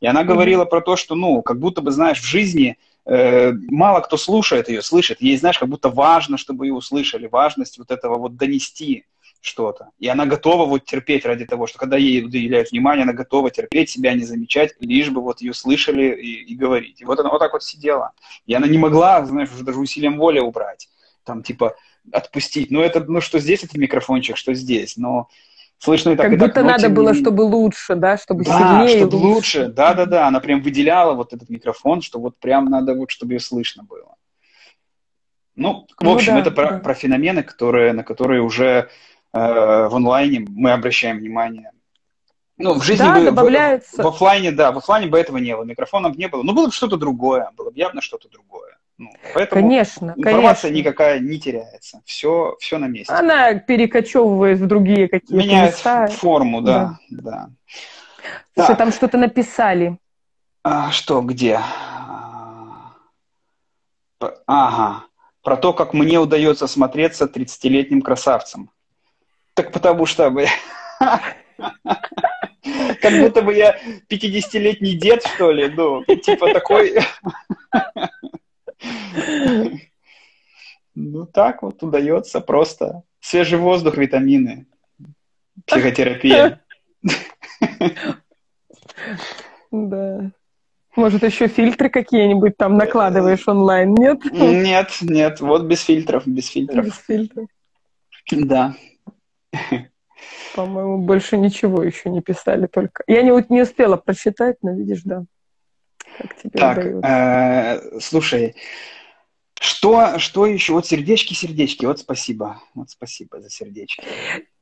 И 0.00 0.06
она 0.06 0.24
говорила 0.24 0.64
mm-hmm. 0.64 0.70
про 0.70 0.80
то, 0.80 0.96
что, 0.96 1.14
ну, 1.14 1.42
как 1.42 1.58
будто 1.58 1.82
бы, 1.82 1.90
знаешь, 1.90 2.20
в 2.20 2.24
жизни 2.24 2.78
э, 3.06 3.52
мало 3.52 4.00
кто 4.00 4.16
слушает 4.16 4.68
ее, 4.68 4.82
слышит. 4.82 5.20
Ей, 5.20 5.36
знаешь, 5.36 5.58
как 5.58 5.68
будто 5.68 5.90
важно, 5.90 6.38
чтобы 6.38 6.66
ее 6.66 6.74
услышали, 6.74 7.26
важность 7.26 7.78
вот 7.78 7.90
этого 7.90 8.16
вот 8.16 8.36
донести 8.36 9.04
что-то. 9.40 9.90
И 9.98 10.06
она 10.08 10.26
готова 10.26 10.66
вот 10.66 10.84
терпеть 10.84 11.24
ради 11.24 11.46
того, 11.46 11.66
что 11.66 11.78
когда 11.78 11.96
ей 11.96 12.24
уделяют 12.24 12.70
внимание, 12.70 13.04
она 13.04 13.12
готова 13.12 13.50
терпеть, 13.50 13.90
себя 13.90 14.12
не 14.14 14.24
замечать, 14.24 14.74
лишь 14.80 15.10
бы 15.10 15.22
вот 15.22 15.40
ее 15.40 15.54
слышали 15.54 16.14
и, 16.14 16.44
и 16.44 16.54
говорить. 16.54 17.00
И 17.00 17.04
вот 17.04 17.18
она 17.18 17.30
вот 17.30 17.38
так 17.38 17.52
вот 17.52 17.62
сидела. 17.62 18.12
И 18.46 18.54
она 18.54 18.66
не 18.66 18.78
могла, 18.78 19.24
знаешь, 19.24 19.50
уже 19.52 19.64
даже 19.64 19.78
усилием 19.78 20.18
воли 20.18 20.40
убрать. 20.40 20.88
Там 21.24 21.42
типа 21.42 21.76
отпустить. 22.12 22.70
Ну 22.70 22.80
это, 22.80 23.00
ну 23.00 23.20
что 23.20 23.38
здесь 23.38 23.64
это 23.64 23.78
микрофончик, 23.78 24.36
что 24.36 24.52
здесь. 24.52 24.96
Но 24.96 25.28
слышно 25.78 26.10
и 26.10 26.16
так, 26.16 26.26
как 26.26 26.34
и 26.34 26.36
будто 26.36 26.54
так, 26.54 26.64
надо 26.64 26.88
было, 26.90 27.14
чтобы 27.14 27.42
лучше, 27.42 27.94
да, 27.94 28.18
чтобы 28.18 28.44
да, 28.44 28.84
сильнее. 28.84 28.98
чтобы 28.98 29.16
лучше. 29.16 29.68
Да, 29.68 29.94
да, 29.94 30.04
да. 30.04 30.28
Она 30.28 30.40
прям 30.40 30.60
выделяла 30.60 31.14
вот 31.14 31.32
этот 31.32 31.48
микрофон, 31.48 32.02
что 32.02 32.20
вот 32.20 32.38
прям 32.38 32.66
надо 32.66 32.94
вот, 32.94 33.10
чтобы 33.10 33.34
ее 33.34 33.40
слышно 33.40 33.84
было. 33.84 34.16
Ну, 35.56 35.86
в 35.96 36.02
ну 36.02 36.14
общем, 36.14 36.34
ну, 36.34 36.38
да, 36.38 36.42
это 36.42 36.50
про, 36.52 36.70
да. 36.70 36.78
про 36.78 36.94
феномены, 36.94 37.42
которые, 37.42 37.92
на 37.92 38.02
которые 38.02 38.40
уже 38.40 38.88
э, 39.32 39.88
в 39.88 39.94
онлайне 39.94 40.44
мы 40.48 40.72
обращаем 40.72 41.18
внимание. 41.18 41.72
Ну, 42.58 42.74
в 42.74 42.82
жизни 42.84 43.04
да, 43.04 43.14
бы, 43.14 43.24
добавляется... 43.24 44.02
в, 44.02 44.04
в 44.04 44.08
офлайне, 44.08 44.52
да, 44.52 44.70
в 44.70 44.78
офлайне 44.78 45.06
бы 45.06 45.18
этого 45.18 45.38
не 45.38 45.56
было, 45.56 45.64
микрофонов 45.64 46.16
не 46.16 46.28
было. 46.28 46.42
Ну, 46.42 46.52
было 46.52 46.66
бы 46.66 46.72
что-то 46.72 46.96
другое, 46.96 47.50
было 47.56 47.70
бы 47.70 47.78
явно 47.78 48.02
что-то 48.02 48.28
другое. 48.28 48.76
Ну, 48.98 49.10
поэтому 49.32 49.62
конечно, 49.62 50.12
информация 50.14 50.68
конечно. 50.68 50.88
никакая 50.88 51.20
не 51.20 51.40
теряется. 51.40 52.02
Все, 52.04 52.54
все 52.60 52.76
на 52.76 52.84
месте. 52.84 53.14
Она 53.14 53.54
перекочевывает 53.54 54.58
в 54.58 54.66
другие 54.66 55.08
какие-то 55.08 55.34
Меняет 55.34 55.72
места. 55.72 56.06
форму, 56.08 56.60
да. 56.60 56.98
да. 57.08 57.22
да. 57.22 57.50
Слушай, 58.54 58.68
так. 58.68 58.78
там 58.78 58.92
что-то 58.92 59.16
написали. 59.16 59.96
А, 60.62 60.90
что, 60.90 61.22
где? 61.22 61.60
Ага. 64.46 65.04
Про 65.42 65.56
то, 65.56 65.72
как 65.72 65.94
мне 65.94 66.18
удается 66.18 66.66
смотреться 66.66 67.24
30-летним 67.24 68.02
красавцем. 68.02 68.70
Так 69.60 69.72
потому 69.72 70.06
что... 70.06 70.34
Как 73.00 73.20
будто 73.20 73.42
бы 73.42 73.54
я 73.54 73.78
50-летний 74.08 74.94
дед, 74.94 75.22
что 75.26 75.50
ли, 75.52 75.68
ну, 75.68 76.02
типа 76.04 76.52
такой... 76.54 76.98
Ну, 80.94 81.26
так 81.26 81.62
вот 81.62 81.82
удается 81.82 82.40
просто. 82.40 83.02
Свежий 83.20 83.58
воздух, 83.58 83.98
витамины, 83.98 84.66
психотерапия. 85.66 86.62
Да. 89.70 90.30
Может, 90.96 91.22
еще 91.22 91.48
фильтры 91.48 91.90
какие-нибудь 91.90 92.56
там 92.56 92.78
накладываешь 92.78 93.46
онлайн, 93.46 93.94
нет? 93.94 94.24
Нет, 94.32 94.96
нет, 95.02 95.40
вот 95.40 95.64
без 95.64 95.82
фильтров, 95.82 96.26
без 96.26 96.48
фильтров. 96.48 96.86
Без 96.86 96.96
фильтров. 96.96 97.46
Да. 98.30 98.74
По-моему, 100.54 100.98
больше 100.98 101.36
ничего 101.36 101.82
еще 101.82 102.10
не 102.10 102.20
писали, 102.20 102.66
только... 102.66 103.02
Я 103.06 103.22
не, 103.22 103.30
не 103.48 103.62
успела 103.62 103.96
прочитать, 103.96 104.56
но 104.62 104.72
видишь, 104.72 105.02
да. 105.04 105.24
Как 106.18 106.36
тебе 106.36 106.58
так, 106.58 106.78
э, 106.78 108.00
слушай, 108.00 108.54
что, 109.60 110.18
что 110.18 110.46
еще? 110.46 110.72
Вот 110.72 110.86
сердечки, 110.86 111.34
сердечки. 111.34 111.84
Вот 111.84 111.98
спасибо. 111.98 112.62
Вот 112.74 112.88
спасибо 112.90 113.40
за 113.40 113.50
сердечки. 113.50 114.02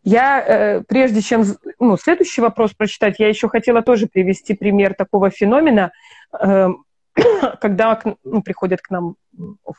Я, 0.02 0.40
э, 0.40 0.82
прежде 0.82 1.22
чем 1.22 1.44
ну, 1.78 1.96
следующий 1.96 2.40
вопрос 2.40 2.72
прочитать, 2.74 3.16
я 3.18 3.28
еще 3.28 3.48
хотела 3.48 3.82
тоже 3.82 4.08
привести 4.08 4.54
пример 4.54 4.94
такого 4.94 5.30
феномена, 5.30 5.92
э, 6.40 6.68
когда 7.60 8.00
ну, 8.24 8.42
приходят 8.42 8.80
к 8.80 8.90
нам 8.90 9.14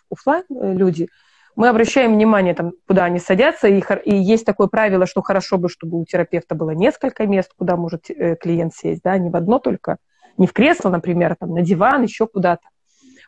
офлайн 0.09 0.45
э, 0.49 0.73
люди, 0.73 1.09
мы 1.59 1.67
обращаем 1.67 2.13
внимание, 2.13 2.53
там, 2.53 2.71
куда 2.87 3.03
они 3.03 3.19
садятся, 3.19 3.67
и, 3.67 3.83
и 4.05 4.15
есть 4.15 4.45
такое 4.45 4.67
правило, 4.67 5.05
что 5.05 5.21
хорошо 5.21 5.57
бы, 5.57 5.67
чтобы 5.67 5.99
у 5.99 6.05
терапевта 6.05 6.55
было 6.55 6.69
несколько 6.69 7.27
мест, 7.27 7.51
куда 7.53 7.75
может 7.75 8.09
э, 8.09 8.37
клиент 8.37 8.73
сесть, 8.73 9.01
да, 9.03 9.17
не 9.17 9.29
в 9.29 9.35
одно 9.35 9.59
только, 9.59 9.97
не 10.37 10.47
в 10.47 10.53
кресло, 10.53 10.89
например, 10.89 11.35
там, 11.37 11.53
на 11.53 11.61
диван, 11.61 12.03
еще 12.03 12.27
куда-то. 12.27 12.61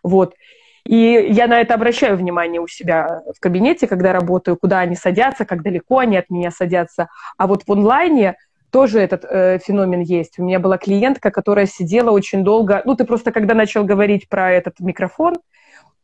Вот. 0.02 0.34
И 0.86 0.96
я 1.30 1.48
на 1.48 1.60
это 1.60 1.74
обращаю 1.74 2.16
внимание 2.16 2.62
у 2.62 2.68
себя 2.68 3.22
в 3.36 3.42
кабинете, 3.42 3.86
когда 3.86 4.14
работаю, 4.14 4.56
куда 4.56 4.80
они 4.80 4.96
садятся, 4.96 5.44
как 5.44 5.62
далеко 5.62 5.98
они 5.98 6.16
от 6.16 6.30
меня 6.30 6.52
садятся. 6.52 7.10
А 7.38 7.48
вот 7.48 7.64
в 7.68 7.72
онлайне 7.74 8.38
тоже 8.72 9.02
этот 9.02 9.26
э, 9.26 9.60
феномен 9.60 10.00
есть. 10.00 10.40
У 10.40 10.44
меня 10.44 10.60
была 10.60 10.78
клиентка, 10.78 11.32
которая 11.32 11.66
сидела 11.66 12.12
очень 12.12 12.46
долго. 12.46 12.82
Ну, 12.86 12.96
ты 12.96 13.04
просто 13.04 13.34
когда 13.34 13.56
начал 13.56 13.84
говорить 13.84 14.30
про 14.30 14.54
этот 14.54 14.80
микрофон, 14.80 15.36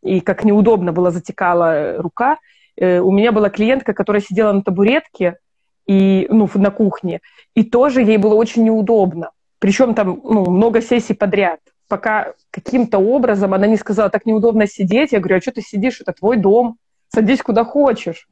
и 0.01 0.19
как 0.21 0.43
неудобно 0.43 0.91
было 0.91 1.12
затекала 1.12 1.75
э, 1.75 1.97
рука. 1.97 2.38
Э, 2.75 2.99
у 2.99 3.12
меня 3.12 3.31
была 3.31 3.49
клиентка, 3.49 3.93
которая 3.93 4.21
сидела 4.21 4.51
на 4.51 4.62
табуретке 4.62 5.38
и, 5.86 6.27
ну, 6.29 6.49
на 6.55 6.71
кухне, 6.71 7.21
и 7.55 7.63
тоже 7.63 8.01
ей 8.01 8.17
было 8.17 8.36
очень 8.36 8.63
неудобно. 8.63 9.31
Причем 9.60 9.95
там 9.95 10.19
ну, 10.23 10.49
много 10.49 10.81
сессий 10.81 11.13
подряд. 11.13 11.60
Пока 11.88 12.33
каким-то 12.51 12.99
образом 12.99 13.53
она 13.53 13.65
не 13.65 13.77
сказала, 13.77 14.10
так 14.10 14.25
неудобно 14.25 14.67
сидеть. 14.67 15.13
Я 15.13 15.19
говорю, 15.19 15.38
а 15.38 15.41
что 15.41 15.53
ты 15.53 15.62
сидишь? 15.62 16.01
Это 16.01 16.13
твой 16.13 16.38
дом. 16.38 16.77
Садись 17.10 17.41
куда 17.41 17.63
хочешь. 17.63 18.27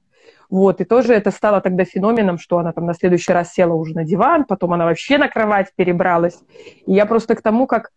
Вот, 0.50 0.80
и 0.80 0.84
тоже 0.84 1.14
это 1.14 1.32
стало 1.32 1.62
тогда 1.62 1.86
феноменом, 1.86 2.38
что 2.38 2.60
она 2.60 2.72
там 2.72 2.86
на 2.86 2.94
следующий 2.94 3.32
раз 3.34 3.54
села 3.54 3.74
уже 3.74 3.96
на 3.96 4.04
диван, 4.04 4.46
потом 4.46 4.74
она 4.74 4.86
вообще 4.86 5.18
на 5.18 5.28
кровать 5.28 5.72
перебралась. 5.76 6.40
И 6.86 6.94
я 6.94 7.06
просто 7.06 7.36
к 7.36 7.42
тому, 7.42 7.66
как 7.66 7.90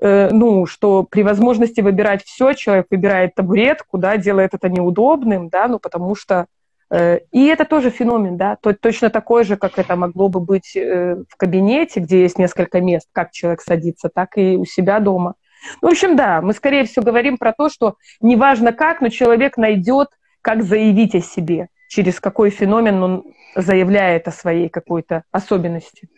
ну, 0.00 0.66
что 0.66 1.02
при 1.02 1.22
возможности 1.22 1.80
выбирать 1.80 2.24
все, 2.24 2.54
человек 2.54 2.86
выбирает 2.90 3.34
табуретку, 3.34 3.98
да, 3.98 4.16
делает 4.16 4.54
это 4.54 4.68
неудобным, 4.68 5.48
да, 5.48 5.68
ну, 5.68 5.78
потому 5.78 6.14
что 6.14 6.46
э, 6.90 7.20
и 7.30 7.46
это 7.46 7.66
тоже 7.66 7.90
феномен, 7.90 8.36
да, 8.36 8.56
то, 8.56 8.72
точно 8.72 9.10
такой 9.10 9.44
же, 9.44 9.56
как 9.56 9.78
это 9.78 9.96
могло 9.96 10.28
бы 10.28 10.40
быть 10.40 10.74
э, 10.74 11.16
в 11.28 11.36
кабинете, 11.36 12.00
где 12.00 12.22
есть 12.22 12.38
несколько 12.38 12.80
мест, 12.80 13.08
как 13.12 13.30
человек 13.32 13.60
садится, 13.60 14.08
так 14.08 14.38
и 14.38 14.56
у 14.56 14.64
себя 14.64 15.00
дома. 15.00 15.34
Ну, 15.82 15.88
в 15.88 15.92
общем, 15.92 16.16
да, 16.16 16.40
мы, 16.40 16.54
скорее 16.54 16.84
всего, 16.84 17.04
говорим 17.04 17.36
про 17.36 17.52
то, 17.52 17.68
что 17.68 17.96
неважно 18.22 18.72
как, 18.72 19.02
но 19.02 19.10
человек 19.10 19.58
найдет, 19.58 20.08
как 20.40 20.62
заявить 20.62 21.14
о 21.14 21.20
себе, 21.20 21.68
через 21.88 22.20
какой 22.20 22.48
феномен 22.48 23.02
он 23.02 23.24
заявляет 23.54 24.28
о 24.28 24.32
своей 24.32 24.70
какой-то 24.70 25.24
особенности 25.30 26.08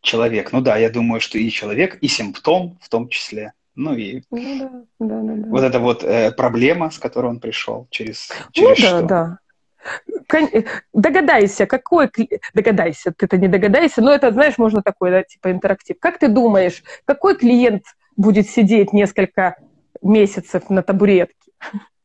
человек. 0.00 0.52
Ну 0.52 0.60
да, 0.60 0.76
я 0.76 0.90
думаю, 0.90 1.20
что 1.20 1.38
и 1.38 1.50
человек, 1.50 1.98
и 2.00 2.08
симптом 2.08 2.78
в 2.80 2.88
том 2.88 3.08
числе. 3.08 3.52
Ну 3.74 3.94
и 3.94 4.22
ну, 4.30 4.58
да, 4.58 4.70
да, 4.98 5.22
да, 5.22 5.34
да. 5.34 5.48
вот 5.48 5.62
эта 5.62 5.78
вот 5.78 6.04
э, 6.04 6.32
проблема, 6.32 6.90
с 6.90 6.98
которой 6.98 7.26
он 7.26 7.40
пришел, 7.40 7.86
через, 7.90 8.28
через 8.52 8.68
ну, 8.68 8.74
что. 8.74 9.02
Да, 9.02 9.06
да. 9.08 9.38
Догадайся, 10.92 11.66
какой... 11.66 12.10
Догадайся, 12.52 13.12
ты-то 13.16 13.38
не 13.38 13.48
догадайся, 13.48 14.02
но 14.02 14.12
это, 14.12 14.30
знаешь, 14.32 14.58
можно 14.58 14.82
такой, 14.82 15.10
да, 15.10 15.22
типа 15.22 15.50
интерактив. 15.50 15.96
Как 15.98 16.18
ты 16.18 16.28
думаешь, 16.28 16.82
какой 17.04 17.36
клиент 17.36 17.84
будет 18.16 18.48
сидеть 18.48 18.92
несколько 18.92 19.56
месяцев 20.02 20.68
на 20.68 20.82
табуретке? 20.82 21.34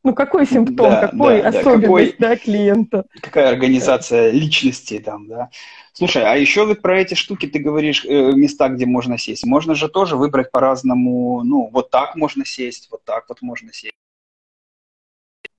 Ну, 0.06 0.14
какой 0.14 0.46
симптом, 0.46 0.88
да, 0.88 1.08
какой 1.08 1.42
да, 1.42 1.48
особенность 1.48 1.80
да, 1.80 1.80
какой, 1.82 2.14
да, 2.18 2.36
клиента? 2.36 3.04
Какая 3.20 3.48
организация 3.48 4.30
личности 4.30 5.00
там, 5.00 5.26
да? 5.26 5.50
Слушай, 5.94 6.22
а 6.22 6.36
еще 6.36 6.64
вот 6.64 6.80
про 6.80 7.00
эти 7.00 7.14
штуки 7.14 7.46
ты 7.46 7.58
говоришь, 7.58 8.04
э, 8.04 8.32
места, 8.32 8.68
где 8.68 8.86
можно 8.86 9.18
сесть. 9.18 9.44
Можно 9.44 9.74
же 9.74 9.88
тоже 9.88 10.16
выбрать 10.16 10.52
по-разному, 10.52 11.42
ну, 11.42 11.68
вот 11.72 11.90
так 11.90 12.14
можно 12.14 12.44
сесть, 12.44 12.86
вот 12.92 13.02
так 13.02 13.24
вот 13.28 13.42
можно 13.42 13.72
сесть. 13.72 13.94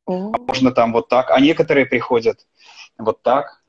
А 0.07 0.11
можно 0.11 0.71
там 0.71 0.93
вот 0.93 1.09
так, 1.09 1.29
а 1.31 1.41
некоторые 1.41 1.85
приходят 1.85 2.47
вот 2.97 3.21
так. 3.23 3.61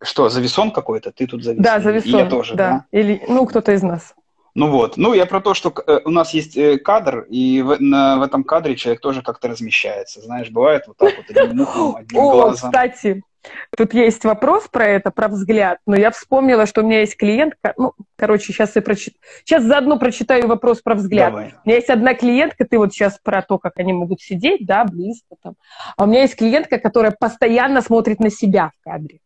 Что, 0.00 0.30
зависон 0.30 0.70
какой-то? 0.70 1.12
Ты 1.12 1.26
тут 1.26 1.44
завис? 1.44 1.62
Да, 1.62 1.78
зависон. 1.78 2.20
И 2.20 2.22
я 2.22 2.26
тоже, 2.26 2.54
да? 2.54 2.86
да? 2.90 2.98
Или, 2.98 3.22
ну, 3.28 3.44
кто-то 3.44 3.72
из 3.72 3.82
нас. 3.82 4.14
Ну 4.54 4.70
вот, 4.70 4.96
ну 4.96 5.14
я 5.14 5.26
про 5.26 5.40
то, 5.40 5.52
что 5.52 5.72
э, 5.86 6.00
у 6.04 6.10
нас 6.10 6.32
есть 6.32 6.56
э, 6.56 6.78
кадр, 6.78 7.26
и 7.28 7.60
в, 7.60 7.76
на, 7.80 8.18
в 8.18 8.22
этом 8.22 8.44
кадре 8.44 8.76
человек 8.76 9.00
тоже 9.00 9.20
как-то 9.20 9.48
размещается. 9.48 10.20
Знаешь, 10.20 10.50
бывает 10.50 10.84
вот 10.86 10.96
так 10.96 11.12
вот 11.16 11.36
одним 11.36 11.62
ухом, 11.62 11.96
одним 11.98 12.20
О, 12.20 12.32
глазом. 12.32 12.70
кстати, 12.70 13.22
тут 13.76 13.94
есть 13.94 14.24
вопрос 14.24 14.68
про 14.68 14.86
это, 14.86 15.10
про 15.10 15.26
взгляд, 15.26 15.78
но 15.86 15.96
я 15.96 16.12
вспомнила, 16.12 16.66
что 16.66 16.82
у 16.82 16.84
меня 16.84 17.00
есть 17.00 17.16
клиентка, 17.16 17.74
ну, 17.76 17.94
короче, 18.16 18.52
сейчас 18.52 18.76
я 18.76 18.82
прочитаю, 18.82 19.18
сейчас 19.44 19.64
заодно 19.64 19.98
прочитаю 19.98 20.46
вопрос 20.46 20.80
про 20.82 20.94
взгляд. 20.94 21.30
Давай. 21.32 21.54
У 21.64 21.68
меня 21.68 21.76
есть 21.76 21.90
одна 21.90 22.14
клиентка, 22.14 22.64
ты 22.64 22.78
вот 22.78 22.92
сейчас 22.92 23.18
про 23.20 23.42
то, 23.42 23.58
как 23.58 23.72
они 23.78 23.92
могут 23.92 24.20
сидеть, 24.20 24.64
да, 24.64 24.84
близко 24.84 25.34
там, 25.42 25.54
а 25.96 26.04
у 26.04 26.06
меня 26.06 26.22
есть 26.22 26.36
клиентка, 26.36 26.78
которая 26.78 27.10
постоянно 27.10 27.82
смотрит 27.82 28.20
на 28.20 28.30
себя 28.30 28.70
в 28.80 28.84
кадре 28.84 29.18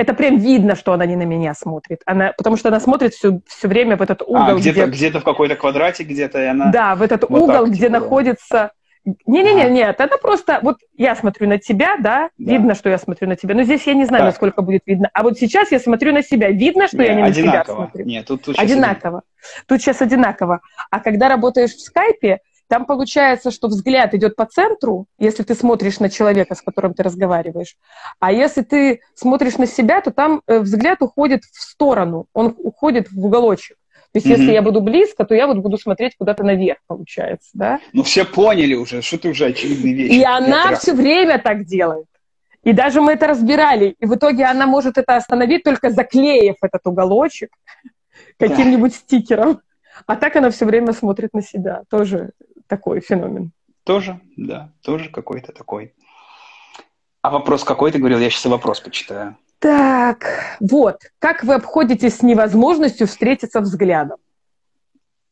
это 0.00 0.14
прям 0.14 0.38
видно, 0.38 0.76
что 0.76 0.94
она 0.94 1.04
не 1.04 1.14
на 1.14 1.24
меня 1.24 1.52
смотрит. 1.52 2.00
Она, 2.06 2.32
потому 2.34 2.56
что 2.56 2.68
она 2.68 2.80
смотрит 2.80 3.12
все, 3.12 3.40
все 3.46 3.68
время 3.68 3.98
в 3.98 4.02
этот 4.02 4.22
угол. 4.22 4.36
А, 4.36 4.54
где-то, 4.54 4.86
где... 4.86 4.96
где-то 4.96 5.20
в 5.20 5.24
какой-то 5.24 5.56
квадрате, 5.56 6.04
где-то 6.04 6.40
и 6.40 6.46
она... 6.46 6.72
Да, 6.72 6.94
в 6.94 7.02
этот 7.02 7.28
вот 7.28 7.42
угол, 7.42 7.64
так, 7.64 7.68
где 7.68 7.88
типа, 7.88 7.92
находится... 7.92 8.72
Не-не-не, 9.04 9.62
ага. 9.64 9.70
нет, 9.70 10.00
это 10.00 10.16
просто... 10.16 10.60
Вот 10.62 10.78
я 10.96 11.14
смотрю 11.14 11.48
на 11.48 11.58
тебя, 11.58 11.96
да, 11.98 12.30
да, 12.38 12.52
видно, 12.52 12.74
что 12.74 12.88
я 12.88 12.96
смотрю 12.96 13.28
на 13.28 13.36
тебя. 13.36 13.54
Но 13.54 13.62
здесь 13.62 13.86
я 13.86 13.92
не 13.92 14.06
знаю, 14.06 14.22
так. 14.22 14.32
насколько 14.32 14.62
будет 14.62 14.82
видно. 14.86 15.10
А 15.12 15.22
вот 15.22 15.38
сейчас 15.38 15.70
я 15.70 15.78
смотрю 15.78 16.14
на 16.14 16.22
себя. 16.22 16.48
Видно, 16.48 16.86
что 16.86 16.96
не, 16.96 17.04
я 17.04 17.14
не 17.16 17.22
одинаково. 17.22 17.58
на 17.58 17.64
тебя 17.64 17.74
смотрю? 17.74 18.04
Нет, 18.06 18.26
тут, 18.26 18.42
тут 18.44 18.58
одинаково. 18.58 19.18
Один... 19.18 19.64
Тут 19.66 19.80
сейчас 19.82 20.00
одинаково. 20.00 20.60
А 20.90 21.00
когда 21.00 21.28
работаешь 21.28 21.72
в 21.72 21.80
скайпе, 21.80 22.38
там 22.70 22.86
получается, 22.86 23.50
что 23.50 23.66
взгляд 23.66 24.14
идет 24.14 24.36
по 24.36 24.46
центру, 24.46 25.06
если 25.18 25.42
ты 25.42 25.56
смотришь 25.56 25.98
на 25.98 26.08
человека, 26.08 26.54
с 26.54 26.62
которым 26.62 26.94
ты 26.94 27.02
разговариваешь. 27.02 27.74
А 28.20 28.30
если 28.30 28.62
ты 28.62 29.00
смотришь 29.14 29.58
на 29.58 29.66
себя, 29.66 30.00
то 30.00 30.12
там 30.12 30.40
э, 30.46 30.60
взгляд 30.60 31.02
уходит 31.02 31.42
в 31.42 31.60
сторону, 31.60 32.26
он 32.32 32.54
уходит 32.58 33.10
в 33.10 33.26
уголочек. 33.26 33.76
То 34.12 34.18
есть, 34.18 34.26
mm-hmm. 34.26 34.38
если 34.38 34.52
я 34.52 34.62
буду 34.62 34.80
близко, 34.82 35.24
то 35.24 35.34
я 35.34 35.48
вот 35.48 35.58
буду 35.58 35.78
смотреть 35.78 36.14
куда-то 36.16 36.44
наверх, 36.44 36.78
получается, 36.86 37.50
да? 37.54 37.80
Ну, 37.92 38.04
все 38.04 38.24
поняли 38.24 38.74
уже, 38.74 39.02
что 39.02 39.18
ты 39.18 39.30
уже 39.30 39.46
очевидные 39.46 39.94
вещи. 39.94 40.12
И 40.14 40.22
она 40.22 40.76
все 40.76 40.94
время 40.94 41.40
так 41.40 41.64
делает. 41.64 42.06
И 42.62 42.72
даже 42.72 43.00
мы 43.00 43.14
это 43.14 43.26
разбирали. 43.26 43.96
И 43.98 44.06
в 44.06 44.14
итоге 44.14 44.44
она 44.44 44.66
может 44.66 44.96
это 44.96 45.16
остановить, 45.16 45.64
только 45.64 45.90
заклеив 45.90 46.54
этот 46.62 46.86
уголочек 46.86 47.50
каким-нибудь 48.38 48.94
стикером. 48.94 49.60
А 50.06 50.14
так 50.14 50.36
она 50.36 50.50
все 50.50 50.66
время 50.66 50.92
смотрит 50.92 51.30
на 51.32 51.42
себя. 51.42 51.82
Тоже 51.90 52.30
такой 52.70 53.00
феномен. 53.00 53.52
Тоже, 53.84 54.20
да, 54.36 54.72
тоже 54.82 55.10
какой-то 55.10 55.52
такой. 55.52 55.92
А 57.22 57.30
вопрос 57.30 57.64
какой 57.64 57.90
ты 57.92 57.98
говорил? 57.98 58.18
Я 58.18 58.30
сейчас 58.30 58.46
и 58.46 58.48
вопрос 58.48 58.80
почитаю. 58.80 59.36
Так, 59.58 60.56
вот. 60.60 61.02
Как 61.18 61.44
вы 61.44 61.54
обходитесь 61.54 62.16
с 62.18 62.22
невозможностью 62.22 63.06
встретиться 63.06 63.60
взглядом? 63.60 64.18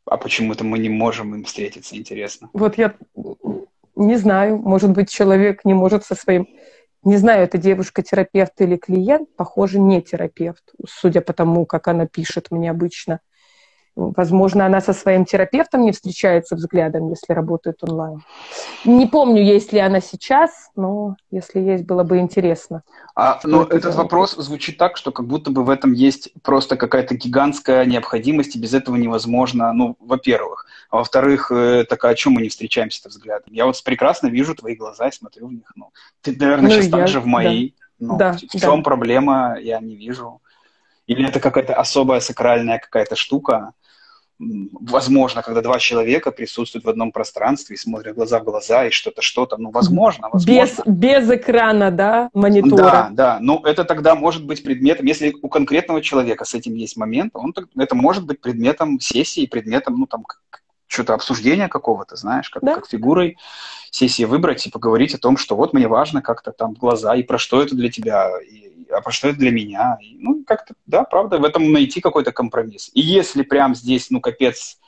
А 0.05 0.17
почему-то 0.17 0.65
мы 0.65 0.79
не 0.79 0.89
можем 0.89 1.35
им 1.35 1.45
встретиться, 1.45 1.97
интересно. 1.97 2.51
Вот 2.53 2.77
я 2.77 2.95
не 3.95 4.17
знаю, 4.17 4.59
может 4.59 4.91
быть, 4.91 5.11
человек 5.11 5.65
не 5.65 5.75
может 5.75 6.05
со 6.05 6.15
своим... 6.15 6.47
Не 7.05 7.17
знаю, 7.17 7.45
это 7.45 7.59
девушка 7.59 8.03
терапевт 8.03 8.61
или 8.61 8.77
клиент, 8.77 9.35
похоже, 9.37 9.79
не 9.79 10.03
терапевт, 10.03 10.65
судя 10.87 11.21
по 11.21 11.33
тому, 11.33 11.65
как 11.65 11.89
она 11.89 12.07
пишет 12.07 12.51
мне 12.51 12.71
обычно. 12.71 13.21
Возможно, 14.01 14.65
она 14.65 14.81
со 14.81 14.93
своим 14.93 15.25
терапевтом 15.25 15.83
не 15.83 15.91
встречается 15.91 16.55
взглядом, 16.55 17.09
если 17.09 17.33
работает 17.33 17.83
онлайн. 17.83 18.23
Не 18.85 19.07
помню, 19.07 19.43
есть 19.43 19.73
ли 19.73 19.81
она 19.81 20.01
сейчас, 20.01 20.71
но 20.77 21.17
если 21.33 21.59
есть, 21.59 21.85
было 21.85 22.05
бы 22.05 22.19
интересно. 22.19 22.85
А, 23.17 23.41
но 23.43 23.65
этот 23.65 23.81
делает. 23.81 23.97
вопрос 23.97 24.37
звучит 24.37 24.79
так, 24.79 24.97
что 24.97 25.11
как 25.11 25.27
будто 25.27 25.51
бы 25.51 25.65
в 25.65 25.71
этом 25.71 25.95
есть 25.95 26.31
просто 26.45 26.77
какая-то 26.77 27.17
гигантская 27.17 27.85
необходимость, 27.87 28.55
и 28.55 28.61
без 28.61 28.73
этого 28.73 28.95
невозможно, 28.95 29.73
ну, 29.73 29.97
во-первых. 29.99 30.67
А 30.91 30.99
во-вторых, 30.99 31.51
э, 31.51 31.85
так 31.89 32.05
а 32.05 32.11
о 32.11 32.15
чем 32.15 32.35
мы 32.35 32.43
не 32.43 32.51
встречаемся-то 32.51 33.09
взглядом? 33.09 33.53
Я 33.53 33.67
вот 33.67 33.83
прекрасно 33.83 34.29
вижу 34.29 34.55
твои 34.55 34.77
глаза 34.77 35.09
и 35.09 35.13
смотрю 35.13 35.49
в 35.49 35.53
них. 35.53 35.73
Ну, 35.75 35.91
ты, 36.23 36.37
наверное, 36.39 36.69
ну, 36.69 36.71
сейчас 36.71 36.85
я, 36.85 36.91
так 36.93 37.09
же 37.09 37.19
в 37.19 37.27
моей. 37.27 37.75
Да. 37.99 38.07
Ну, 38.07 38.17
да, 38.17 38.33
в, 38.35 38.37
в 38.37 38.61
чем 38.61 38.77
да. 38.77 38.83
проблема, 38.83 39.57
я 39.61 39.81
не 39.81 39.97
вижу. 39.97 40.41
Или 41.09 41.27
это 41.27 41.41
какая-то 41.41 41.75
особая 41.75 42.21
сакральная 42.21 42.79
какая-то 42.79 43.17
штука, 43.17 43.73
возможно, 44.39 45.43
когда 45.43 45.63
два 45.63 45.79
человека 45.79 46.31
присутствуют 46.31 46.85
в 46.85 46.89
одном 46.89 47.11
пространстве 47.11 47.75
и 47.75 47.79
смотрят 47.79 48.15
глаза 48.15 48.39
в 48.39 48.45
глаза 48.45 48.87
и 48.87 48.91
что-то, 48.91 49.21
что-то, 49.21 49.57
ну, 49.57 49.71
возможно, 49.71 50.29
возможно. 50.33 50.63
Без, 50.63 50.81
без 50.87 51.31
экрана, 51.31 51.91
да, 51.91 52.31
монитора. 52.35 52.83
Да, 52.83 53.09
да, 53.11 53.39
но 53.41 53.61
это 53.65 53.85
тогда 53.85 54.15
может 54.15 54.45
быть 54.45 54.63
предметом, 54.63 55.07
если 55.07 55.35
у 55.43 55.49
конкретного 55.49 56.03
человека 56.03 56.45
с 56.45 56.55
этим 56.55 56.75
есть 56.75 56.97
момент, 56.97 57.33
он, 57.35 57.53
это 57.77 57.95
может 57.95 58.27
быть 58.27 58.41
предметом 58.41 59.01
сессии, 59.01 59.47
предметом, 59.47 59.97
ну, 59.99 60.07
там, 60.07 60.25
что-то 60.87 61.15
обсуждения 61.15 61.69
какого-то, 61.69 62.17
знаешь, 62.17 62.49
как, 62.49 62.63
да? 62.63 62.75
как 62.77 62.89
фигурой 62.89 63.37
сессии 63.91 64.25
выбрать 64.25 64.67
и 64.67 64.71
поговорить 64.71 65.15
о 65.15 65.19
том, 65.19 65.37
что 65.37 65.57
вот 65.57 65.73
мне 65.73 65.89
важно 65.89 66.23
как-то 66.23 66.53
там 66.53 66.75
глаза, 66.75 67.15
и 67.15 67.23
про 67.23 67.39
что 67.39 67.61
это 67.61 67.75
для 67.75 67.91
тебя, 67.91 68.31
и 68.41 68.68
а 68.91 69.01
про 69.01 69.13
что 69.13 69.29
это 69.29 69.39
для 69.39 69.51
меня? 69.51 69.99
И, 70.01 70.17
ну, 70.19 70.45
как-то, 70.47 70.75
да, 70.87 71.05
правда, 71.05 71.39
в 71.39 71.45
этом 71.45 71.73
найти 71.73 72.01
какой-то 72.01 72.33
компромисс. 72.33 72.91
И 72.95 73.01
если 73.01 73.43
прям 73.43 73.75
здесь, 73.75 74.11
ну, 74.11 74.21
капец, 74.21 74.79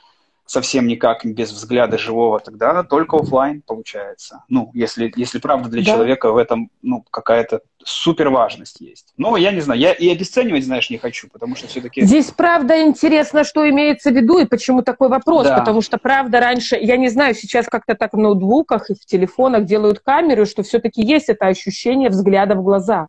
совсем 0.51 0.85
никак 0.85 1.23
без 1.23 1.51
взгляда 1.51 1.97
живого, 1.97 2.39
тогда 2.39 2.83
только 2.83 3.15
офлайн 3.15 3.61
получается. 3.61 4.43
Ну, 4.49 4.69
если, 4.73 5.09
если 5.15 5.39
правда 5.39 5.69
для 5.69 5.81
да. 5.81 5.91
человека 5.91 6.31
в 6.31 6.35
этом 6.35 6.69
ну, 6.81 7.05
какая-то 7.09 7.61
супер 7.83 8.29
важность 8.29 8.81
есть. 8.81 9.13
Но 9.15 9.37
я 9.37 9.51
не 9.51 9.61
знаю, 9.61 9.79
я 9.79 9.93
и 9.93 10.09
обесценивать, 10.09 10.65
знаешь, 10.65 10.89
не 10.89 10.97
хочу, 10.97 11.29
потому 11.29 11.55
что 11.55 11.67
все-таки... 11.67 12.01
Здесь, 12.01 12.31
правда, 12.31 12.81
интересно, 12.81 13.45
что 13.45 13.67
имеется 13.69 14.11
в 14.11 14.13
виду 14.13 14.39
и 14.39 14.45
почему 14.45 14.81
такой 14.81 15.07
вопрос, 15.07 15.47
да. 15.47 15.57
потому 15.57 15.81
что, 15.81 15.97
правда, 15.97 16.41
раньше, 16.41 16.75
я 16.75 16.97
не 16.97 17.07
знаю, 17.07 17.33
сейчас 17.33 17.67
как-то 17.67 17.95
так 17.95 18.11
в 18.11 18.17
ноутбуках 18.17 18.89
и 18.89 18.93
в 18.93 19.05
телефонах 19.05 19.63
делают 19.63 20.01
камеры, 20.01 20.45
что 20.45 20.63
все-таки 20.63 21.01
есть 21.01 21.29
это 21.29 21.47
ощущение 21.47 22.09
взгляда 22.09 22.55
в 22.55 22.63
глаза. 22.63 23.07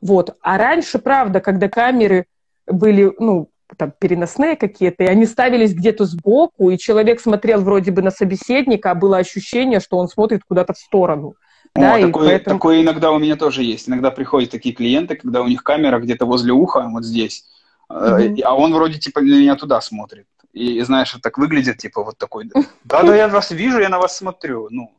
Вот. 0.00 0.36
А 0.40 0.58
раньше, 0.58 0.98
правда, 0.98 1.40
когда 1.40 1.68
камеры 1.68 2.26
были, 2.66 3.12
ну, 3.18 3.48
там, 3.76 3.92
переносные 3.98 4.56
какие-то, 4.56 5.04
и 5.04 5.06
они 5.06 5.26
ставились 5.26 5.74
где-то 5.74 6.04
сбоку, 6.04 6.70
и 6.70 6.78
человек 6.78 7.20
смотрел 7.20 7.62
вроде 7.62 7.90
бы 7.90 8.02
на 8.02 8.10
собеседника, 8.10 8.92
а 8.92 8.94
было 8.94 9.18
ощущение, 9.18 9.80
что 9.80 9.98
он 9.98 10.08
смотрит 10.08 10.42
куда-то 10.46 10.72
в 10.72 10.78
сторону. 10.78 11.34
О, 11.74 11.80
да, 11.80 11.98
такое, 11.98 12.28
поэтому... 12.28 12.56
такое 12.56 12.82
иногда 12.82 13.10
у 13.10 13.18
меня 13.18 13.36
тоже 13.36 13.62
есть. 13.62 13.88
Иногда 13.88 14.10
приходят 14.10 14.50
такие 14.50 14.74
клиенты, 14.74 15.16
когда 15.16 15.42
у 15.42 15.48
них 15.48 15.62
камера 15.62 15.98
где-то 15.98 16.24
возле 16.24 16.52
уха, 16.52 16.88
вот 16.88 17.04
здесь, 17.04 17.44
mm-hmm. 17.90 18.40
а 18.42 18.54
он 18.54 18.72
вроде 18.72 18.98
типа 18.98 19.20
на 19.20 19.38
меня 19.38 19.56
туда 19.56 19.80
смотрит. 19.80 20.26
И, 20.52 20.80
знаешь, 20.80 21.14
так 21.22 21.36
выглядит, 21.36 21.76
типа, 21.76 22.02
вот 22.02 22.16
такой, 22.16 22.48
да-да, 22.84 23.14
я 23.14 23.28
вас 23.28 23.50
вижу, 23.50 23.78
я 23.78 23.90
на 23.90 23.98
вас 23.98 24.16
смотрю. 24.16 24.68
Ну, 24.70 24.90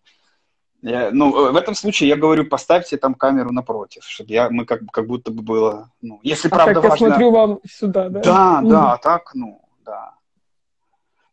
я, 0.81 1.09
ну, 1.11 1.47
э, 1.47 1.51
в 1.51 1.55
этом 1.55 1.75
случае 1.75 2.09
я 2.09 2.15
говорю, 2.15 2.45
поставьте 2.45 2.97
там 2.97 3.13
камеру 3.13 3.51
напротив, 3.51 4.03
чтобы 4.05 4.31
я, 4.31 4.49
мы 4.49 4.65
как, 4.65 4.81
как 4.91 5.07
будто 5.07 5.31
бы 5.31 5.41
было, 5.41 5.91
ну, 6.01 6.19
если 6.23 6.47
а 6.49 6.51
правда 6.51 6.81
так 6.81 6.91
важно... 6.91 7.05
я 7.05 7.09
смотрю 7.11 7.31
вам 7.31 7.59
сюда, 7.69 8.09
да? 8.09 8.21
Да, 8.21 8.61
mm 8.63 8.69
да, 8.69 8.97
так, 8.97 9.31
ну, 9.33 9.61
да. 9.85 10.13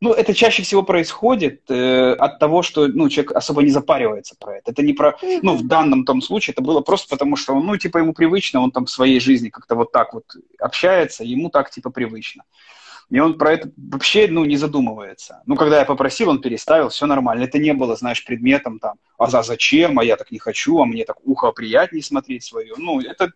Ну, 0.01 0.13
это 0.13 0.35
чаще 0.35 0.63
всего 0.63 0.83
происходит 0.83 1.71
э, 1.71 2.13
от 2.13 2.39
того, 2.39 2.63
что, 2.63 2.89
ну, 2.89 3.09
человек 3.09 3.33
особо 3.33 3.63
не 3.63 3.71
запаривается 3.71 4.35
про 4.39 4.57
это. 4.57 4.73
Это 4.73 4.83
не 4.83 4.93
про, 4.93 5.17
ну, 5.43 5.57
в 5.57 5.67
данном 5.67 6.05
том 6.05 6.21
случае 6.21 6.53
это 6.53 6.63
было 6.63 6.81
просто 6.81 7.09
потому, 7.09 7.37
что, 7.37 7.59
ну, 7.59 7.77
типа, 7.77 7.99
ему 7.99 8.13
привычно, 8.13 8.61
он 8.61 8.71
там 8.71 8.85
в 8.85 8.91
своей 8.91 9.21
жизни 9.21 9.49
как-то 9.49 9.77
вот 9.77 9.93
так 9.93 10.13
вот 10.13 10.25
общается, 10.59 11.25
ему 11.25 11.49
так, 11.49 11.71
типа, 11.71 11.91
привычно. 11.91 12.45
И 13.11 13.19
он 13.21 13.39
про 13.39 13.53
это 13.53 13.71
вообще, 13.77 14.27
ну, 14.29 14.45
не 14.45 14.57
задумывается. 14.57 15.43
Ну, 15.47 15.57
когда 15.57 15.79
я 15.79 15.85
попросил, 15.85 16.31
он 16.31 16.41
переставил, 16.41 16.89
все 16.89 17.07
нормально. 17.07 17.45
Это 17.45 17.59
не 17.59 17.73
было, 17.73 17.97
знаешь, 17.97 18.25
предметом 18.25 18.79
там, 18.79 18.95
а 19.19 19.27
за 19.29 19.43
зачем, 19.43 19.99
а 19.99 20.05
я 20.05 20.17
так 20.17 20.31
не 20.31 20.39
хочу, 20.39 20.81
а 20.81 20.87
мне 20.87 21.05
так 21.05 21.17
ухо 21.25 21.53
приятнее 21.53 22.03
смотреть 22.03 22.45
свое. 22.45 22.75
Ну, 22.77 23.01
это 23.01 23.33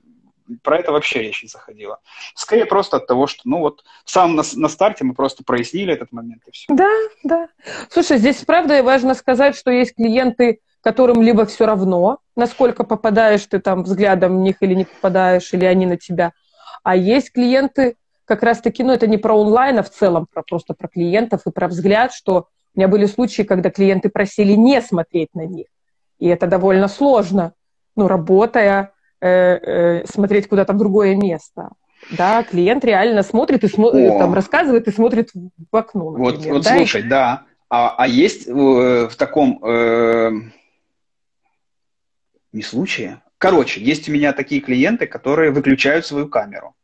про 0.62 0.78
это 0.78 0.92
вообще 0.92 1.22
речь 1.22 1.42
не 1.42 1.48
заходила. 1.48 1.98
Скорее 2.34 2.66
просто 2.66 2.96
от 2.96 3.06
того, 3.06 3.26
что, 3.26 3.42
ну 3.44 3.58
вот, 3.58 3.84
сам 4.04 4.34
на, 4.34 4.42
на 4.54 4.68
старте 4.68 5.04
мы 5.04 5.14
просто 5.14 5.44
прояснили 5.44 5.92
этот 5.92 6.12
момент 6.12 6.42
и 6.46 6.50
все. 6.50 6.66
Да, 6.68 6.90
да. 7.22 7.48
Слушай, 7.90 8.18
здесь 8.18 8.36
правда 8.44 8.82
важно 8.82 9.14
сказать, 9.14 9.56
что 9.56 9.70
есть 9.70 9.94
клиенты, 9.94 10.60
которым 10.80 11.20
либо 11.20 11.44
все 11.44 11.66
равно, 11.66 12.20
насколько 12.36 12.84
попадаешь 12.84 13.44
ты 13.46 13.58
там 13.58 13.82
взглядом 13.82 14.38
в 14.38 14.40
них 14.40 14.56
или 14.60 14.74
не 14.74 14.84
попадаешь, 14.84 15.52
или 15.52 15.64
они 15.64 15.86
на 15.86 15.96
тебя, 15.96 16.32
а 16.82 16.96
есть 16.96 17.32
клиенты, 17.32 17.96
как 18.28 18.42
раз-таки, 18.42 18.84
ну, 18.84 18.92
это 18.92 19.06
не 19.06 19.16
про 19.16 19.34
онлайн, 19.34 19.78
а 19.78 19.82
в 19.82 19.90
целом 19.90 20.26
про, 20.30 20.42
просто 20.42 20.74
про 20.74 20.86
клиентов 20.86 21.40
и 21.46 21.50
про 21.50 21.66
взгляд, 21.66 22.12
что 22.12 22.48
у 22.74 22.78
меня 22.78 22.86
были 22.86 23.06
случаи, 23.06 23.42
когда 23.42 23.70
клиенты 23.70 24.10
просили 24.10 24.52
не 24.52 24.80
смотреть 24.82 25.30
на 25.34 25.46
них. 25.46 25.66
И 26.18 26.28
это 26.28 26.46
довольно 26.46 26.88
сложно, 26.88 27.54
ну, 27.96 28.06
работая, 28.06 28.92
э, 29.20 29.28
э, 29.28 30.06
смотреть 30.06 30.46
куда-то 30.48 30.74
в 30.74 30.76
другое 30.76 31.16
место. 31.16 31.70
Да, 32.10 32.42
клиент 32.44 32.84
реально 32.84 33.22
смотрит 33.22 33.64
и 33.64 33.66
смо- 33.66 34.18
там 34.18 34.34
рассказывает 34.34 34.86
и 34.86 34.92
смотрит 34.92 35.30
в 35.32 35.76
окно. 35.76 36.12
Например, 36.12 36.32
вот, 36.32 36.46
вот 36.46 36.64
да? 36.64 36.76
слушай, 36.76 37.02
да. 37.02 37.42
А, 37.70 37.94
а 37.96 38.06
есть 38.06 38.46
э, 38.46 38.52
в 38.52 39.16
таком 39.16 39.58
э, 39.64 40.30
не 42.52 42.62
случае. 42.62 43.22
Короче, 43.38 43.80
есть 43.80 44.08
у 44.08 44.12
меня 44.12 44.32
такие 44.32 44.60
клиенты, 44.60 45.06
которые 45.06 45.50
выключают 45.50 46.06
свою 46.06 46.28
камеру 46.28 46.74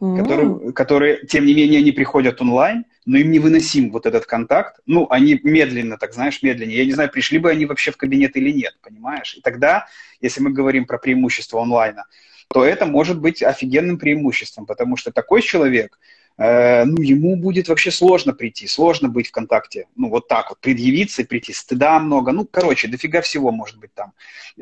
mm. 0.00 0.18
которые, 0.18 0.72
которые, 0.72 1.26
тем 1.26 1.46
не 1.46 1.54
менее, 1.54 1.82
не 1.82 1.92
приходят 1.92 2.40
онлайн, 2.40 2.84
но 3.06 3.18
им 3.18 3.30
невыносим 3.30 3.90
вот 3.90 4.06
этот 4.06 4.26
контакт. 4.26 4.80
Ну, 4.86 5.06
они 5.10 5.40
медленно, 5.42 5.96
так 5.96 6.14
знаешь, 6.14 6.42
медленнее. 6.42 6.78
Я 6.78 6.84
не 6.84 6.92
знаю, 6.92 7.10
пришли 7.10 7.38
бы 7.38 7.50
они 7.50 7.66
вообще 7.66 7.90
в 7.90 7.96
кабинет 7.96 8.36
или 8.36 8.50
нет, 8.50 8.76
понимаешь? 8.82 9.34
И 9.36 9.40
тогда, 9.40 9.86
если 10.20 10.40
мы 10.40 10.50
говорим 10.50 10.86
про 10.86 10.98
преимущество 10.98 11.62
онлайна, 11.62 12.04
то 12.52 12.64
это 12.64 12.84
может 12.84 13.20
быть 13.20 13.42
офигенным 13.42 13.98
преимуществом, 13.98 14.66
потому 14.66 14.96
что 14.96 15.12
такой 15.12 15.40
человек, 15.40 15.98
ну, 16.42 17.02
ему 17.02 17.36
будет 17.36 17.68
вообще 17.68 17.90
сложно 17.90 18.32
прийти, 18.32 18.66
сложно 18.66 19.10
быть 19.10 19.28
в 19.28 19.30
контакте, 19.30 19.88
ну, 19.94 20.08
вот 20.08 20.26
так 20.26 20.48
вот, 20.48 20.58
предъявиться 20.58 21.20
и 21.20 21.26
прийти, 21.26 21.52
стыда 21.52 21.98
много, 22.00 22.32
ну, 22.32 22.46
короче, 22.50 22.88
дофига 22.88 23.20
всего 23.20 23.50
может 23.52 23.78
быть 23.78 23.92
там, 23.92 24.14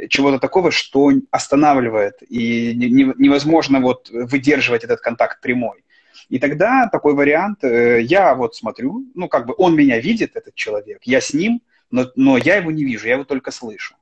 чего-то 0.08 0.40
такого, 0.40 0.72
что 0.72 1.12
останавливает, 1.30 2.14
и 2.28 2.74
невозможно 2.74 3.78
вот 3.78 4.10
выдерживать 4.10 4.82
этот 4.82 5.00
контакт 5.00 5.40
прямой. 5.40 5.84
И 6.28 6.40
тогда 6.40 6.88
такой 6.90 7.14
вариант, 7.14 7.62
э, 7.62 8.02
я 8.02 8.34
вот 8.34 8.56
смотрю, 8.56 9.06
ну, 9.14 9.28
как 9.28 9.46
бы 9.46 9.54
он 9.56 9.76
меня 9.76 10.00
видит, 10.00 10.32
этот 10.34 10.56
человек, 10.56 11.00
я 11.04 11.20
с 11.20 11.32
ним, 11.32 11.62
но, 11.90 12.10
но 12.16 12.36
я 12.36 12.56
его 12.56 12.70
не 12.70 12.84
вижу, 12.84 13.06
я 13.06 13.14
его 13.14 13.24
только 13.24 13.50
слышу. 13.50 13.94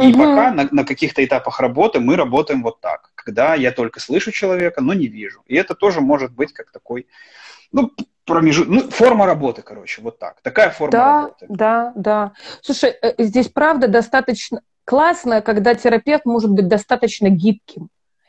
И 0.00 0.12
угу. 0.12 0.18
пока 0.18 0.52
на, 0.52 0.68
на 0.70 0.84
каких-то 0.84 1.24
этапах 1.24 1.60
работы 1.60 1.98
мы 1.98 2.16
работаем 2.16 2.62
вот 2.62 2.80
так, 2.80 3.10
когда 3.14 3.54
я 3.54 3.72
только 3.72 4.00
слышу 4.00 4.30
человека, 4.30 4.80
но 4.80 4.94
не 4.94 5.08
вижу. 5.08 5.42
И 5.46 5.56
это 5.56 5.74
тоже 5.74 6.00
может 6.00 6.32
быть 6.32 6.52
как 6.52 6.70
такой, 6.70 7.08
ну, 7.72 7.92
промежут, 8.24 8.68
ну, 8.68 8.88
форма 8.90 9.26
работы, 9.26 9.62
короче, 9.62 10.00
вот 10.02 10.18
так. 10.18 10.40
Такая 10.42 10.70
форма 10.70 10.92
да, 10.92 11.20
работы. 11.22 11.46
Да, 11.48 11.92
да. 11.96 12.32
Слушай, 12.62 12.90
э, 12.90 13.14
здесь 13.18 13.48
правда 13.48 13.88
достаточно 13.88 14.60
классно, 14.84 15.42
когда 15.42 15.74
терапевт 15.74 16.24
может 16.24 16.50
быть 16.50 16.68
достаточно 16.68 17.28
гибким. 17.28 17.88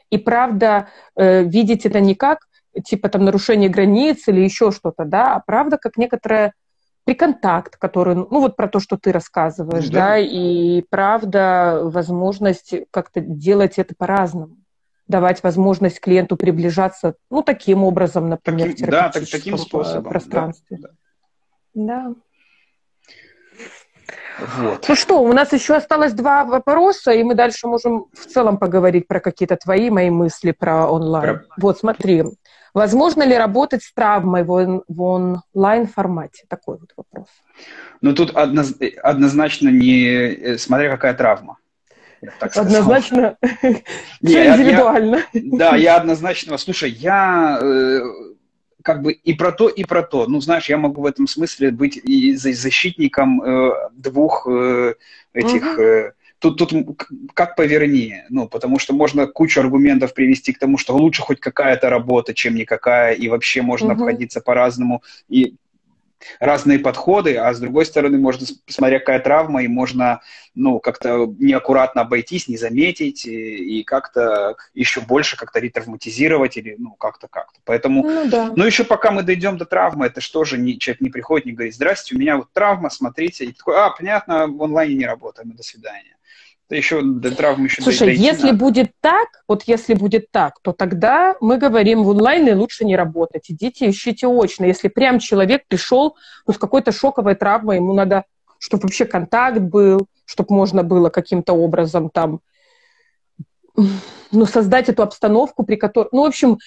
И 0.09 0.17
правда 0.17 0.87
э, 1.15 1.43
видеть 1.43 1.85
это 1.85 1.99
не 1.99 2.15
как 2.15 2.39
типа 2.83 3.09
там 3.09 3.25
нарушение 3.25 3.69
границ 3.69 4.27
или 4.27 4.41
еще 4.41 4.71
что-то, 4.71 5.05
да, 5.05 5.35
а 5.35 5.39
правда 5.39 5.77
как 5.77 5.97
некоторая 5.97 6.53
приконтакт, 7.09 7.75
который, 7.75 8.13
ну 8.13 8.39
вот 8.39 8.55
про 8.55 8.67
то, 8.67 8.79
что 8.79 8.95
ты 8.95 9.11
рассказываешь, 9.11 9.89
да, 9.89 10.09
да 10.09 10.17
и 10.19 10.83
правда 10.91 11.81
возможность 11.85 12.75
как-то 12.91 13.19
делать 13.19 13.79
это 13.79 13.95
по-разному 13.97 14.57
давать 15.07 15.41
возможность 15.41 15.99
клиенту 15.99 16.37
приближаться, 16.37 17.15
ну, 17.31 17.41
таким 17.41 17.83
образом, 17.83 18.29
например, 18.29 18.67
таким, 18.67 18.85
в 18.85 18.91
да, 18.91 19.09
так, 19.09 19.27
таким 19.27 19.57
способом, 19.57 20.03
пространстве. 20.03 20.77
Да, 20.79 20.89
да. 21.73 22.13
да. 22.13 22.15
Вот. 24.59 24.85
Ну 24.87 24.95
что, 24.95 25.23
у 25.23 25.33
нас 25.33 25.51
еще 25.51 25.73
осталось 25.73 26.13
два 26.13 26.45
вопроса, 26.45 27.11
и 27.11 27.23
мы 27.23 27.33
дальше 27.33 27.67
можем 27.67 28.05
в 28.13 28.27
целом 28.27 28.59
поговорить 28.59 29.07
про 29.07 29.19
какие-то 29.19 29.55
твои, 29.55 29.89
мои 29.89 30.11
мысли 30.11 30.51
про 30.51 30.87
онлайн. 30.87 31.39
Про... 31.39 31.45
Вот, 31.57 31.79
смотри. 31.79 32.23
Возможно 32.79 33.23
ли 33.23 33.35
работать 33.35 33.83
с 33.83 33.91
травмой 33.91 34.45
в, 34.45 35.01
онлайн-формате? 35.01 36.45
Такой 36.47 36.77
вот 36.77 36.93
вопрос. 36.95 37.27
Ну, 37.99 38.13
тут 38.13 38.33
одноз... 38.37 38.73
однозначно 39.03 39.67
не... 39.67 40.05
Э, 40.05 40.57
смотря 40.57 40.89
какая 40.89 41.13
травма. 41.13 41.57
Однозначно 42.39 43.35
все 44.23 44.47
индивидуально. 44.47 45.23
да, 45.33 45.75
я 45.75 45.97
однозначно... 45.97 46.57
Слушай, 46.57 46.91
я 46.91 47.59
э, 47.61 47.99
как 48.81 49.01
бы 49.01 49.11
и 49.11 49.33
про 49.33 49.51
то, 49.51 49.67
и 49.67 49.83
про 49.83 50.01
то. 50.01 50.25
Ну, 50.27 50.39
знаешь, 50.39 50.69
я 50.69 50.77
могу 50.77 51.01
в 51.01 51.05
этом 51.05 51.27
смысле 51.27 51.71
быть 51.71 51.97
и 51.97 52.33
защитником 52.35 53.41
э, 53.41 53.71
двух 53.91 54.47
э, 54.49 54.93
этих... 55.33 55.77
Угу. 55.77 56.13
Тут, 56.39 56.57
тут 56.57 56.73
как 57.33 57.55
повернее, 57.55 58.25
ну, 58.29 58.47
потому 58.47 58.79
что 58.79 58.93
можно 58.93 59.27
кучу 59.27 59.59
аргументов 59.59 60.13
привести 60.13 60.53
к 60.53 60.59
тому, 60.59 60.77
что 60.77 60.95
лучше 60.95 61.21
хоть 61.21 61.39
какая-то 61.39 61.89
работа, 61.89 62.33
чем 62.33 62.55
никакая, 62.55 63.13
и 63.13 63.27
вообще 63.27 63.61
можно 63.61 63.93
угу. 63.93 64.03
обходиться 64.03 64.39
по-разному. 64.39 65.03
И 65.27 65.55
разные 66.39 66.79
подходы, 66.79 67.35
а 67.37 67.53
с 67.53 67.59
другой 67.59 67.85
стороны, 67.85 68.17
можно, 68.17 68.45
смотря 68.67 68.99
какая 68.99 69.19
травма, 69.19 69.63
и 69.63 69.67
можно, 69.67 70.21
ну, 70.55 70.79
как-то 70.79 71.33
неаккуратно 71.39 72.01
обойтись, 72.01 72.47
не 72.47 72.57
заметить, 72.57 73.25
и, 73.25 73.79
и 73.79 73.83
как-то 73.83 74.55
еще 74.73 75.01
больше 75.01 75.37
как-то 75.37 75.59
ретравматизировать, 75.59 76.57
или, 76.57 76.75
ну, 76.77 76.91
как-то, 76.91 77.27
как-то. 77.27 77.59
Поэтому, 77.65 78.03
ну, 78.03 78.29
да. 78.29 78.51
ну, 78.55 78.65
еще 78.65 78.83
пока 78.83 79.11
мы 79.11 79.23
дойдем 79.23 79.57
до 79.57 79.65
травмы, 79.65 80.07
это 80.07 80.21
что 80.21 80.43
же, 80.43 80.57
не, 80.57 80.77
человек 80.77 81.01
не 81.01 81.09
приходит, 81.09 81.45
не 81.45 81.53
говорит, 81.53 81.75
здрасте, 81.75 82.15
у 82.15 82.19
меня 82.19 82.37
вот 82.37 82.51
травма, 82.53 82.89
смотрите, 82.89 83.45
и 83.45 83.53
такой, 83.53 83.75
а, 83.75 83.89
понятно, 83.91 84.47
в 84.47 84.61
онлайне 84.63 84.95
не 84.95 85.05
работаем, 85.05 85.51
до 85.51 85.63
свидания. 85.63 86.15
Еще 86.69 87.01
до 87.01 87.35
травмы 87.35 87.65
еще 87.65 87.81
Слушай, 87.81 88.15
если 88.15 88.47
надо. 88.47 88.57
будет 88.57 88.91
так, 89.01 89.27
вот 89.47 89.63
если 89.63 89.95
будет 89.95 90.29
так, 90.31 90.59
то 90.61 90.71
тогда 90.71 91.35
мы 91.41 91.57
говорим 91.57 92.03
в 92.03 92.11
онлайне 92.11 92.53
лучше 92.53 92.85
не 92.85 92.95
работать. 92.95 93.49
Идите, 93.49 93.89
ищите 93.89 94.27
очно. 94.27 94.65
Если 94.65 94.87
прям 94.87 95.17
человек 95.17 95.63
пришел 95.67 96.15
ну, 96.45 96.53
с 96.53 96.57
какой-то 96.59 96.91
шоковой 96.91 97.33
травмой, 97.33 97.77
ему 97.77 97.93
надо, 97.93 98.25
чтобы 98.59 98.83
вообще 98.83 99.05
контакт 99.05 99.59
был, 99.59 100.07
чтобы 100.25 100.53
можно 100.53 100.83
было 100.83 101.09
каким-то 101.09 101.53
образом 101.53 102.11
там 102.11 102.41
ну, 103.75 104.45
создать 104.45 104.89
эту 104.89 105.01
обстановку, 105.01 105.63
при 105.63 105.75
которой... 105.75 106.09
Ну, 106.11 106.21
в 106.21 106.27
общем, 106.27 106.59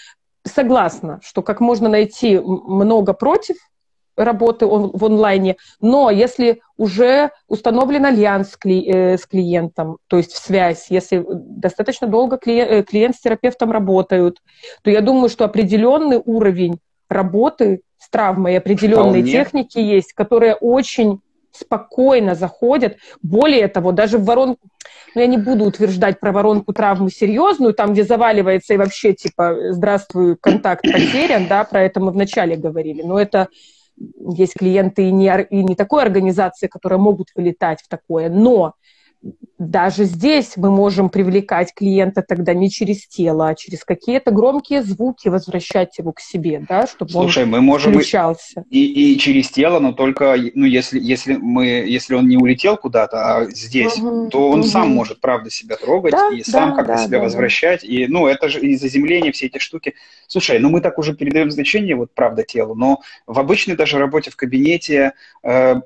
согласна, 0.45 1.21
что 1.23 1.43
как 1.43 1.61
можно 1.61 1.89
найти 1.89 2.41
много 2.41 3.13
против, 3.13 3.57
работы 4.17 4.67
в 4.67 5.05
онлайне, 5.05 5.57
но 5.81 6.11
если 6.11 6.61
уже 6.83 7.31
установлен 7.47 8.05
альянс 8.05 8.51
с, 8.51 8.57
кли, 8.57 8.85
э, 8.85 9.17
с 9.17 9.25
клиентом, 9.25 9.99
то 10.09 10.17
есть 10.17 10.33
в 10.33 10.39
связь, 10.39 10.87
если 10.91 11.25
достаточно 11.29 12.09
долго 12.09 12.39
клиент, 12.39 12.71
э, 12.73 12.83
клиент 12.83 13.15
с 13.15 13.21
терапевтом 13.21 13.71
работают, 13.71 14.39
то 14.83 14.91
я 14.91 15.01
думаю, 15.01 15.29
что 15.29 15.45
определенный 15.45 16.21
уровень 16.25 16.81
работы 17.09 17.83
с 17.99 18.11
травмой, 18.11 18.59
определенные 18.59 19.23
Вполне. 19.23 19.31
техники 19.31 19.79
есть, 19.79 20.13
которые 20.13 20.55
очень 20.55 21.21
спокойно 21.53 22.35
заходят. 22.35 22.97
Более 23.23 23.69
того, 23.69 23.93
даже 23.93 24.19
в 24.19 24.25
воронку, 24.25 24.67
ну, 25.15 25.21
я 25.21 25.29
не 25.29 25.39
буду 25.39 25.65
утверждать 25.65 26.19
про 26.19 26.33
воронку 26.33 26.73
травму 26.73 27.11
серьезную, 27.11 27.75
там, 27.75 27.93
где 27.93 28.03
заваливается 28.03 28.75
и 28.75 28.77
вообще, 28.77 29.13
типа, 29.13 29.57
здравствуй, 29.71 30.37
контакт 30.37 30.83
потерян, 30.83 31.47
да, 31.47 31.63
про 31.63 31.83
это 31.83 32.01
мы 32.01 32.11
вначале 32.11 32.57
говорили, 32.57 33.03
но 33.03 33.21
это 33.21 33.49
есть 33.97 34.55
клиенты 34.55 35.09
и 35.09 35.13
не, 35.13 35.43
и 35.51 35.63
не 35.63 35.75
такой 35.75 36.03
организации, 36.03 36.67
которые 36.67 36.99
могут 36.99 37.29
вылетать 37.35 37.83
в 37.83 37.89
такое, 37.89 38.29
но 38.29 38.75
даже 39.59 40.05
здесь 40.05 40.57
мы 40.57 40.71
можем 40.71 41.09
привлекать 41.09 41.73
клиента 41.73 42.23
тогда 42.27 42.53
не 42.53 42.71
через 42.71 43.07
тело, 43.07 43.49
а 43.49 43.55
через 43.55 43.85
какие-то 43.85 44.31
громкие 44.33 44.83
звуки, 44.83 45.29
возвращать 45.29 45.99
его 45.99 46.13
к 46.13 46.21
себе, 46.21 46.65
да, 46.69 46.87
чтобы 46.87 47.13
Слушай, 47.13 47.45
он 47.45 47.51
мы 47.51 47.61
можем 47.61 47.93
включался. 47.93 48.65
И, 48.71 49.15
и 49.15 49.19
через 49.19 49.51
тело, 49.51 49.79
но 49.79 49.93
только, 49.93 50.37
ну, 50.55 50.67
если, 50.67 50.99
если, 50.99 51.37
мы, 51.37 51.67
если 51.67 52.15
он 52.15 52.29
не 52.29 52.37
улетел 52.37 52.77
куда-то, 52.77 53.37
а 53.37 53.45
здесь, 53.51 53.99
угу, 53.99 54.29
то 54.31 54.51
он 54.51 54.61
угу. 54.61 54.69
сам 54.69 54.91
может, 54.91 55.21
правда, 55.21 55.51
себя 55.51 55.77
трогать 55.77 56.13
да, 56.13 56.31
и 56.35 56.43
сам 56.43 56.71
да, 56.71 56.77
как-то 56.77 56.93
да, 56.95 57.05
себя 57.05 57.19
да, 57.19 57.25
возвращать. 57.25 57.83
Да. 57.83 57.87
И, 57.87 58.07
ну, 58.09 58.27
это 58.27 58.49
же 58.49 58.61
и 58.61 58.77
заземление, 58.77 59.33
все 59.33 59.47
эти 59.47 59.59
штуки. 59.59 59.95
Слушай, 60.27 60.59
ну, 60.59 60.71
мы 60.71 60.81
так 60.81 60.99
уже 60.99 61.15
передаем 61.15 61.51
значение, 61.51 61.95
вот, 61.95 62.13
правда, 62.15 62.43
телу, 62.43 62.75
но 62.75 63.01
в 63.27 63.39
обычной 63.39 63.77
даже 63.77 63.99
работе 63.99 64.31
в 64.31 64.37
кабинете 64.37 65.13
э, 65.45 65.77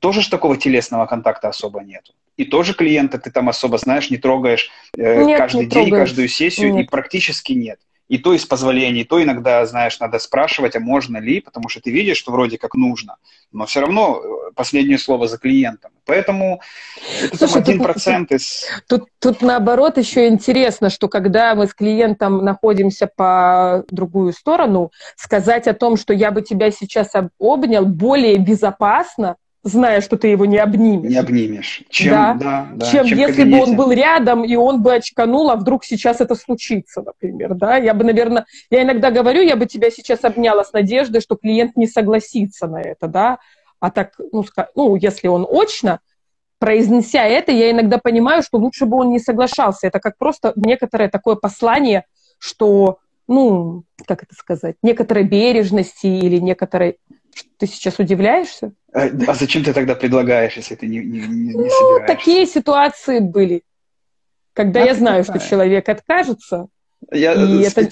тоже 0.00 0.22
ж 0.22 0.28
такого 0.28 0.56
телесного 0.56 1.06
контакта 1.06 1.48
особо 1.48 1.82
нету. 1.82 2.12
И 2.36 2.44
тоже 2.44 2.74
клиента 2.74 3.18
ты 3.18 3.30
там 3.30 3.48
особо, 3.48 3.78
знаешь, 3.78 4.10
не 4.10 4.16
трогаешь 4.16 4.70
э, 4.96 5.22
нет, 5.22 5.38
каждый 5.38 5.64
не 5.64 5.66
день, 5.66 5.88
трогаешь. 5.88 6.08
каждую 6.08 6.28
сессию, 6.28 6.74
нет. 6.74 6.86
и 6.86 6.88
практически 6.88 7.52
нет. 7.52 7.78
И 8.08 8.18
то 8.18 8.34
из 8.34 8.44
позволений, 8.44 9.04
то 9.04 9.22
иногда, 9.22 9.64
знаешь, 9.64 9.98
надо 9.98 10.18
спрашивать, 10.18 10.76
а 10.76 10.80
можно 10.80 11.16
ли, 11.18 11.40
потому 11.40 11.68
что 11.68 11.80
ты 11.80 11.90
видишь, 11.90 12.18
что 12.18 12.32
вроде 12.32 12.58
как 12.58 12.74
нужно, 12.74 13.16
но 13.52 13.64
все 13.64 13.80
равно 13.80 14.20
э, 14.22 14.52
последнее 14.54 14.98
слово 14.98 15.28
за 15.28 15.38
клиентом. 15.38 15.92
Поэтому 16.04 16.60
это 17.22 17.36
Слушай, 17.48 17.64
там 17.64 17.80
1% 17.80 18.18
тут, 18.18 18.32
из... 18.32 18.66
Тут, 18.88 19.08
тут 19.18 19.40
наоборот 19.40 19.98
еще 19.98 20.28
интересно, 20.28 20.90
что 20.90 21.08
когда 21.08 21.54
мы 21.54 21.66
с 21.66 21.74
клиентом 21.74 22.44
находимся 22.44 23.06
по 23.06 23.84
другую 23.90 24.32
сторону, 24.32 24.90
сказать 25.16 25.66
о 25.68 25.74
том, 25.74 25.96
что 25.96 26.12
я 26.12 26.32
бы 26.32 26.42
тебя 26.42 26.70
сейчас 26.70 27.12
обнял, 27.38 27.86
более 27.86 28.36
безопасно, 28.36 29.36
зная, 29.62 30.00
что 30.00 30.16
ты 30.16 30.28
его 30.28 30.44
не 30.44 30.58
обнимешь. 30.58 31.10
Не 31.10 31.18
обнимешь. 31.18 31.82
Чем, 31.88 32.10
да, 32.10 32.34
да, 32.34 32.68
да, 32.74 32.86
чем, 32.86 33.06
чем 33.06 33.18
если 33.18 33.44
бы 33.44 33.60
он 33.60 33.76
был 33.76 33.92
рядом, 33.92 34.44
и 34.44 34.56
он 34.56 34.82
бы 34.82 34.94
очканул, 34.94 35.50
а 35.50 35.56
вдруг 35.56 35.84
сейчас 35.84 36.20
это 36.20 36.34
случится, 36.34 37.02
например. 37.02 37.54
Да? 37.54 37.76
Я 37.76 37.94
бы, 37.94 38.04
наверное, 38.04 38.46
я 38.70 38.82
иногда 38.82 39.10
говорю, 39.10 39.42
я 39.42 39.56
бы 39.56 39.66
тебя 39.66 39.90
сейчас 39.90 40.24
обняла 40.24 40.64
с 40.64 40.72
надеждой, 40.72 41.20
что 41.20 41.36
клиент 41.36 41.76
не 41.76 41.86
согласится 41.86 42.66
на 42.66 42.80
это, 42.80 43.06
да, 43.06 43.38
а 43.80 43.90
так, 43.90 44.12
ну, 44.32 44.44
ну 44.74 44.96
если 44.96 45.28
он 45.28 45.46
очно, 45.48 46.00
произнеся 46.58 47.24
это, 47.24 47.50
я 47.50 47.72
иногда 47.72 47.98
понимаю, 47.98 48.42
что 48.42 48.58
лучше 48.58 48.86
бы 48.86 48.96
он 48.96 49.10
не 49.10 49.18
соглашался. 49.18 49.88
Это 49.88 49.98
как 49.98 50.16
просто 50.16 50.52
некоторое 50.54 51.08
такое 51.08 51.34
послание, 51.34 52.04
что, 52.38 52.98
ну, 53.26 53.82
как 54.06 54.22
это 54.22 54.34
сказать, 54.36 54.76
некоторой 54.80 55.24
бережности 55.24 56.06
или 56.06 56.38
некоторой 56.38 56.98
ты 57.58 57.66
сейчас 57.66 57.98
удивляешься? 57.98 58.72
А, 58.92 59.08
а 59.26 59.34
зачем 59.34 59.64
ты 59.64 59.72
тогда 59.72 59.94
предлагаешь, 59.94 60.56
если 60.56 60.74
ты 60.74 60.86
не, 60.86 60.98
не, 60.98 61.20
не, 61.20 61.54
не 61.54 61.54
Ну, 61.54 62.06
такие 62.06 62.46
ситуации 62.46 63.20
были, 63.20 63.62
когда 64.52 64.82
а 64.82 64.84
я 64.84 64.94
знаю, 64.94 65.24
что 65.24 65.38
человек 65.38 65.88
откажется, 65.88 66.68
я 67.10 67.32
и, 67.32 67.62
это, 67.62 67.88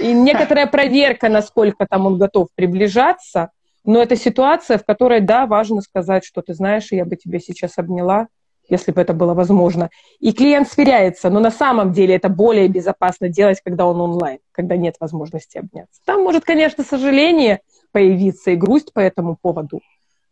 и 0.00 0.12
некоторая 0.12 0.66
проверка, 0.66 1.28
насколько 1.28 1.86
там 1.86 2.06
он 2.06 2.18
готов 2.18 2.48
приближаться, 2.54 3.50
но 3.84 4.02
это 4.02 4.16
ситуация, 4.16 4.78
в 4.78 4.84
которой, 4.84 5.20
да, 5.20 5.46
важно 5.46 5.80
сказать, 5.80 6.24
что 6.24 6.42
ты 6.42 6.54
знаешь, 6.54 6.90
я 6.90 7.04
бы 7.04 7.14
тебя 7.16 7.38
сейчас 7.38 7.78
обняла, 7.78 8.26
если 8.68 8.90
бы 8.90 9.00
это 9.00 9.12
было 9.14 9.32
возможно. 9.32 9.90
И 10.18 10.32
клиент 10.32 10.68
сверяется, 10.68 11.30
но 11.30 11.38
на 11.38 11.52
самом 11.52 11.92
деле 11.92 12.16
это 12.16 12.28
более 12.28 12.66
безопасно 12.66 13.28
делать, 13.28 13.60
когда 13.64 13.86
он 13.86 14.00
онлайн, 14.00 14.38
когда 14.50 14.76
нет 14.76 14.96
возможности 14.98 15.58
обняться. 15.58 16.00
Там 16.04 16.22
может, 16.22 16.44
конечно, 16.44 16.82
сожаление 16.82 17.60
появиться 17.96 18.50
и 18.50 18.56
грусть 18.56 18.92
по 18.92 19.00
этому 19.00 19.38
поводу, 19.40 19.80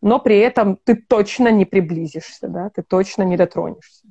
но 0.02 0.18
при 0.18 0.36
этом 0.36 0.76
ты 0.84 0.96
точно 0.96 1.48
не 1.48 1.64
приблизишься, 1.64 2.46
да, 2.46 2.68
ты 2.68 2.82
точно 2.82 3.22
не 3.22 3.38
дотронешься. 3.38 4.06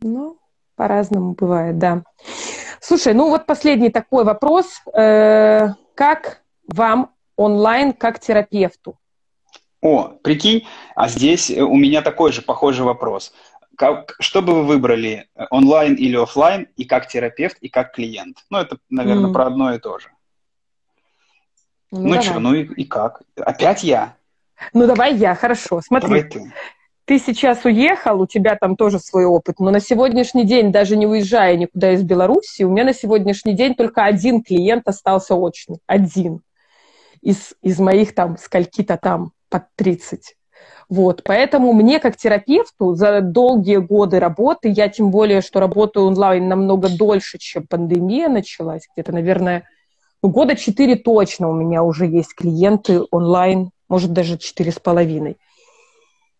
Ну, 0.00 0.38
по-разному 0.76 1.34
бывает, 1.34 1.76
да. 1.76 2.04
Слушай, 2.80 3.12
ну 3.12 3.28
вот 3.28 3.44
последний 3.44 3.90
такой 3.90 4.24
вопрос. 4.24 4.80
Э, 4.94 5.74
как 5.94 6.42
вам 6.68 7.10
онлайн 7.36 7.92
как 7.92 8.18
терапевту? 8.18 8.96
О, 9.82 10.08
прикинь, 10.22 10.66
а 10.96 11.06
здесь 11.06 11.50
у 11.50 11.76
меня 11.76 12.00
такой 12.00 12.32
же 12.32 12.40
похожий 12.40 12.86
вопрос. 12.86 13.34
Как, 13.76 14.14
что 14.20 14.40
бы 14.40 14.54
вы 14.54 14.62
выбрали, 14.64 15.28
онлайн 15.50 15.96
или 15.96 16.16
офлайн, 16.16 16.66
и 16.78 16.86
как 16.86 17.08
терапевт, 17.08 17.58
и 17.60 17.68
как 17.68 17.92
клиент? 17.92 18.38
Ну, 18.48 18.56
это, 18.56 18.78
наверное, 18.88 19.28
mm. 19.28 19.34
про 19.34 19.48
одно 19.48 19.74
и 19.74 19.78
то 19.78 19.98
же. 19.98 20.08
Ну, 21.92 22.14
ну 22.14 22.22
что, 22.22 22.40
ну 22.40 22.54
и, 22.54 22.64
и 22.64 22.84
как? 22.84 23.20
Опять 23.36 23.84
я? 23.84 24.16
Ну 24.72 24.86
давай 24.86 25.14
я, 25.14 25.34
хорошо. 25.34 25.82
Смотри, 25.82 26.08
давай 26.08 26.22
ты. 26.22 26.52
ты 27.04 27.18
сейчас 27.18 27.66
уехал, 27.66 28.22
у 28.22 28.26
тебя 28.26 28.56
там 28.56 28.76
тоже 28.76 28.98
свой 28.98 29.26
опыт, 29.26 29.60
но 29.60 29.70
на 29.70 29.78
сегодняшний 29.78 30.44
день, 30.44 30.72
даже 30.72 30.96
не 30.96 31.06
уезжая 31.06 31.56
никуда 31.56 31.92
из 31.92 32.02
Беларуси, 32.02 32.62
у 32.62 32.70
меня 32.70 32.84
на 32.84 32.94
сегодняшний 32.94 33.52
день 33.52 33.74
только 33.74 34.04
один 34.04 34.42
клиент 34.42 34.88
остался 34.88 35.34
очный. 35.34 35.80
Один. 35.86 36.40
Из, 37.20 37.52
из 37.60 37.78
моих 37.78 38.14
там 38.14 38.38
скольки-то 38.38 38.96
там 38.96 39.32
под 39.50 39.64
30. 39.76 40.34
Вот, 40.88 41.22
поэтому 41.24 41.74
мне 41.74 42.00
как 42.00 42.16
терапевту 42.16 42.94
за 42.94 43.20
долгие 43.20 43.76
годы 43.76 44.18
работы, 44.18 44.72
я 44.74 44.88
тем 44.88 45.10
более, 45.10 45.42
что 45.42 45.60
работаю 45.60 46.06
онлайн 46.06 46.48
намного 46.48 46.88
дольше, 46.88 47.36
чем 47.38 47.66
пандемия 47.66 48.28
началась, 48.28 48.88
где-то, 48.94 49.12
наверное, 49.12 49.64
года 50.28 50.56
четыре 50.56 50.96
точно 50.96 51.48
у 51.48 51.54
меня 51.54 51.82
уже 51.82 52.06
есть 52.06 52.34
клиенты 52.34 53.02
онлайн, 53.10 53.70
может, 53.88 54.12
даже 54.12 54.38
четыре 54.38 54.72
с 54.72 54.78
половиной. 54.78 55.36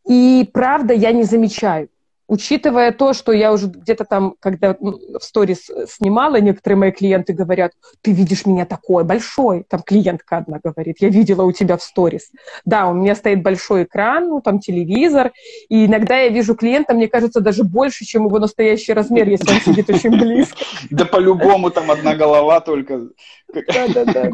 И 0.06 0.48
правда, 0.52 0.94
я 0.94 1.12
не 1.12 1.24
замечаю 1.24 1.88
учитывая 2.32 2.92
то, 2.92 3.12
что 3.12 3.30
я 3.32 3.52
уже 3.52 3.66
где-то 3.66 4.06
там, 4.06 4.36
когда 4.40 4.74
в 4.80 5.20
сторис 5.20 5.70
снимала, 5.86 6.40
некоторые 6.40 6.78
мои 6.78 6.90
клиенты 6.90 7.34
говорят, 7.34 7.72
ты 8.00 8.12
видишь 8.12 8.46
меня 8.46 8.64
такой 8.64 9.04
большой, 9.04 9.66
там 9.68 9.82
клиентка 9.82 10.38
одна 10.38 10.58
говорит, 10.64 10.96
я 11.00 11.10
видела 11.10 11.42
у 11.42 11.52
тебя 11.52 11.76
в 11.76 11.82
сторис. 11.82 12.30
Да, 12.64 12.88
у 12.88 12.94
меня 12.94 13.14
стоит 13.14 13.42
большой 13.42 13.84
экран, 13.84 14.30
ну, 14.30 14.40
там 14.40 14.60
телевизор, 14.60 15.32
и 15.68 15.84
иногда 15.84 16.16
я 16.20 16.30
вижу 16.30 16.54
клиента, 16.54 16.94
мне 16.94 17.06
кажется, 17.06 17.42
даже 17.42 17.64
больше, 17.64 18.06
чем 18.06 18.24
его 18.24 18.38
настоящий 18.38 18.94
размер, 18.94 19.28
если 19.28 19.52
он 19.52 19.60
сидит 19.60 19.90
очень 19.90 20.18
близко. 20.18 20.64
Да 20.88 21.04
по-любому 21.04 21.70
там 21.70 21.90
одна 21.90 22.14
голова 22.14 22.60
только, 22.60 23.08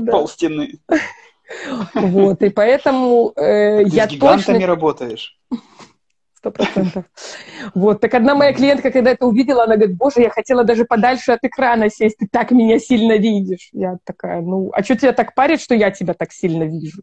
пол 0.09 0.28
стены. 0.28 0.78
Вот, 1.94 2.42
и 2.42 2.51
поэтому 2.51 3.32
э, 3.34 3.82
я 3.86 4.07
точно... 4.07 4.07
С 4.07 4.11
гигантами 4.12 4.64
работаешь? 4.64 5.36
Сто 6.39 6.51
процентов. 6.53 7.05
Вот, 7.74 8.01
так 8.01 8.14
одна 8.14 8.34
моя 8.34 8.53
клиентка, 8.53 8.91
когда 8.91 9.11
это 9.11 9.26
увидела, 9.26 9.64
она 9.64 9.76
говорит, 9.76 9.97
боже, 9.97 10.20
я 10.20 10.30
хотела 10.30 10.64
даже 10.64 10.84
подальше 10.84 11.32
от 11.32 11.41
экрана 11.43 11.91
сесть, 11.91 12.18
ты 12.18 12.28
так 12.30 12.53
меня 12.53 12.78
сильно 12.78 13.16
видишь. 13.18 13.70
Я 13.72 13.99
такая, 14.05 14.41
ну, 14.41 14.70
а 14.72 14.82
что 14.82 14.97
тебя 14.97 15.12
так 15.12 15.34
парит, 15.34 15.61
что 15.61 15.74
я 15.74 15.91
тебя 15.91 16.14
так 16.14 16.32
сильно 16.32 16.62
вижу? 16.62 17.03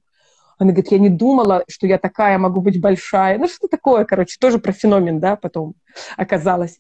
Она 0.58 0.72
говорит, 0.72 0.92
я 0.92 1.00
не 1.00 1.10
думала, 1.10 1.66
что 1.68 1.86
я 1.86 1.98
такая 1.98 2.38
могу 2.38 2.62
быть 2.62 2.80
большая. 2.80 3.38
Ну, 3.38 3.50
что 3.50 3.68
такое, 3.68 4.06
короче, 4.06 4.38
тоже 4.40 4.58
про 4.58 4.72
феномен, 4.72 5.20
да, 5.20 5.36
потом 5.36 5.74
оказалось. 6.16 6.80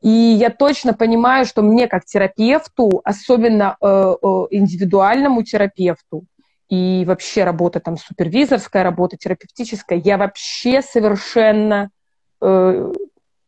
И 0.00 0.08
я 0.08 0.50
точно 0.50 0.94
понимаю, 0.94 1.44
что 1.44 1.62
мне 1.62 1.88
как 1.88 2.04
терапевту, 2.04 3.00
особенно 3.02 3.76
э, 3.80 3.86
э, 3.86 4.26
индивидуальному 4.50 5.42
терапевту, 5.42 6.24
и 6.70 7.04
вообще 7.04 7.42
работа 7.44 7.80
там 7.80 7.96
супервизорская, 7.96 8.84
работа 8.84 9.16
терапевтическая, 9.16 9.98
я 9.98 10.16
вообще 10.16 10.82
совершенно, 10.82 11.90
э, 12.40 12.92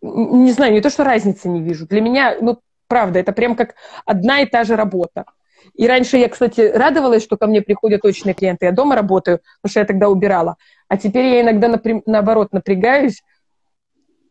не 0.02 0.50
знаю, 0.50 0.72
не 0.72 0.80
то, 0.80 0.90
что 0.90 1.04
разницы 1.04 1.48
не 1.48 1.62
вижу. 1.62 1.86
Для 1.86 2.00
меня, 2.00 2.36
ну, 2.40 2.58
правда, 2.88 3.20
это 3.20 3.32
прям 3.32 3.54
как 3.54 3.76
одна 4.04 4.40
и 4.40 4.46
та 4.46 4.64
же 4.64 4.74
работа. 4.74 5.24
И 5.74 5.86
раньше 5.86 6.16
я, 6.16 6.28
кстати, 6.28 6.60
радовалась, 6.60 7.22
что 7.22 7.36
ко 7.36 7.46
мне 7.46 7.62
приходят 7.62 8.02
точные 8.02 8.34
клиенты. 8.34 8.66
Я 8.66 8.72
дома 8.72 8.96
работаю, 8.96 9.40
потому 9.62 9.70
что 9.70 9.80
я 9.80 9.86
тогда 9.86 10.08
убирала. 10.08 10.56
А 10.88 10.96
теперь 10.96 11.26
я 11.26 11.40
иногда, 11.42 11.68
напря... 11.68 12.02
наоборот, 12.04 12.52
напрягаюсь, 12.52 13.22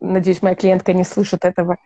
Надеюсь, 0.02 0.41
моя 0.41 0.56
клиентка 0.56 0.93
не 0.93 1.04
слышит 1.04 1.45
этого. 1.45 1.78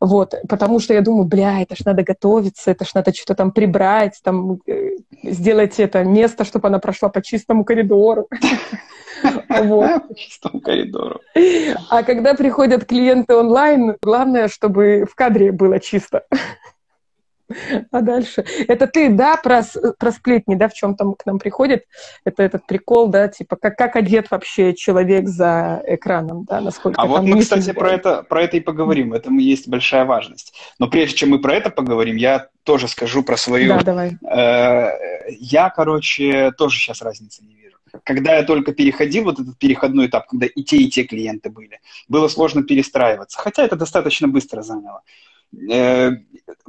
Вот, 0.00 0.34
потому 0.48 0.80
что 0.80 0.94
я 0.94 1.02
думаю, 1.02 1.24
бля, 1.24 1.60
это 1.60 1.76
ж 1.76 1.84
надо 1.84 2.02
готовиться, 2.02 2.70
это 2.70 2.84
ж 2.86 2.94
надо 2.94 3.12
что-то 3.12 3.34
там 3.34 3.52
прибрать, 3.52 4.18
там 4.22 4.58
э, 4.66 4.92
сделать 5.22 5.78
это 5.78 6.02
место, 6.02 6.44
чтобы 6.44 6.68
она 6.68 6.78
прошла 6.78 7.10
по 7.10 7.20
чистому 7.22 7.64
коридору. 7.64 8.28
По 9.48 10.14
чистому 10.14 10.60
коридору. 10.60 11.20
А 11.90 12.04
когда 12.04 12.34
приходят 12.34 12.84
клиенты 12.84 13.34
онлайн, 13.34 13.96
главное, 14.00 14.46
чтобы 14.46 15.06
в 15.10 15.16
кадре 15.16 15.50
было 15.50 15.80
чисто. 15.80 16.24
А 17.90 18.00
дальше? 18.00 18.44
Это 18.66 18.86
ты, 18.86 19.10
да, 19.10 19.36
про, 19.36 19.62
про 19.98 20.12
сплетни, 20.12 20.54
да, 20.54 20.68
в 20.68 20.74
чем 20.74 20.94
там 20.94 21.14
к 21.14 21.26
нам 21.26 21.38
приходит? 21.38 21.84
Это 22.24 22.42
этот 22.42 22.66
прикол, 22.66 23.08
да, 23.08 23.28
типа, 23.28 23.56
как, 23.56 23.76
как 23.76 23.96
одет 23.96 24.30
вообще 24.30 24.74
человек 24.74 25.28
за 25.28 25.82
экраном, 25.86 26.44
да, 26.44 26.60
насколько 26.60 27.00
А 27.00 27.06
вот 27.06 27.22
мы, 27.22 27.40
кстати, 27.40 27.72
про 27.72 27.92
это, 27.92 28.22
про 28.22 28.42
это 28.42 28.56
и 28.56 28.60
поговорим, 28.60 29.10
в 29.10 29.14
этом 29.14 29.38
есть 29.38 29.68
большая 29.68 30.04
важность. 30.04 30.54
Но 30.78 30.88
прежде 30.88 31.16
чем 31.16 31.30
мы 31.30 31.40
про 31.40 31.54
это 31.54 31.70
поговорим, 31.70 32.16
я 32.16 32.48
тоже 32.64 32.88
скажу 32.88 33.22
про 33.22 33.36
свою... 33.36 33.68
Да, 33.68 33.82
давай. 33.82 34.18
Э, 34.30 34.90
я, 35.38 35.70
короче, 35.70 36.52
тоже 36.52 36.78
сейчас 36.78 37.02
разницы 37.02 37.42
не 37.44 37.54
вижу. 37.54 37.76
Когда 38.04 38.36
я 38.36 38.42
только 38.42 38.72
переходил, 38.72 39.24
вот 39.24 39.40
этот 39.40 39.56
переходной 39.58 40.06
этап, 40.06 40.26
когда 40.26 40.46
и 40.46 40.62
те, 40.62 40.76
и 40.76 40.90
те 40.90 41.04
клиенты 41.04 41.48
были, 41.48 41.80
было 42.08 42.28
сложно 42.28 42.62
перестраиваться. 42.62 43.38
Хотя 43.38 43.64
это 43.64 43.76
достаточно 43.76 44.28
быстро 44.28 44.62
заняло. 44.62 45.02
Э, 45.70 46.10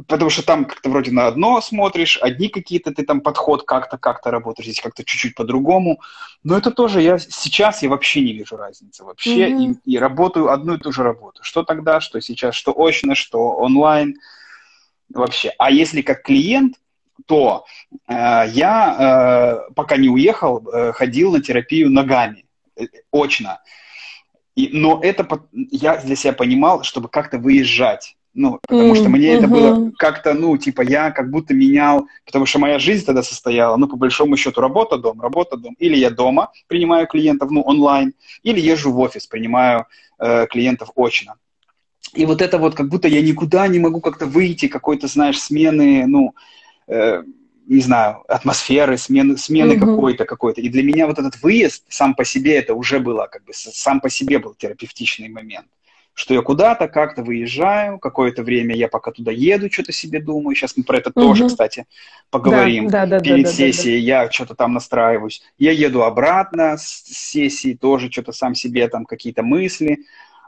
потому 0.07 0.30
что 0.30 0.45
там 0.45 0.65
как-то 0.65 0.89
вроде 0.89 1.11
на 1.11 1.27
одно 1.27 1.59
смотришь, 1.61 2.17
одни 2.21 2.47
какие-то 2.47 2.93
ты 2.93 3.03
там 3.03 3.21
подход 3.21 3.63
как-то 3.63 3.97
как-то 3.97 4.32
работаешь, 4.32 4.65
здесь 4.65 4.82
как-то 4.82 5.03
чуть-чуть 5.03 5.36
по-другому. 5.36 5.99
Но 6.43 6.57
это 6.57 6.71
тоже 6.71 7.01
я 7.01 7.17
сейчас 7.19 7.84
я 7.84 7.89
вообще 7.89 8.21
не 8.21 8.34
вижу 8.34 8.55
разницы 8.55 9.03
вообще 9.03 9.49
mm-hmm. 9.49 9.77
и, 9.86 9.95
и 9.95 9.97
работаю 9.97 10.49
одну 10.49 10.75
и 10.75 10.77
ту 10.77 10.91
же 10.91 11.03
работу. 11.03 11.43
Что 11.43 11.63
тогда, 11.63 11.99
что 11.99 12.21
сейчас, 12.21 12.55
что 12.55 12.73
очно, 12.75 13.15
что 13.15 13.51
онлайн 13.51 14.15
вообще. 15.13 15.53
А 15.57 15.71
если 15.71 16.01
как 16.01 16.23
клиент, 16.23 16.75
то 17.25 17.65
э, 18.07 18.13
я 18.51 19.65
э, 19.67 19.73
пока 19.73 19.97
не 19.97 20.07
уехал, 20.07 20.65
э, 20.67 20.93
ходил 20.93 21.34
на 21.34 21.41
терапию 21.41 21.89
ногами 21.91 22.45
э, 22.77 22.86
очно. 23.11 23.61
И, 24.55 24.69
но 24.71 24.99
это 25.01 25.27
я 25.53 25.97
для 25.97 26.15
себя 26.15 26.34
понимал, 26.34 26.84
чтобы 26.84 27.09
как-то 27.09 27.38
выезжать 27.38 28.15
ну, 28.34 28.59
потому 28.67 28.95
что 28.95 29.09
мне 29.09 29.34
это 29.34 29.47
было 29.47 29.91
как-то, 29.97 30.34
ну, 30.34 30.55
типа, 30.57 30.82
я 30.82 31.11
как 31.11 31.32
будто 31.32 31.53
менял, 31.53 32.07
потому 32.25 32.45
что 32.45 32.59
моя 32.59 32.77
жизнь 32.77 33.05
тогда 33.05 33.23
состояла, 33.23 33.75
ну, 33.77 33.88
по 33.88 33.97
большому 33.97 34.38
счету, 34.38 34.61
работа, 34.61 34.97
дом, 34.97 35.19
работа, 35.19 35.57
дом. 35.57 35.75
Или 35.80 35.97
я 35.97 36.11
дома 36.11 36.51
принимаю 36.67 37.07
клиентов, 37.07 37.49
ну, 37.49 37.61
онлайн, 37.61 38.13
или 38.43 38.59
езжу 38.59 38.91
в 38.91 38.99
офис, 38.99 39.25
принимаю 39.25 39.88
э, 40.19 40.45
клиентов 40.47 40.91
очно. 40.95 41.36
И 42.13 42.25
вот 42.25 42.41
это 42.41 42.59
вот, 42.59 42.75
как 42.75 42.88
будто 42.88 43.07
я 43.07 43.21
никуда 43.21 43.67
не 43.67 43.80
могу 43.80 43.99
как-то 43.99 44.25
выйти, 44.25 44.67
какой-то, 44.67 45.07
знаешь, 45.07 45.39
смены, 45.39 46.05
ну, 46.05 46.34
э, 46.88 47.23
не 47.67 47.82
знаю, 47.82 48.23
атмосферы, 48.27 48.97
смены, 48.97 49.38
смены 49.38 49.73
mm-hmm. 49.73 49.80
какой-то, 49.80 50.25
какой-то. 50.25 50.61
И 50.61 50.69
для 50.69 50.84
меня 50.84 51.07
вот 51.07 51.17
этот 51.19 51.41
выезд 51.41 51.84
сам 51.89 52.13
по 52.13 52.25
себе, 52.25 52.57
это 52.57 52.75
уже 52.75 52.99
было, 52.99 53.27
как 53.32 53.43
бы, 53.43 53.53
сам 53.53 54.01
по 54.01 54.09
себе 54.09 54.38
был 54.38 54.53
терапевтичный 54.53 55.30
момент 55.30 55.67
что 56.20 56.34
я 56.34 56.41
куда-то 56.41 56.89
как-то 56.89 57.24
выезжаю, 57.24 57.97
какое-то 57.97 58.43
время 58.43 58.76
я 58.76 58.89
пока 58.89 59.11
туда 59.11 59.32
еду, 59.32 59.72
что-то 59.72 59.93
себе 59.93 60.20
думаю. 60.20 60.53
Сейчас 60.53 60.76
мы 60.76 60.84
про 60.84 60.97
это 60.97 61.11
угу. 61.11 61.22
тоже, 61.22 61.47
кстати, 61.47 61.86
поговорим. 62.30 62.89
Да, 62.89 63.05
да, 63.05 63.20
да, 63.20 63.24
Перед 63.24 63.45
да, 63.45 63.51
сессией 63.51 64.01
да, 64.01 64.17
да. 64.17 64.24
я 64.24 64.32
что-то 64.32 64.53
там 64.53 64.74
настраиваюсь. 64.74 65.41
Я 65.57 65.72
еду 65.72 66.03
обратно 66.03 66.76
с 66.78 67.03
сессии, 67.05 67.74
тоже 67.74 68.11
что-то 68.11 68.34
сам 68.34 68.53
себе 68.53 68.89
там 68.89 69.05
какие-то 69.05 69.43
мысли. 69.43 69.99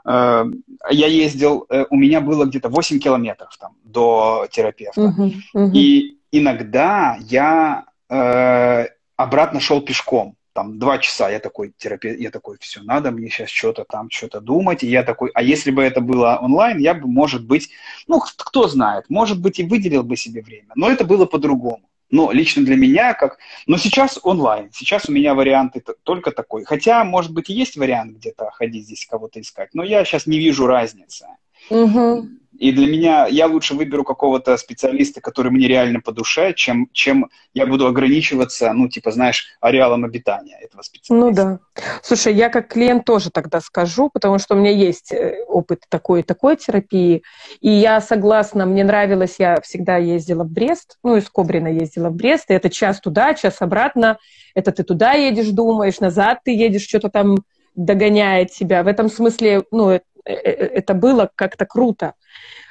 Э, 0.04 0.44
я 0.90 1.06
ездил, 1.06 1.64
э, 1.70 1.86
у 1.88 1.96
меня 1.96 2.20
было 2.20 2.44
где-то 2.44 2.68
8 2.68 2.98
километров 2.98 3.56
там 3.56 3.72
до 3.82 4.46
терапевта. 4.50 5.00
Угу, 5.00 5.32
угу. 5.54 5.70
И 5.72 6.18
иногда 6.32 7.16
я 7.18 7.86
э, 8.10 8.88
обратно 9.16 9.58
шел 9.58 9.80
пешком 9.80 10.36
там 10.52 10.78
два 10.78 10.98
часа, 10.98 11.30
я 11.30 11.38
такой 11.38 11.72
терапевт, 11.76 12.20
я 12.20 12.30
такой, 12.30 12.56
все, 12.60 12.82
надо 12.82 13.10
мне 13.10 13.28
сейчас 13.28 13.50
что-то 13.50 13.84
там, 13.84 14.10
что-то 14.10 14.40
думать, 14.40 14.82
и 14.82 14.88
я 14.88 15.02
такой, 15.02 15.30
а 15.34 15.42
если 15.42 15.70
бы 15.70 15.82
это 15.82 16.00
было 16.00 16.38
онлайн, 16.40 16.78
я 16.78 16.94
бы, 16.94 17.08
может 17.08 17.46
быть, 17.46 17.70
ну, 18.06 18.20
кто 18.20 18.68
знает, 18.68 19.06
может 19.08 19.40
быть, 19.40 19.58
и 19.58 19.64
выделил 19.64 20.02
бы 20.02 20.16
себе 20.16 20.42
время, 20.42 20.72
но 20.74 20.90
это 20.90 21.04
было 21.04 21.26
по-другому. 21.26 21.82
Но 22.10 22.30
лично 22.30 22.62
для 22.62 22.76
меня 22.76 23.14
как... 23.14 23.38
Но 23.66 23.78
сейчас 23.78 24.20
онлайн. 24.22 24.70
Сейчас 24.70 25.08
у 25.08 25.12
меня 25.12 25.34
варианты 25.34 25.82
только 26.02 26.30
такой. 26.30 26.62
Хотя, 26.64 27.02
может 27.04 27.32
быть, 27.32 27.48
и 27.48 27.54
есть 27.54 27.74
вариант 27.78 28.18
где-то 28.18 28.50
ходить 28.50 28.84
здесь 28.84 29.06
кого-то 29.06 29.40
искать. 29.40 29.70
Но 29.72 29.82
я 29.82 30.04
сейчас 30.04 30.26
не 30.26 30.38
вижу 30.38 30.66
разницы. 30.66 31.26
Угу. 31.70 32.28
И 32.62 32.70
для 32.70 32.86
меня 32.86 33.26
я 33.26 33.48
лучше 33.48 33.74
выберу 33.74 34.04
какого-то 34.04 34.56
специалиста, 34.56 35.20
который 35.20 35.50
мне 35.50 35.66
реально 35.66 36.00
по 36.00 36.12
душе, 36.12 36.54
чем, 36.54 36.88
чем 36.92 37.28
я 37.54 37.66
буду 37.66 37.88
ограничиваться, 37.88 38.72
ну, 38.72 38.88
типа, 38.88 39.10
знаешь, 39.10 39.48
ареалом 39.60 40.04
обитания 40.04 40.56
этого 40.62 40.82
специалиста. 40.82 41.12
Ну 41.12 41.32
да. 41.32 41.58
Слушай, 42.04 42.34
я 42.34 42.50
как 42.50 42.68
клиент 42.68 43.04
тоже 43.04 43.30
тогда 43.32 43.60
скажу, 43.60 44.10
потому 44.12 44.38
что 44.38 44.54
у 44.54 44.58
меня 44.58 44.70
есть 44.70 45.12
э, 45.12 45.42
опыт 45.48 45.86
такой 45.88 46.20
и 46.20 46.22
такой 46.22 46.54
терапии. 46.56 47.24
И 47.60 47.68
я 47.68 48.00
согласна, 48.00 48.64
мне 48.64 48.84
нравилось, 48.84 49.34
я 49.40 49.60
всегда 49.62 49.96
ездила 49.96 50.44
в 50.44 50.50
Брест, 50.52 50.98
ну, 51.02 51.16
из 51.16 51.28
Кобрина 51.28 51.66
ездила 51.66 52.10
в 52.10 52.14
Брест, 52.14 52.48
и 52.48 52.54
это 52.54 52.70
час 52.70 53.00
туда, 53.00 53.34
час 53.34 53.56
обратно. 53.58 54.18
Это 54.54 54.70
ты 54.70 54.84
туда 54.84 55.14
едешь, 55.14 55.48
думаешь, 55.48 55.98
назад 55.98 56.38
ты 56.44 56.52
едешь, 56.52 56.86
что-то 56.86 57.08
там 57.08 57.38
догоняет 57.74 58.52
тебя. 58.52 58.84
В 58.84 58.86
этом 58.86 59.08
смысле, 59.08 59.64
ну, 59.72 59.90
э, 59.90 60.00
э, 60.24 60.32
это 60.32 60.94
было 60.94 61.28
как-то 61.34 61.66
круто. 61.66 62.14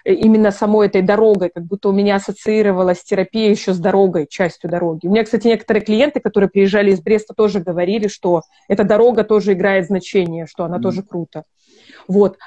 Э, 0.04 0.14
именно 0.14 0.52
самой 0.52 0.88
этой 0.88 1.02
дорогой, 1.02 1.50
как 1.50 1.66
будто 1.66 1.90
у 1.90 1.92
меня 1.92 2.16
ассоциировалась 2.16 3.04
терапия 3.04 3.50
еще 3.50 3.74
с 3.74 3.80
дорогой, 3.80 4.28
частью 4.28 4.70
дороги. 4.70 5.08
У 5.08 5.12
меня, 5.12 5.24
кстати, 5.24 5.48
некоторые 5.48 5.84
клиенты, 5.84 6.20
которые 6.20 6.50
приезжали 6.50 6.92
из 6.92 7.02
Бреста, 7.02 7.34
тоже 7.34 7.60
говорили, 7.60 8.08
что 8.08 8.42
эта 8.68 8.84
дорога 8.84 9.24
тоже 9.24 9.54
играет 9.54 9.86
значение, 9.86 10.48
что 10.48 10.64
она 10.64 10.78
mm. 10.78 10.82
тоже 10.82 11.04
круто. 11.04 11.44
Вот. 12.08 12.38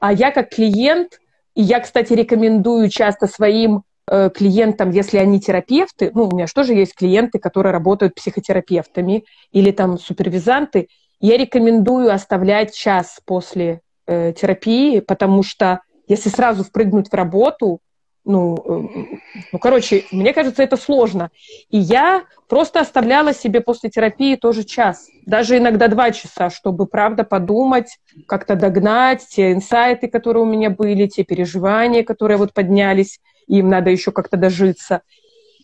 А 0.00 0.12
я 0.12 0.30
как 0.30 0.50
клиент, 0.50 1.20
и 1.54 1.62
я, 1.62 1.80
кстати, 1.80 2.12
рекомендую 2.12 2.88
часто 2.88 3.26
своим 3.26 3.84
э, 4.10 4.30
клиентам, 4.30 4.90
если 4.90 5.18
они 5.18 5.40
терапевты, 5.40 6.10
ну, 6.14 6.28
у 6.28 6.34
меня 6.34 6.46
же 6.46 6.52
тоже 6.52 6.74
есть 6.74 6.94
клиенты, 6.94 7.38
которые 7.38 7.72
работают 7.72 8.14
психотерапевтами 8.14 9.24
или 9.52 9.70
там 9.70 9.98
супервизанты, 9.98 10.88
я 11.20 11.36
рекомендую 11.36 12.12
оставлять 12.12 12.74
час 12.74 13.20
после 13.24 13.80
э, 14.06 14.32
терапии, 14.32 15.00
потому 15.00 15.42
что 15.42 15.80
если 16.08 16.28
сразу 16.28 16.64
впрыгнуть 16.64 17.08
в 17.08 17.14
работу, 17.14 17.80
ну, 18.24 18.56
э, 18.56 19.16
ну, 19.52 19.58
короче, 19.58 20.04
мне 20.10 20.32
кажется, 20.32 20.62
это 20.62 20.76
сложно. 20.76 21.30
И 21.68 21.78
я 21.78 22.24
просто 22.48 22.80
оставляла 22.80 23.34
себе 23.34 23.60
после 23.60 23.90
терапии 23.90 24.36
тоже 24.36 24.64
час, 24.64 25.08
даже 25.26 25.58
иногда 25.58 25.88
два 25.88 26.10
часа, 26.10 26.48
чтобы, 26.48 26.86
правда, 26.86 27.24
подумать, 27.24 27.98
как-то 28.26 28.56
догнать 28.56 29.26
те 29.28 29.52
инсайты, 29.52 30.08
которые 30.08 30.42
у 30.42 30.46
меня 30.46 30.70
были, 30.70 31.06
те 31.06 31.22
переживания, 31.22 32.02
которые 32.02 32.38
вот 32.38 32.54
поднялись, 32.54 33.20
им 33.46 33.68
надо 33.68 33.90
еще 33.90 34.10
как-то 34.10 34.38
дожиться. 34.38 35.02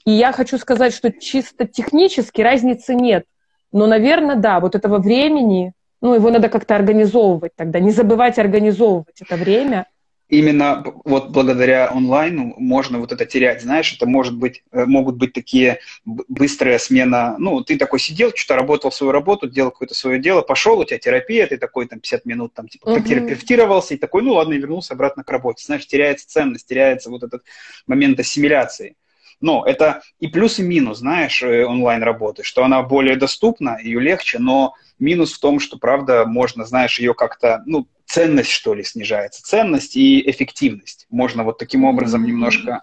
И 0.05 0.11
я 0.11 0.32
хочу 0.32 0.59
сказать, 0.59 0.95
что 0.95 1.11
чисто 1.12 1.66
технически 1.66 2.43
разницы 2.43 2.95
нет. 2.95 3.24
Но, 3.72 3.86
наверное, 3.86 4.36
да, 4.36 4.61
вот 4.61 4.74
этого 4.74 4.99
времени, 4.99 5.72
ну, 6.03 6.14
его 6.14 6.30
надо 6.30 6.49
как-то 6.51 6.74
организовывать 6.74 7.53
тогда, 7.57 7.78
не 7.78 7.91
забывать 7.91 8.38
организовывать 8.38 9.22
это 9.22 9.36
время– 9.36 9.86
именно 10.31 10.85
вот 11.05 11.31
благодаря 11.31 11.91
онлайну 11.91 12.55
можно 12.57 12.99
вот 12.99 13.12
это 13.12 13.26
терять, 13.26 13.62
знаешь, 13.62 13.93
это 13.93 14.07
может 14.07 14.37
быть, 14.37 14.62
э, 14.72 14.85
могут 14.87 15.16
быть 15.16 15.33
такие 15.33 15.81
быстрая 16.05 16.78
смена, 16.78 17.37
ну, 17.39 17.62
ты 17.62 17.76
такой 17.76 17.99
сидел, 17.99 18.33
что-то 18.35 18.57
работал 18.57 18.93
свою 18.93 19.12
работу, 19.12 19.49
делал 19.49 19.70
какое-то 19.70 19.95
свое 19.95 20.18
дело, 20.18 20.43
пошел, 20.43 20.78
у 20.78 20.85
тебя 20.85 20.99
терапия, 20.99 21.47
ты 21.47 21.59
такой 21.59 21.87
там 21.87 22.01
50 22.01 22.24
минут 22.24 22.55
там 22.55 22.68
типа 22.68 22.89
uh-huh. 22.89 23.03
терапевтировался, 23.03 23.95
и 23.95 23.99
такой, 23.99 24.22
ну 24.22 24.35
ладно, 24.35 24.55
и 24.55 24.59
вернулся 24.59 24.95
обратно 24.95 25.24
к 25.24 25.31
работе, 25.31 25.64
знаешь, 25.64 25.87
теряется 25.87 26.28
ценность, 26.28 26.66
теряется 26.66 27.11
вот 27.11 27.22
этот 27.22 27.43
момент 27.87 28.18
ассимиляции. 28.20 28.97
Но 29.41 29.64
это 29.64 30.03
и 30.18 30.28
плюс, 30.28 30.59
и 30.59 30.62
минус, 30.62 30.99
знаешь, 30.99 31.43
э, 31.43 31.64
онлайн-работы, 31.64 32.43
что 32.43 32.64
она 32.64 32.82
более 32.82 33.16
доступна, 33.16 33.78
ее 33.82 34.01
легче, 34.01 34.38
но 34.38 34.74
минус 34.99 35.32
в 35.32 35.41
том, 35.41 35.61
что, 35.61 35.78
правда, 35.78 36.26
можно, 36.26 36.64
знаешь, 36.64 36.99
ее 36.99 37.14
как-то, 37.14 37.62
ну, 37.66 37.86
ценность, 38.05 38.51
что 38.51 38.74
ли, 38.74 38.84
снижается. 38.84 39.43
Ценность 39.43 39.97
и 39.97 40.28
эффективность. 40.30 41.07
Можно 41.11 41.45
вот 41.45 41.59
таким 41.59 41.84
образом 41.84 42.24
немножко 42.24 42.82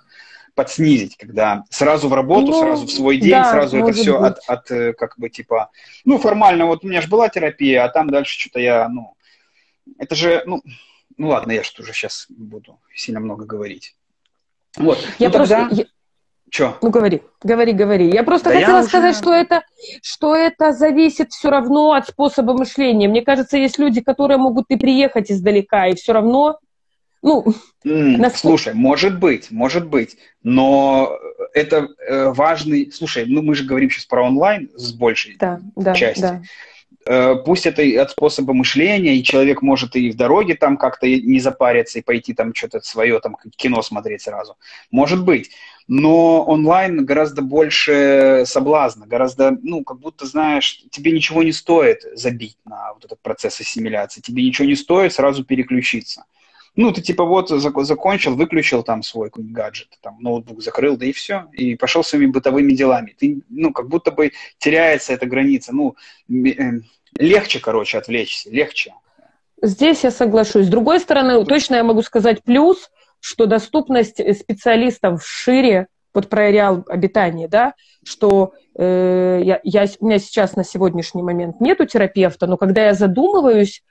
подснизить, 0.55 1.18
когда 1.18 1.64
сразу 1.70 2.10
в 2.10 2.14
работу, 2.14 2.47
ну, 2.47 2.60
сразу 2.60 2.88
в 2.88 2.91
свой 2.91 3.18
день, 3.18 3.32
да, 3.32 3.51
сразу 3.51 3.78
это 3.78 3.91
все 3.93 4.18
от, 4.18 4.39
от, 4.47 4.72
э, 4.72 4.93
как 4.93 5.14
бы, 5.20 5.30
типа, 5.30 5.70
ну, 6.03 6.18
формально, 6.18 6.66
вот 6.66 6.84
у 6.84 6.88
меня 6.88 7.01
же 7.01 7.08
была 7.08 7.30
терапия, 7.30 7.84
а 7.84 7.89
там 7.89 8.10
дальше 8.10 8.39
что-то 8.39 8.60
я, 8.60 8.89
ну, 8.89 9.14
это 9.99 10.16
же, 10.16 10.41
ну, 10.47 10.64
ну 11.18 11.30
ладно, 11.30 11.51
я 11.51 11.64
что 11.64 11.84
уже 11.84 11.93
сейчас 11.93 12.26
буду 12.30 12.80
сильно 12.95 13.20
много 13.20 13.45
говорить. 13.45 13.95
Вот. 14.78 14.97
Я 15.20 15.30
ну, 15.30 15.36
просто, 15.36 15.55
тогда... 15.55 15.76
я, 15.76 15.86
Че? 16.50 16.76
Ну, 16.82 16.89
говори, 16.89 17.22
говори, 17.43 17.74
говори. 17.74 18.10
Я 18.10 18.24
просто 18.24 18.50
да 18.50 18.60
хотела 18.60 18.78
я 18.78 18.84
сказать, 18.84 19.12
уже... 19.12 19.22
что, 19.22 19.34
это, 19.34 19.64
что 20.02 20.36
это 20.36 20.72
зависит 20.72 21.32
все 21.32 21.50
равно 21.50 21.93
от 21.93 22.08
способа 22.08 22.54
мышления. 22.54 23.08
Мне 23.08 23.22
кажется, 23.22 23.58
есть 23.58 23.78
люди, 23.78 24.02
которые 24.02 24.38
могут 24.38 24.66
и 24.70 24.78
приехать 24.78 25.32
издалека, 25.32 25.88
и 25.88 25.95
все 25.95 26.14
равно 26.14 26.60
ну, 27.22 27.43
mm, 27.43 27.52
насколько... 28.18 28.58
Слушай, 28.58 28.74
может 28.74 29.20
быть, 29.20 29.52
может 29.52 29.88
быть, 29.88 30.18
но 30.43 31.18
это 31.54 31.89
э, 32.08 32.32
важный... 32.32 32.91
Слушай, 32.91 33.26
ну 33.28 33.41
мы 33.41 33.56
же 33.56 33.66
говорим 33.66 33.89
сейчас 33.89 34.06
про 34.06 34.26
онлайн 34.26 34.70
с 34.76 34.93
большей 34.93 35.36
да, 35.38 35.60
да, 35.76 35.93
части. 35.93 36.22
Да. 36.22 36.41
Э, 37.06 37.36
пусть 37.36 37.66
это 37.66 37.82
и 37.82 37.95
от 37.95 38.12
способа 38.12 38.54
мышления, 38.54 39.16
и 39.16 39.24
человек 39.24 39.62
может 39.62 39.95
и 39.95 40.12
в 40.12 40.16
дороге 40.16 40.56
там 40.56 40.78
как-то 40.78 41.08
не 41.08 41.39
запариться 41.39 42.00
и 42.00 42.02
пойти 42.02 42.34
там 42.34 42.54
что-то 42.54 42.82
свое, 42.82 43.20
там 43.20 43.38
кино 43.56 43.82
смотреть 43.82 44.22
сразу. 44.22 44.56
Может 44.91 45.24
быть 45.24 45.52
но 45.88 46.44
онлайн 46.44 47.06
гораздо 47.06 47.42
больше 47.42 48.44
соблазна, 48.46 49.08
гораздо, 49.08 49.58
ну, 49.62 49.84
как 49.84 50.00
будто, 50.00 50.26
знаешь, 50.26 50.84
тебе 50.92 51.12
ничего 51.12 51.44
не 51.44 51.54
стоит 51.54 52.02
забить 52.14 52.58
на 52.66 52.94
вот 52.94 53.06
этот 53.06 53.22
процесс 53.22 53.60
ассимиляции, 53.62 54.22
тебе 54.22 54.44
ничего 54.44 54.68
не 54.68 54.76
стоит 54.76 55.14
сразу 55.14 55.46
переключиться. 55.46 56.26
Ну, 56.76 56.92
ты 56.92 57.02
типа 57.02 57.24
вот 57.24 57.50
закончил, 57.50 58.36
выключил 58.36 58.84
там 58.84 59.02
свой 59.02 59.30
какой-нибудь 59.30 59.56
гаджет, 59.56 59.88
там 60.02 60.18
ноутбук 60.20 60.62
закрыл, 60.62 60.96
да 60.96 61.08
и 61.08 61.12
все, 61.12 61.48
и 61.54 61.76
пошел 61.76 62.04
своими 62.04 62.30
бытовыми 62.30 62.74
делами. 62.74 63.16
Ты, 63.18 63.42
ну, 63.50 63.74
как 63.74 63.88
будто 63.88 64.12
бы 64.12 64.32
теряется 64.60 65.14
эта 65.14 65.26
граница, 65.26 65.74
ну, 65.74 65.96
э, 66.30 66.82
легче, 67.18 67.60
короче, 67.60 67.98
отвлечься, 67.98 68.52
легче. 68.52 68.94
Здесь 69.60 70.04
я 70.04 70.12
соглашусь. 70.12 70.68
С 70.68 70.70
другой 70.70 71.00
стороны, 71.00 71.44
точно 71.46 71.76
я 71.76 71.84
могу 71.84 72.04
сказать 72.04 72.44
плюс, 72.44 72.92
что 73.28 73.45
доступность 73.45 74.21
специалистов 74.39 75.21
шире, 75.25 75.88
вот 76.13 76.30
про 76.30 76.43
ареал 76.43 76.86
обитания, 76.88 77.49
да, 77.49 77.73
что 78.05 78.53
э, 78.73 79.41
я, 79.43 79.59
я, 79.63 79.86
у 79.99 80.05
меня 80.05 80.17
сейчас 80.17 80.55
на 80.55 80.63
сегодняшний 80.63 81.23
момент 81.23 81.59
нету 81.59 81.86
терапевта, 81.86 82.47
но 82.47 82.55
когда 82.55 82.86
я 82.86 82.93
задумываюсь, 82.93 83.84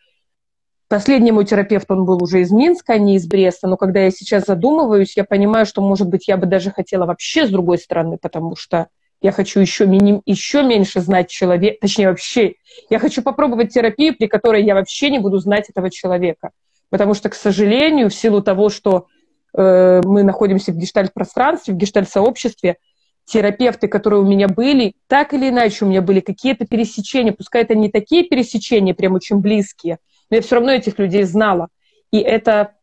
последний 0.88 1.32
мой 1.32 1.44
терапевт, 1.44 1.90
он 1.90 2.06
был 2.06 2.22
уже 2.22 2.40
из 2.40 2.50
Минска, 2.50 2.94
а 2.94 2.98
не 2.98 3.16
из 3.16 3.26
Бреста, 3.26 3.68
но 3.68 3.76
когда 3.76 4.00
я 4.00 4.10
сейчас 4.10 4.46
задумываюсь, 4.46 5.18
я 5.18 5.24
понимаю, 5.24 5.66
что, 5.66 5.82
может 5.82 6.08
быть, 6.08 6.28
я 6.28 6.38
бы 6.38 6.46
даже 6.46 6.70
хотела 6.70 7.04
вообще 7.04 7.46
с 7.46 7.50
другой 7.50 7.76
стороны, 7.76 8.16
потому 8.16 8.56
что 8.56 8.86
я 9.20 9.32
хочу 9.32 9.60
еще, 9.60 9.86
миним, 9.86 10.22
еще 10.24 10.62
меньше 10.62 11.00
знать 11.00 11.28
человека, 11.28 11.76
точнее, 11.82 12.08
вообще, 12.08 12.54
я 12.88 12.98
хочу 12.98 13.22
попробовать 13.22 13.74
терапию, 13.74 14.16
при 14.16 14.28
которой 14.28 14.64
я 14.64 14.74
вообще 14.74 15.10
не 15.10 15.18
буду 15.18 15.38
знать 15.40 15.68
этого 15.68 15.90
человека. 15.90 16.52
Потому 16.88 17.14
что, 17.14 17.28
к 17.28 17.34
сожалению, 17.34 18.10
в 18.10 18.14
силу 18.14 18.42
того, 18.42 18.68
что 18.68 19.08
Э, 19.56 20.02
мы 20.04 20.22
находимся 20.22 20.72
в 20.72 20.76
гештальт-пространстве, 20.76 21.74
в 21.74 21.76
гештальт-сообществе, 21.78 22.76
терапевты, 23.24 23.88
которые 23.88 24.20
у 24.20 24.26
меня 24.26 24.48
были, 24.48 24.94
так 25.08 25.34
или 25.34 25.48
иначе 25.48 25.84
у 25.84 25.88
меня 25.88 26.02
были 26.02 26.20
какие-то 26.20 26.66
пересечения, 26.66 27.32
пускай 27.32 27.62
это 27.62 27.74
не 27.74 27.90
такие 27.90 28.24
пересечения, 28.24 28.94
прям 28.94 29.14
очень 29.14 29.38
близкие, 29.38 29.98
но 30.30 30.36
я 30.36 30.42
все 30.42 30.56
равно 30.56 30.72
этих 30.72 30.98
людей 30.98 31.24
знала. 31.24 31.68
И 32.12 32.18
это 32.18 32.75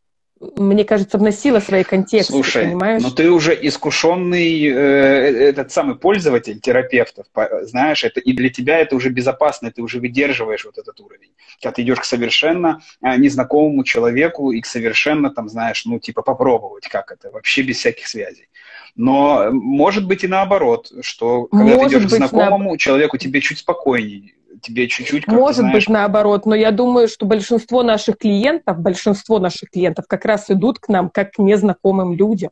мне 0.55 0.83
кажется, 0.85 1.17
вносила 1.17 1.59
свои 1.59 1.83
контексты, 1.83 2.33
Слушай, 2.33 2.65
понимаешь? 2.65 3.01
но 3.01 3.09
ты 3.09 3.29
уже 3.29 3.57
искушенный 3.59 4.65
э, 4.65 4.71
этот 4.73 5.71
самый 5.71 5.95
пользователь 5.95 6.59
терапевтов, 6.59 7.25
знаешь, 7.61 8.03
это 8.03 8.19
и 8.19 8.33
для 8.33 8.49
тебя 8.49 8.79
это 8.79 8.95
уже 8.95 9.09
безопасно, 9.09 9.71
ты 9.71 9.81
уже 9.81 9.99
выдерживаешь 9.99 10.65
вот 10.65 10.77
этот 10.77 10.99
уровень. 10.99 11.31
Когда 11.61 11.73
ты 11.73 11.81
идешь 11.83 11.99
к 11.99 12.05
совершенно 12.05 12.81
э, 13.01 13.15
незнакомому 13.17 13.83
человеку 13.83 14.51
и 14.51 14.61
к 14.61 14.65
совершенно, 14.65 15.29
там, 15.29 15.49
знаешь, 15.49 15.85
ну, 15.85 15.99
типа 15.99 16.21
попробовать, 16.21 16.87
как 16.87 17.11
это, 17.11 17.31
вообще 17.31 17.61
без 17.61 17.77
всяких 17.77 18.07
связей. 18.07 18.47
Но 18.95 19.49
может 19.51 20.07
быть 20.07 20.23
и 20.23 20.27
наоборот, 20.27 20.91
что 21.01 21.45
когда 21.45 21.75
может 21.75 21.91
ты 21.91 21.97
идешь 21.97 22.11
к 22.11 22.15
знакомому 22.15 22.71
на... 22.71 22.77
человеку, 22.77 23.17
тебе 23.17 23.41
чуть 23.41 23.59
спокойнее, 23.59 24.33
тебе 24.63 24.87
чуть-чуть... 24.87 25.27
Может 25.27 25.61
знаешь... 25.61 25.73
быть, 25.73 25.89
наоборот, 25.89 26.45
но 26.45 26.55
я 26.55 26.71
думаю, 26.71 27.07
что 27.07 27.25
большинство 27.25 27.83
наших 27.83 28.17
клиентов, 28.17 28.79
большинство 28.79 29.39
наших 29.39 29.69
клиентов 29.69 30.05
как 30.07 30.25
раз 30.25 30.49
идут 30.49 30.79
к 30.79 30.87
нам 30.87 31.09
как 31.09 31.33
к 31.33 31.39
незнакомым 31.39 32.13
людям. 32.13 32.51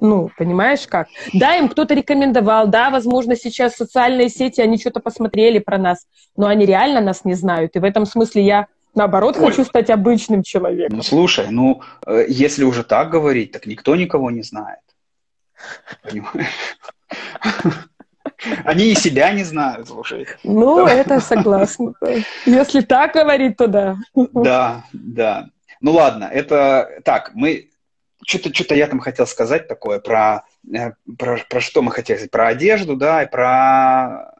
Ну, 0.00 0.30
понимаешь 0.38 0.86
как? 0.86 1.08
Да, 1.34 1.56
им 1.56 1.68
кто-то 1.68 1.92
рекомендовал, 1.92 2.68
да, 2.68 2.88
возможно, 2.88 3.36
сейчас 3.36 3.76
социальные 3.76 4.30
сети, 4.30 4.62
они 4.62 4.78
что-то 4.78 5.00
посмотрели 5.00 5.58
про 5.58 5.76
нас, 5.76 6.06
но 6.36 6.46
они 6.46 6.64
реально 6.64 7.02
нас 7.02 7.26
не 7.26 7.34
знают. 7.34 7.76
И 7.76 7.80
в 7.80 7.84
этом 7.84 8.06
смысле 8.06 8.42
я 8.42 8.66
Наоборот, 8.92 9.36
Ой. 9.38 9.46
хочу 9.46 9.64
стать 9.64 9.88
обычным 9.88 10.42
человеком. 10.42 10.96
Ну, 10.96 11.02
слушай, 11.04 11.46
ну, 11.48 11.80
э, 12.06 12.24
если 12.28 12.64
уже 12.64 12.82
так 12.82 13.08
говорить, 13.10 13.52
так 13.52 13.66
никто 13.66 13.94
никого 13.94 14.32
не 14.32 14.42
знает. 14.42 14.80
Понимаешь? 16.02 16.48
Они 18.64 18.90
и 18.90 18.94
себя 18.94 19.32
не 19.32 19.44
знают, 19.44 19.88
слушай. 19.88 20.26
Ну, 20.42 20.86
это 20.86 21.20
согласна. 21.20 21.94
Если 22.46 22.80
так 22.80 23.14
говорить, 23.14 23.56
то 23.56 23.66
да. 23.66 23.96
Да, 24.14 24.84
да. 24.92 25.46
Ну 25.80 25.92
ладно, 25.92 26.24
это 26.24 27.00
так, 27.04 27.32
мы 27.34 27.70
что-то 28.26 28.52
что 28.54 28.74
я 28.74 28.86
там 28.86 29.00
хотел 29.00 29.26
сказать 29.26 29.66
такое 29.66 29.98
про, 29.98 30.44
э, 30.70 30.92
про, 31.18 31.38
про 31.48 31.60
что 31.60 31.80
мы 31.80 31.90
хотели 31.90 32.18
сказать, 32.18 32.30
про 32.30 32.48
одежду, 32.48 32.96
да, 32.96 33.22
и 33.22 33.30
про 33.30 34.34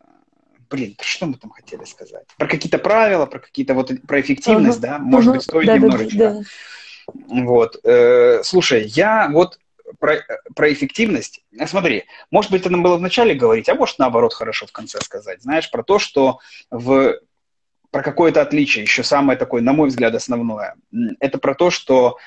блин, 0.69 0.95
про 0.97 1.05
что 1.05 1.27
мы 1.27 1.35
там 1.35 1.51
хотели 1.51 1.85
сказать? 1.85 2.25
Про 2.37 2.47
какие-то 2.47 2.79
правила, 2.79 3.27
про 3.27 3.41
какие-то 3.41 3.75
вот 3.75 3.91
про 4.07 4.21
эффективность, 4.21 4.79
uh-huh. 4.79 4.83
да, 4.83 4.99
может 4.99 5.31
uh-huh. 5.31 5.37
быть, 5.37 5.43
стоит 5.43 5.67
да, 5.67 5.79
немножечко. 5.79 6.19
Да, 6.19 6.33
да. 6.33 6.43
Вот, 7.43 7.81
э, 7.85 8.43
слушай, 8.45 8.85
я 8.87 9.29
вот 9.33 9.59
про, 9.99 10.19
про 10.55 10.73
эффективность. 10.73 11.43
Смотри, 11.67 12.05
может 12.31 12.51
быть, 12.51 12.63
это 12.63 12.71
нам 12.71 12.83
было 12.83 12.97
вначале 12.97 13.35
говорить, 13.35 13.69
а 13.69 13.75
может, 13.75 13.99
наоборот, 13.99 14.35
хорошо 14.35 14.67
в 14.67 14.73
конце 14.73 15.01
сказать. 15.01 15.43
Знаешь, 15.43 15.71
про 15.71 15.83
то, 15.83 15.99
что 15.99 16.39
в 16.71 17.19
про 17.91 18.03
какое-то 18.03 18.41
отличие, 18.41 18.85
еще 18.85 19.03
самое 19.03 19.37
такое, 19.39 19.63
на 19.63 19.73
мой 19.73 19.89
взгляд, 19.89 20.15
основное. 20.15 20.77
Это 21.19 21.39
про 21.39 21.55
то, 21.55 21.71
что 21.71 22.19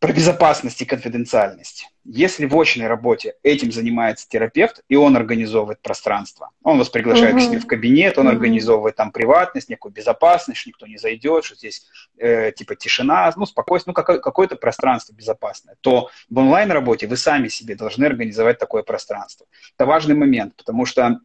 про 0.00 0.12
безопасность 0.12 0.80
и 0.80 0.84
конфиденциальность. 0.84 1.88
Если 2.04 2.46
в 2.46 2.58
очной 2.58 2.86
работе 2.86 3.34
этим 3.42 3.72
занимается 3.72 4.28
терапевт, 4.28 4.82
и 4.88 4.94
он 4.94 5.16
организовывает 5.16 5.82
пространство, 5.82 6.50
он 6.62 6.78
вас 6.78 6.88
приглашает 6.88 7.34
uh-huh. 7.34 7.38
к 7.38 7.42
себе 7.42 7.58
в 7.58 7.66
кабинет, 7.66 8.16
он 8.16 8.28
uh-huh. 8.28 8.32
организовывает 8.32 8.96
там 8.96 9.10
приватность, 9.10 9.68
некую 9.68 9.92
безопасность, 9.92 10.60
что 10.60 10.70
никто 10.70 10.86
не 10.86 10.98
зайдет, 10.98 11.44
что 11.44 11.56
здесь 11.56 11.86
э, 12.16 12.52
типа 12.52 12.76
тишина, 12.76 13.32
ну, 13.36 13.44
спокойствие, 13.44 13.90
ну, 13.90 13.94
какое- 13.94 14.20
какое-то 14.20 14.56
пространство 14.56 15.12
безопасное, 15.12 15.76
то 15.80 16.10
в 16.30 16.38
онлайн-работе 16.38 17.08
вы 17.08 17.16
сами 17.16 17.48
себе 17.48 17.74
должны 17.74 18.04
организовать 18.04 18.58
такое 18.58 18.84
пространство. 18.84 19.46
Это 19.76 19.84
важный 19.84 20.14
момент, 20.14 20.54
потому 20.56 20.86
что 20.86 21.20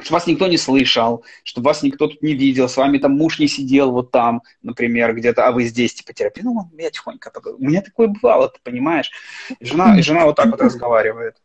чтобы 0.00 0.14
вас 0.14 0.26
никто 0.26 0.46
не 0.46 0.56
слышал, 0.56 1.24
чтобы 1.42 1.66
вас 1.66 1.82
никто 1.82 2.06
тут 2.06 2.22
не 2.22 2.34
видел, 2.34 2.68
с 2.68 2.76
вами 2.76 2.98
там 2.98 3.12
муж 3.12 3.38
не 3.38 3.48
сидел 3.48 3.90
вот 3.90 4.10
там, 4.10 4.42
например, 4.62 5.14
где-то, 5.14 5.46
а 5.46 5.52
вы 5.52 5.64
здесь, 5.64 5.94
типа, 5.94 6.12
терапия. 6.12 6.44
Ну, 6.44 6.70
я 6.78 6.90
тихонько, 6.90 7.32
у 7.58 7.64
меня 7.64 7.82
такое 7.82 8.08
бывало, 8.08 8.48
ты 8.48 8.60
понимаешь? 8.62 9.10
И 9.58 9.64
жена, 9.64 9.98
и 9.98 10.02
жена 10.02 10.24
вот 10.24 10.36
так 10.36 10.46
вот 10.46 10.60
разговаривает. 10.60 11.36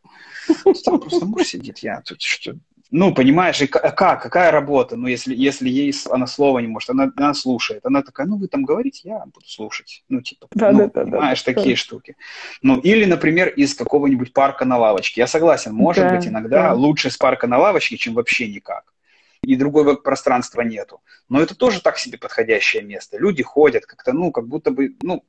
Там 0.86 1.00
просто 1.00 1.26
муж 1.26 1.48
сидит, 1.48 1.80
я 1.80 2.02
тут 2.02 2.22
что, 2.22 2.56
ну, 2.94 3.12
понимаешь, 3.12 3.60
и 3.60 3.66
как, 3.66 4.22
какая 4.22 4.52
работа, 4.52 4.96
ну, 4.96 5.08
если, 5.08 5.34
если 5.34 5.68
ей 5.68 5.92
она 6.12 6.28
слова 6.28 6.60
не 6.60 6.68
может, 6.68 6.92
она, 6.92 7.12
она 7.18 7.34
слушает, 7.34 7.84
она 7.88 8.04
такая, 8.04 8.28
ну, 8.28 8.38
вы 8.38 8.48
там 8.48 8.64
говорите, 8.64 9.10
я 9.10 9.24
буду 9.26 9.48
слушать, 9.48 10.04
ну, 10.10 10.22
типа, 10.22 10.46
да, 10.52 10.72
ну, 10.72 10.78
да, 10.78 10.88
понимаешь, 10.90 11.44
да, 11.44 11.54
такие 11.54 11.74
да. 11.74 11.80
штуки. 11.80 12.16
Ну, 12.62 12.80
или, 12.80 13.06
например, 13.06 13.50
из 13.50 13.74
какого-нибудь 13.74 14.32
парка 14.32 14.66
на 14.66 14.78
лавочке. 14.78 15.22
Я 15.22 15.28
согласен, 15.28 15.74
может 15.74 16.04
да, 16.04 16.16
быть, 16.16 16.28
иногда 16.28 16.68
да. 16.68 16.74
лучше 16.76 17.10
с 17.10 17.18
парка 17.18 17.48
на 17.48 17.58
лавочке, 17.58 17.98
чем 17.98 18.14
вообще 18.14 18.48
никак. 18.48 18.94
И 19.44 19.56
другого 19.56 19.96
пространства 19.96 20.62
нету. 20.62 21.02
Но 21.30 21.42
это 21.42 21.56
тоже 21.56 21.82
так 21.82 21.98
себе 21.98 22.20
подходящее 22.20 22.84
место. 22.84 23.18
Люди 23.18 23.42
ходят 23.42 23.88
как-то, 23.88 24.14
ну, 24.14 24.32
как 24.32 24.48
будто 24.48 24.70
бы, 24.70 24.96
ну, 25.02 25.24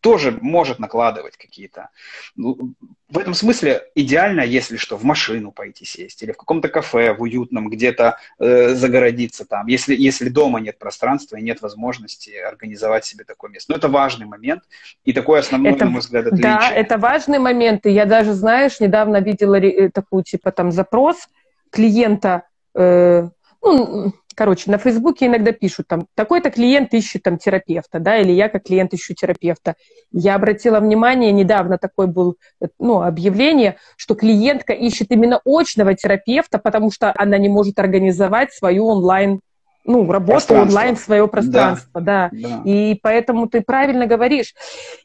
тоже 0.00 0.38
может 0.40 0.78
накладывать 0.78 1.36
какие-то. 1.36 1.90
Ну, 2.36 2.74
в 3.08 3.18
этом 3.18 3.34
смысле 3.34 3.82
идеально, 3.94 4.42
если 4.42 4.76
что, 4.76 4.96
в 4.96 5.04
машину 5.04 5.50
пойти 5.50 5.84
сесть 5.84 6.22
или 6.22 6.32
в 6.32 6.36
каком-то 6.36 6.68
кафе 6.68 7.14
в 7.14 7.22
уютном 7.22 7.68
где-то 7.68 8.18
э, 8.38 8.74
загородиться 8.74 9.44
там, 9.44 9.66
если, 9.66 9.94
если 9.94 10.28
дома 10.28 10.60
нет 10.60 10.78
пространства 10.78 11.36
и 11.36 11.42
нет 11.42 11.62
возможности 11.62 12.30
организовать 12.30 13.04
себе 13.04 13.24
такое 13.24 13.50
место. 13.50 13.72
Но 13.72 13.78
это 13.78 13.88
важный 13.88 14.26
момент 14.26 14.62
и 15.04 15.12
такой 15.12 15.40
основной, 15.40 15.72
это, 15.72 15.84
на 15.84 15.90
мой 15.90 16.00
взгляд, 16.00 16.26
отличие. 16.26 16.42
Да, 16.42 16.70
это 16.70 16.98
важный 16.98 17.38
момент. 17.38 17.86
И 17.86 17.90
я 17.90 18.04
даже, 18.04 18.34
знаешь, 18.34 18.80
недавно 18.80 19.20
видела 19.20 19.56
э, 19.56 19.90
такую 19.90 20.22
типа 20.22 20.52
там 20.52 20.70
запрос 20.70 21.28
клиента, 21.70 22.44
э, 22.74 23.28
ну, 23.62 24.12
короче, 24.38 24.70
на 24.70 24.78
Фейсбуке 24.78 25.26
иногда 25.26 25.50
пишут 25.50 25.88
там, 25.88 26.06
такой-то 26.14 26.52
клиент 26.52 26.94
ищет 26.94 27.24
там 27.24 27.38
терапевта, 27.38 27.98
да, 27.98 28.18
или 28.18 28.30
я 28.30 28.48
как 28.48 28.62
клиент 28.62 28.94
ищу 28.94 29.12
терапевта. 29.12 29.74
Я 30.12 30.36
обратила 30.36 30.78
внимание, 30.78 31.32
недавно 31.32 31.76
такое 31.76 32.06
было, 32.06 32.34
ну, 32.78 33.02
объявление, 33.02 33.78
что 33.96 34.14
клиентка 34.14 34.72
ищет 34.72 35.10
именно 35.10 35.40
очного 35.44 35.94
терапевта, 35.94 36.60
потому 36.60 36.92
что 36.92 37.12
она 37.16 37.36
не 37.36 37.48
может 37.48 37.80
организовать 37.80 38.52
свою 38.52 38.86
онлайн 38.86 39.40
ну, 39.84 40.08
работу 40.12 40.54
онлайн, 40.54 40.96
свое 40.96 41.26
пространство, 41.26 42.00
да, 42.00 42.28
да. 42.30 42.48
да. 42.48 42.62
И 42.64 42.94
поэтому 43.02 43.48
ты 43.48 43.60
правильно 43.62 44.06
говоришь. 44.06 44.54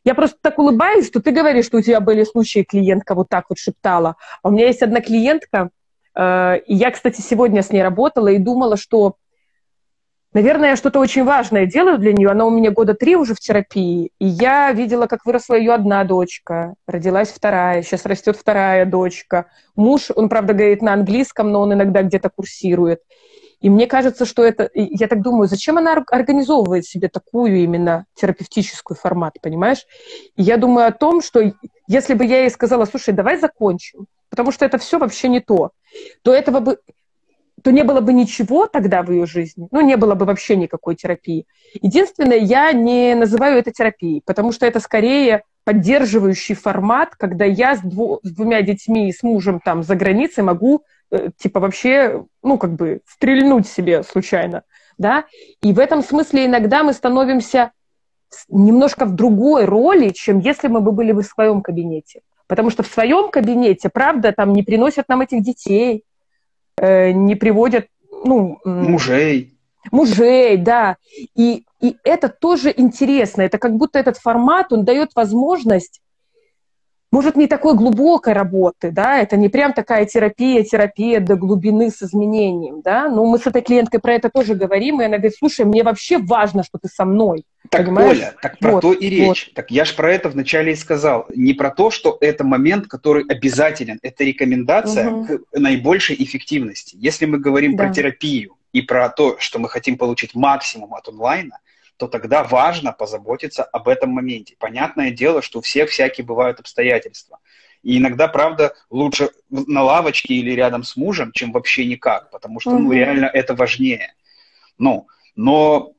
Я 0.03 0.13
просто 0.13 0.37
так 0.41 0.59
улыбаюсь, 0.59 1.07
что 1.07 1.21
ты 1.21 1.31
говоришь, 1.31 1.65
что 1.65 1.77
у 1.77 1.81
тебя 1.81 2.01
были 2.01 2.23
случаи, 2.23 2.63
клиентка 2.69 3.15
вот 3.15 3.29
так 3.29 3.45
вот 3.49 3.57
шептала. 3.57 4.15
А 4.43 4.49
у 4.49 4.51
меня 4.51 4.67
есть 4.67 4.81
одна 4.81 4.99
клиентка, 4.99 5.69
э, 6.15 6.59
и 6.67 6.75
я, 6.75 6.91
кстати, 6.91 7.21
сегодня 7.21 7.63
с 7.63 7.71
ней 7.71 7.81
работала 7.81 8.27
и 8.27 8.37
думала, 8.37 8.75
что 8.75 9.15
Наверное, 10.33 10.69
я 10.69 10.75
что-то 10.75 10.99
очень 10.99 11.23
важное 11.23 11.67
делаю 11.67 11.99
для 11.99 12.11
нее. 12.11 12.29
Она 12.29 12.45
у 12.45 12.49
меня 12.49 12.71
года 12.71 12.95
три 12.95 13.15
уже 13.15 13.35
в 13.35 13.39
терапии. 13.39 14.11
И 14.19 14.25
я 14.25 14.71
видела, 14.71 15.05
как 15.05 15.25
выросла 15.25 15.55
ее 15.55 15.73
одна 15.73 16.03
дочка, 16.03 16.73
родилась 16.87 17.29
вторая, 17.29 17.83
сейчас 17.83 18.05
растет 18.05 18.35
вторая 18.35 18.85
дочка. 18.85 19.45
Муж, 19.75 20.09
он, 20.15 20.29
правда, 20.29 20.53
говорит 20.53 20.81
на 20.81 20.93
английском, 20.93 21.51
но 21.51 21.61
он 21.61 21.73
иногда 21.73 22.01
где-то 22.01 22.29
курсирует. 22.29 23.01
И 23.61 23.69
мне 23.69 23.85
кажется, 23.85 24.25
что 24.25 24.43
это... 24.43 24.69
Я 24.73 25.07
так 25.07 25.21
думаю, 25.21 25.47
зачем 25.47 25.77
она 25.77 26.03
организовывает 26.11 26.85
себе 26.85 27.09
такую 27.09 27.57
именно 27.57 28.05
терапевтическую 28.15 28.97
формат, 28.97 29.35
понимаешь? 29.41 29.85
И 30.35 30.41
я 30.41 30.57
думаю 30.57 30.87
о 30.87 30.91
том, 30.91 31.21
что 31.21 31.53
если 31.87 32.15
бы 32.15 32.25
я 32.25 32.41
ей 32.41 32.49
сказала, 32.49 32.85
слушай, 32.85 33.13
давай 33.13 33.37
закончим, 33.37 34.07
потому 34.29 34.51
что 34.51 34.65
это 34.65 34.79
все 34.79 34.97
вообще 34.97 35.29
не 35.29 35.39
то, 35.39 35.71
то 36.23 36.33
этого 36.33 36.59
бы 36.59 36.79
то 37.63 37.71
не 37.71 37.83
было 37.83 38.01
бы 38.01 38.13
ничего 38.13 38.67
тогда 38.67 39.01
в 39.03 39.11
ее 39.11 39.25
жизни, 39.25 39.67
ну, 39.71 39.81
не 39.81 39.95
было 39.95 40.15
бы 40.15 40.25
вообще 40.25 40.55
никакой 40.55 40.95
терапии. 40.95 41.47
Единственное, 41.81 42.37
я 42.37 42.71
не 42.73 43.15
называю 43.15 43.57
это 43.57 43.71
терапией, 43.71 44.21
потому 44.25 44.51
что 44.51 44.65
это 44.65 44.79
скорее 44.79 45.43
поддерживающий 45.63 46.55
формат, 46.55 47.15
когда 47.15 47.45
я 47.45 47.75
с, 47.75 47.79
дво, 47.79 48.19
с 48.21 48.31
двумя 48.31 48.61
детьми 48.61 49.07
и 49.07 49.13
с 49.13 49.23
мужем 49.23 49.61
там 49.63 49.81
за 49.81 49.95
границей 49.95 50.43
могу, 50.43 50.83
э, 51.09 51.29
типа, 51.37 51.61
вообще, 51.61 52.25
ну, 52.43 52.57
как 52.57 52.73
бы 52.73 52.99
стрельнуть 53.07 53.65
себе 53.65 54.03
случайно, 54.03 54.63
да, 54.97 55.23
и 55.61 55.71
в 55.71 55.79
этом 55.79 56.03
смысле 56.03 56.45
иногда 56.45 56.83
мы 56.83 56.91
становимся 56.91 57.71
немножко 58.49 59.05
в 59.05 59.15
другой 59.15 59.63
роли, 59.63 60.09
чем 60.09 60.39
если 60.39 60.67
мы 60.67 60.81
бы 60.81 60.91
были 60.91 61.13
бы 61.13 61.21
в 61.21 61.27
своем 61.27 61.61
кабинете. 61.61 62.21
Потому 62.47 62.71
что 62.71 62.83
в 62.83 62.87
своем 62.87 63.29
кабинете, 63.29 63.87
правда, 63.87 64.33
там 64.33 64.51
не 64.51 64.63
приносят 64.63 65.07
нам 65.07 65.21
этих 65.21 65.43
детей, 65.43 66.03
не 67.13 67.35
приводят, 67.35 67.87
ну... 68.25 68.59
Мужей. 68.65 69.57
Мужей, 69.91 70.57
да. 70.57 70.97
И, 71.35 71.65
и 71.81 71.97
это 72.03 72.29
тоже 72.29 72.73
интересно. 72.75 73.41
Это 73.41 73.57
как 73.57 73.75
будто 73.75 73.99
этот 73.99 74.17
формат, 74.17 74.71
он 74.71 74.85
дает 74.85 75.11
возможность 75.15 76.01
может, 77.13 77.35
не 77.35 77.45
такой 77.45 77.75
глубокой 77.75 78.33
работы, 78.33 78.89
да, 78.89 79.19
это 79.19 79.37
не 79.37 79.47
прям 79.47 79.73
такая 79.73 80.07
терапия, 80.07 80.63
терапия 80.63 81.19
до 81.19 81.35
глубины 81.35 81.91
с 81.91 82.01
изменением, 82.01 82.81
да, 82.81 83.07
но 83.07 83.23
мы 83.23 83.37
с 83.37 83.45
этой 83.45 83.61
клиенткой 83.61 83.99
про 83.99 84.15
это 84.15 84.31
тоже 84.31 84.55
говорим, 84.55 84.99
и 84.99 85.05
она 85.05 85.17
говорит, 85.17 85.37
слушай, 85.37 85.63
мне 85.63 85.83
вообще 85.83 86.17
важно, 86.17 86.63
что 86.63 86.79
ты 86.79 86.87
со 86.87 87.05
мной. 87.05 87.43
Так, 87.69 87.85
понимаешь? 87.85 88.17
Оля, 88.17 88.35
так 88.41 88.59
про 88.59 88.71
вот, 88.73 88.81
то 88.81 88.93
и 88.93 89.09
речь. 89.09 89.47
Вот. 89.47 89.53
Так 89.55 89.71
я 89.71 89.85
же 89.85 89.93
про 89.93 90.13
это 90.13 90.29
вначале 90.29 90.73
и 90.73 90.75
сказал. 90.75 91.25
Не 91.33 91.53
про 91.53 91.71
то, 91.71 91.91
что 91.91 92.17
это 92.19 92.43
момент, 92.43 92.87
который 92.87 93.23
обязателен, 93.25 93.99
это 94.01 94.23
рекомендация 94.23 95.09
угу. 95.09 95.39
к 95.39 95.57
наибольшей 95.57 96.15
эффективности. 96.21 96.95
Если 96.99 97.25
мы 97.25 97.39
говорим 97.39 97.75
да. 97.75 97.85
про 97.85 97.93
терапию 97.93 98.57
и 98.73 98.81
про 98.81 99.09
то, 99.09 99.37
что 99.39 99.59
мы 99.59 99.69
хотим 99.69 99.97
получить 99.97 100.35
максимум 100.35 100.93
от 100.93 101.07
онлайна, 101.07 101.59
то 101.97 102.07
тогда 102.07 102.43
важно 102.43 102.91
позаботиться 102.91 103.63
об 103.63 103.87
этом 103.87 104.09
моменте. 104.09 104.55
Понятное 104.59 105.11
дело, 105.11 105.41
что 105.41 105.59
у 105.59 105.61
всех 105.61 105.89
всякие 105.89 106.25
бывают 106.25 106.59
обстоятельства. 106.59 107.39
И 107.81 107.97
иногда, 107.97 108.27
правда, 108.27 108.73
лучше 108.89 109.29
на 109.49 109.83
лавочке 109.83 110.33
или 110.35 110.51
рядом 110.51 110.83
с 110.83 110.95
мужем, 110.95 111.31
чем 111.33 111.51
вообще 111.51 111.85
никак, 111.85 112.29
потому 112.31 112.59
что, 112.59 112.77
ну, 112.77 112.91
реально 112.91 113.25
это 113.25 113.55
важнее. 113.55 114.13
Ну, 114.77 115.07
но 115.35 115.93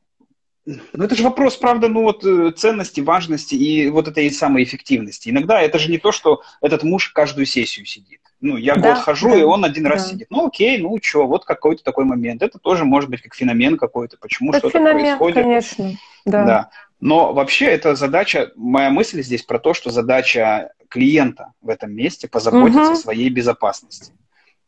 ну, 0.67 1.05
это 1.05 1.15
же 1.15 1.23
вопрос, 1.23 1.57
правда, 1.57 1.89
ну 1.89 2.03
вот 2.03 2.25
э, 2.25 2.51
ценности, 2.53 3.01
важности 3.01 3.55
и 3.55 3.89
вот 3.91 4.09
этой 4.09 4.31
самой 4.31 4.65
эффективности. 4.65 5.29
Иногда 5.29 5.61
это 5.61 5.79
же 5.79 5.91
не 5.91 5.99
то, 5.99 6.11
что 6.11 6.43
этот 6.63 6.83
муж 6.83 7.11
каждую 7.11 7.45
сессию 7.45 7.85
сидит. 7.85 8.21
Ну, 8.41 8.57
я 8.57 8.75
да, 8.75 8.95
год 8.95 9.05
хожу, 9.05 9.31
да, 9.31 9.37
и 9.37 9.43
он 9.43 9.65
один 9.65 9.85
да. 9.85 9.91
раз 9.91 10.11
сидит. 10.11 10.29
Ну, 10.31 10.47
окей, 10.47 10.79
ну 10.79 10.99
что, 11.03 11.27
вот 11.27 11.45
какой-то 11.45 11.85
такой 11.85 12.05
момент. 12.05 12.43
Это 12.43 12.59
тоже 12.59 12.85
может 12.85 13.11
быть 13.11 13.23
как 13.23 13.35
феномен 13.35 13.77
какой-то, 13.77 14.17
почему 14.19 14.51
это 14.51 14.61
что-то 14.61 14.79
феномен, 14.79 15.19
происходит. 15.19 15.35
конечно, 15.35 15.91
да. 16.25 16.45
да. 16.45 16.71
Но 17.01 17.35
вообще 17.35 17.67
это 17.67 17.95
задача, 17.95 18.53
моя 18.57 18.89
мысль 18.89 19.23
здесь 19.23 19.43
про 19.43 19.59
то, 19.59 19.75
что 19.75 19.91
задача 19.91 20.73
клиента 20.89 21.53
в 21.61 21.69
этом 21.69 21.93
месте 21.93 22.29
позаботиться 22.29 22.83
угу. 22.83 22.93
о 22.93 22.97
своей 22.97 23.29
безопасности 23.29 24.13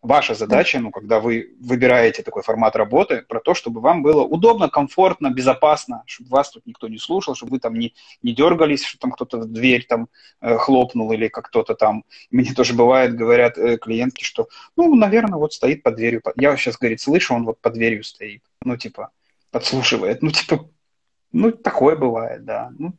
ваша 0.07 0.35
задача, 0.35 0.79
ну, 0.79 0.91
когда 0.91 1.21
вы 1.21 1.55
выбираете 1.61 2.23
такой 2.23 2.43
формат 2.43 2.77
работы, 2.77 3.23
про 3.29 3.41
то, 3.41 3.55
чтобы 3.55 3.81
вам 3.81 4.03
было 4.03 4.23
удобно, 4.23 4.69
комфортно, 4.69 5.31
безопасно, 5.31 6.03
чтобы 6.07 6.31
вас 6.31 6.51
тут 6.51 6.67
никто 6.67 6.89
не 6.89 6.99
слушал, 6.99 7.35
чтобы 7.35 7.53
вы 7.53 7.61
там 7.61 7.75
не, 7.75 7.95
не 8.23 8.33
дергались, 8.33 8.85
что 8.85 8.99
там 8.99 9.11
кто-то 9.11 9.39
в 9.39 9.47
дверь 9.47 9.85
там 9.87 10.09
э, 10.41 10.57
хлопнул 10.57 11.13
или 11.13 11.29
как 11.29 11.47
кто-то 11.47 11.75
там. 11.75 12.05
Мне 12.31 12.53
тоже 12.55 12.75
бывает, 12.75 13.15
говорят 13.15 13.59
э, 13.59 13.77
клиентки, 13.79 14.25
что, 14.25 14.49
ну, 14.77 14.95
наверное, 14.95 15.39
вот 15.39 15.53
стоит 15.53 15.83
под 15.83 15.97
дверью. 15.97 16.23
Я 16.37 16.57
сейчас, 16.57 16.79
говорит, 16.79 17.01
слышу, 17.01 17.35
он 17.35 17.45
вот 17.45 17.61
под 17.61 17.75
дверью 17.75 18.05
стоит. 18.05 18.43
Ну, 18.63 18.77
типа, 18.77 19.11
подслушивает. 19.51 20.23
Ну, 20.23 20.31
типа, 20.31 20.69
ну, 21.33 21.53
такое 21.53 21.97
бывает, 21.97 22.45
да. 22.45 22.71
Ну, 22.79 22.95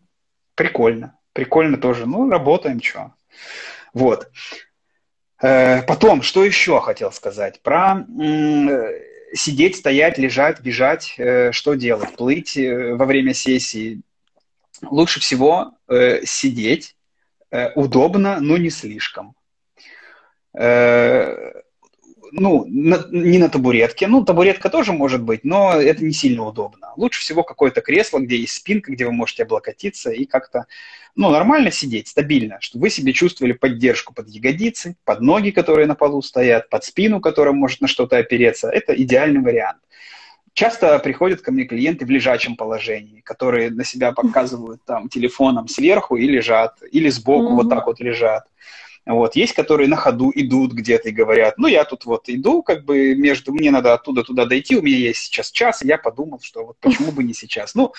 прикольно. 0.56 1.18
Прикольно 1.34 1.78
тоже. 1.78 2.06
Ну, 2.06 2.30
работаем, 2.30 2.82
что. 2.82 3.14
Вот. 3.94 4.30
Э, 5.42 5.84
потом, 5.84 6.22
что 6.22 6.44
еще 6.44 6.80
хотел 6.82 7.12
сказать? 7.12 7.62
Про 7.62 8.06
сидеть, 9.34 9.76
стоять, 9.76 10.18
лежать, 10.18 10.62
бежать, 10.62 11.16
э, 11.18 11.52
что 11.52 11.74
делать? 11.76 12.16
Плыть 12.16 12.58
э, 12.58 12.96
во 12.96 13.06
время 13.06 13.34
сессии. 13.34 14.02
Лучше 14.82 15.20
всего 15.20 15.72
сидеть, 16.24 16.96
удобно, 17.74 18.40
но 18.40 18.58
не 18.58 18.70
слишком 18.70 19.34
ну, 22.32 22.66
на, 22.68 23.06
не 23.12 23.38
на 23.38 23.50
табуретке. 23.50 24.08
Ну, 24.08 24.24
табуретка 24.24 24.70
тоже 24.70 24.94
может 24.94 25.22
быть, 25.22 25.44
но 25.44 25.74
это 25.74 26.04
не 26.04 26.14
сильно 26.14 26.46
удобно. 26.46 26.94
Лучше 26.96 27.22
всего 27.22 27.44
какое-то 27.44 27.82
кресло, 27.82 28.20
где 28.20 28.38
есть 28.38 28.54
спинка, 28.54 28.92
где 28.92 29.06
вы 29.06 29.12
можете 29.12 29.44
облокотиться 29.44 30.12
и 30.12 30.26
как-то, 30.26 30.66
ну, 31.16 31.30
нормально 31.30 31.72
сидеть, 31.72 32.08
стабильно, 32.08 32.58
чтобы 32.62 32.84
вы 32.84 32.90
себе 32.90 33.14
чувствовали 33.14 33.54
поддержку 33.54 34.14
под 34.14 34.28
ягодицы, 34.30 34.96
под 35.06 35.22
ноги, 35.22 35.52
которые 35.52 35.88
на 35.88 35.96
полу 35.96 36.22
стоят, 36.22 36.70
под 36.70 36.84
спину, 36.84 37.20
которая 37.20 37.54
может 37.54 37.82
на 37.82 37.88
что-то 37.88 38.18
опереться. 38.18 38.70
Это 38.70 38.94
идеальный 38.94 39.42
вариант. 39.42 39.80
Часто 40.54 40.98
приходят 40.98 41.42
ко 41.42 41.52
мне 41.52 41.66
клиенты 41.66 42.04
в 42.04 42.10
лежачем 42.10 42.56
положении, 42.56 43.22
которые 43.22 43.70
на 43.70 43.84
себя 43.84 44.12
показывают 44.12 44.82
там 44.86 45.08
телефоном 45.08 45.68
сверху 45.68 46.16
и 46.16 46.26
лежат, 46.26 46.80
или 46.92 47.10
сбоку 47.10 47.52
mm-hmm. 47.52 47.56
вот 47.56 47.70
так 47.70 47.86
вот 47.86 48.00
лежат. 48.00 48.46
Вот, 49.08 49.38
есть, 49.38 49.54
которые 49.54 49.88
на 49.88 49.96
ходу 49.96 50.34
идут 50.36 50.74
где-то 50.74 51.10
и 51.10 51.14
говорят, 51.14 51.58
ну, 51.58 51.68
я 51.68 51.86
тут 51.86 52.04
вот 52.04 52.28
иду, 52.28 52.62
как 52.62 52.84
бы 52.84 53.16
между, 53.16 53.54
мне 53.54 53.72
надо 53.72 53.94
оттуда 53.94 54.24
туда 54.24 54.46
дойти, 54.46 54.76
у 54.76 54.82
меня 54.82 54.98
есть 54.98 55.20
сейчас 55.20 55.50
час, 55.50 55.82
и 55.82 55.88
я 55.88 55.98
подумал, 55.98 56.42
что 56.42 56.66
вот 56.66 56.78
почему 56.82 57.14
бы 57.14 57.24
не 57.24 57.34
сейчас. 57.34 57.74
Ну, 57.74 57.94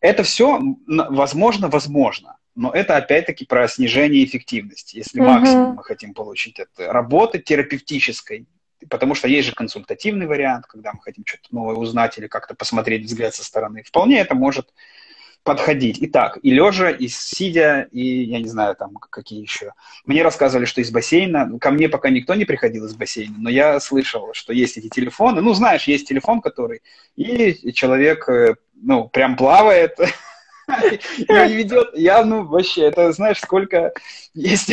это 0.00 0.24
все 0.24 0.60
возможно, 0.86 1.68
возможно. 1.68 2.36
Но 2.54 2.70
это 2.70 2.98
опять-таки 2.98 3.46
про 3.46 3.66
снижение 3.66 4.24
эффективности. 4.24 4.98
Если 4.98 5.22
uh-huh. 5.22 5.26
максимум 5.26 5.74
мы 5.76 5.84
хотим 5.84 6.12
получить 6.12 6.60
от 6.60 6.68
работы 6.76 7.38
терапевтической, 7.38 8.46
потому 8.90 9.14
что 9.14 9.28
есть 9.28 9.48
же 9.48 9.54
консультативный 9.54 10.26
вариант, 10.26 10.66
когда 10.66 10.92
мы 10.92 11.00
хотим 11.00 11.24
что-то 11.24 11.48
новое 11.50 11.76
узнать 11.76 12.18
или 12.18 12.26
как-то 12.26 12.54
посмотреть 12.54 13.06
взгляд 13.06 13.34
со 13.34 13.42
стороны. 13.42 13.82
Вполне 13.84 14.20
это 14.20 14.34
может 14.34 14.68
подходить. 15.44 16.00
И 16.00 16.06
так, 16.06 16.38
и 16.42 16.50
лежа, 16.50 16.90
и 16.90 17.08
сидя, 17.08 17.88
и 17.90 18.24
я 18.24 18.38
не 18.38 18.48
знаю, 18.48 18.76
там 18.76 18.94
какие 18.96 19.40
еще. 19.40 19.72
Мне 20.06 20.22
рассказывали, 20.22 20.66
что 20.66 20.80
из 20.80 20.90
бассейна, 20.90 21.58
ко 21.58 21.70
мне 21.70 21.88
пока 21.88 22.10
никто 22.10 22.34
не 22.34 22.44
приходил 22.44 22.86
из 22.86 22.94
бассейна, 22.94 23.34
но 23.38 23.50
я 23.50 23.80
слышал, 23.80 24.30
что 24.32 24.52
есть 24.52 24.76
эти 24.76 24.88
телефоны. 24.88 25.40
Ну, 25.40 25.52
знаешь, 25.54 25.84
есть 25.84 26.08
телефон, 26.08 26.40
который, 26.40 26.82
и 27.16 27.72
человек, 27.72 28.28
э, 28.28 28.54
ну, 28.74 29.08
прям 29.08 29.36
плавает, 29.36 29.98
и 30.82 31.54
ведет. 31.54 31.90
Я, 31.94 32.24
ну, 32.24 32.44
вообще, 32.44 32.82
это, 32.82 33.12
знаешь, 33.12 33.40
сколько 33.40 33.92
есть 34.34 34.72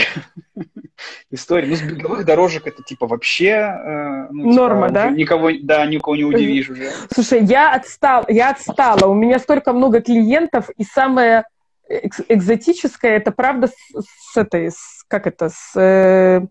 историй. 1.31 1.69
Ну, 1.69 1.75
с 1.75 1.81
беговых 1.81 2.25
дорожек 2.25 2.67
это, 2.67 2.83
типа, 2.83 3.07
вообще... 3.07 3.49
Э, 3.49 4.27
ну, 4.31 4.51
типа, 4.51 4.55
Норма, 4.55 4.89
да? 4.89 5.09
Никого, 5.09 5.49
да, 5.61 5.85
никого 5.85 6.15
не 6.15 6.23
удивишь 6.23 6.69
уже. 6.69 6.91
Слушай, 7.11 7.43
я 7.43 7.73
отстал, 7.73 8.25
я 8.27 8.51
отстала. 8.51 9.07
У 9.07 9.13
меня 9.13 9.39
столько 9.39 9.73
много 9.73 10.01
клиентов, 10.01 10.69
и 10.77 10.83
самое 10.83 11.45
экзотическое, 11.89 13.17
это 13.17 13.31
правда 13.31 13.67
с, 13.67 14.31
с 14.31 14.37
этой, 14.37 14.71
с, 14.71 15.03
как 15.07 15.27
это, 15.27 15.49
с, 15.49 15.75
э, 15.75 16.45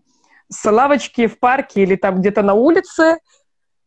с 0.49 0.69
лавочки 0.69 1.27
в 1.27 1.39
парке 1.39 1.83
или 1.83 1.95
там 1.95 2.19
где-то 2.19 2.41
на 2.41 2.53
улице, 2.53 3.19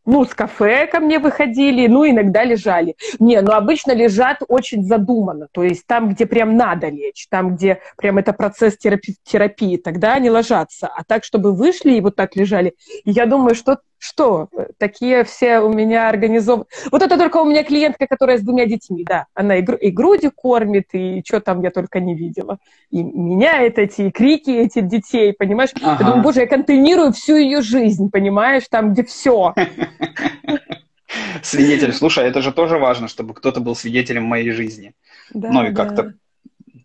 ну, 0.05 0.24
с 0.24 0.34
кафе 0.34 0.86
ко 0.86 1.00
мне 1.00 1.18
выходили, 1.18 1.86
ну, 1.86 2.09
иногда 2.09 2.44
лежали. 2.44 2.96
Не, 3.18 3.40
ну, 3.40 3.53
обычно 3.53 3.92
лежат 3.92 4.38
очень 4.48 4.84
задуманно, 4.84 5.48
то 5.53 5.62
есть 5.62 5.86
там, 5.86 6.11
где 6.11 6.26
прям 6.26 6.57
надо 6.57 6.88
лечь, 6.88 7.26
там, 7.28 7.55
где 7.55 7.80
прям 7.96 8.18
это 8.18 8.32
процесс 8.32 8.76
терапии, 8.76 9.16
терапии 9.24 9.76
тогда 9.76 10.14
они 10.14 10.30
ложатся. 10.30 10.88
А 10.88 11.05
так, 11.05 11.24
чтобы 11.24 11.53
вышли 11.53 11.92
и 11.92 12.00
вот 12.00 12.16
так 12.16 12.36
лежали, 12.36 12.74
я 13.05 13.26
думаю, 13.26 13.55
что 13.55 13.78
что? 14.03 14.48
Такие 14.78 15.22
все 15.22 15.61
у 15.61 15.72
меня 15.72 16.09
организованы. 16.09 16.64
Вот 16.90 17.03
это 17.03 17.16
только 17.16 17.36
у 17.36 17.44
меня 17.44 17.62
клиентка, 17.62 18.09
которая 18.09 18.36
с 18.36 18.40
двумя 18.40 18.66
детьми, 18.66 19.05
да. 19.05 19.26
Она 19.32 19.59
и, 19.59 19.62
гру- 19.62 19.76
и 19.76 19.92
грудью 19.92 20.32
кормит, 20.34 20.86
и 20.92 21.22
что 21.24 21.40
там 21.40 21.62
я 21.62 21.70
только 21.70 22.00
не 22.00 22.16
видела. 22.16 22.59
И 22.90 23.00
меняет 23.00 23.78
эти 23.78 24.03
и 24.03 24.11
крики 24.11 24.50
этих 24.50 24.88
детей, 24.88 25.32
понимаешь? 25.32 25.70
Ага. 25.80 25.98
Я 26.00 26.07
думаю, 26.07 26.22
боже, 26.24 26.40
я 26.40 26.46
контейнирую 26.48 27.12
всю 27.12 27.36
ее 27.36 27.62
жизнь, 27.62 28.11
понимаешь? 28.11 28.64
Там, 28.68 28.92
где 28.92 29.05
все. 29.05 29.55
Свидетель. 31.43 31.93
Слушай, 31.93 32.26
это 32.26 32.40
же 32.43 32.53
тоже 32.53 32.78
важно, 32.78 33.09
чтобы 33.09 33.34
кто-то 33.34 33.61
был 33.61 33.74
свидетелем 33.74 34.24
моей 34.24 34.51
жизни. 34.51 34.95
Да, 35.32 35.51
ну 35.51 35.66
и 35.66 35.74
как-то, 35.74 36.14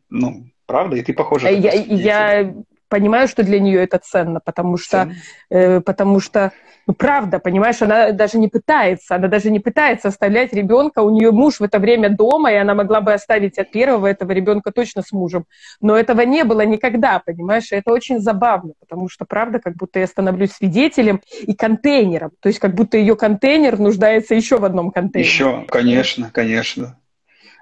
ну, 0.10 0.49
правда, 0.66 0.97
и 0.97 1.01
ты 1.01 1.14
похожа. 1.14 1.49
Я, 1.49 1.74
я 1.74 2.53
понимаю, 2.90 3.28
что 3.28 3.44
для 3.44 3.60
нее 3.60 3.84
это 3.84 4.00
ценно, 4.00 4.40
потому 4.40 4.78
что, 4.78 5.12
э, 5.50 5.82
потому 5.82 6.20
что 6.20 6.52
ну, 6.88 6.94
правда, 6.94 7.40
понимаешь, 7.40 7.82
она 7.82 8.12
даже 8.12 8.38
не 8.38 8.48
пытается, 8.48 9.16
она 9.16 9.28
даже 9.28 9.52
не 9.52 9.60
пытается 9.60 10.08
оставлять 10.08 10.54
ребенка, 10.54 11.00
у 11.00 11.10
нее 11.10 11.32
муж 11.32 11.60
в 11.60 11.64
это 11.64 11.80
время 11.80 12.10
дома, 12.10 12.54
и 12.54 12.56
она 12.56 12.74
могла 12.76 13.02
бы 13.02 13.12
оставить 13.12 13.58
от 13.60 13.72
первого 13.72 14.08
этого 14.08 14.32
ребенка 14.32 14.72
точно 14.72 15.02
с 15.02 15.12
мужем. 15.12 15.46
Но 15.82 15.98
этого 15.98 16.22
не 16.22 16.46
было 16.46 16.62
никогда, 16.62 17.20
понимаешь, 17.20 17.74
и 17.74 17.76
это 17.76 17.92
очень 17.92 18.20
забавно, 18.20 18.72
потому 18.80 19.10
что, 19.10 19.26
правда, 19.26 19.60
как 19.60 19.76
будто 19.76 20.00
я 20.00 20.08
становлюсь 20.08 20.54
свидетелем 20.54 21.22
и 21.42 21.54
контейнером, 21.54 22.32
то 22.40 22.48
есть 22.48 22.60
как 22.60 22.74
будто 22.74 22.98
ее 22.98 23.18
контейнер 23.18 23.78
нуждается 23.80 24.34
еще 24.34 24.58
в 24.58 24.64
одном 24.64 24.92
контейнере. 24.92 25.30
Еще, 25.30 25.66
конечно, 25.68 26.30
конечно. 26.32 26.98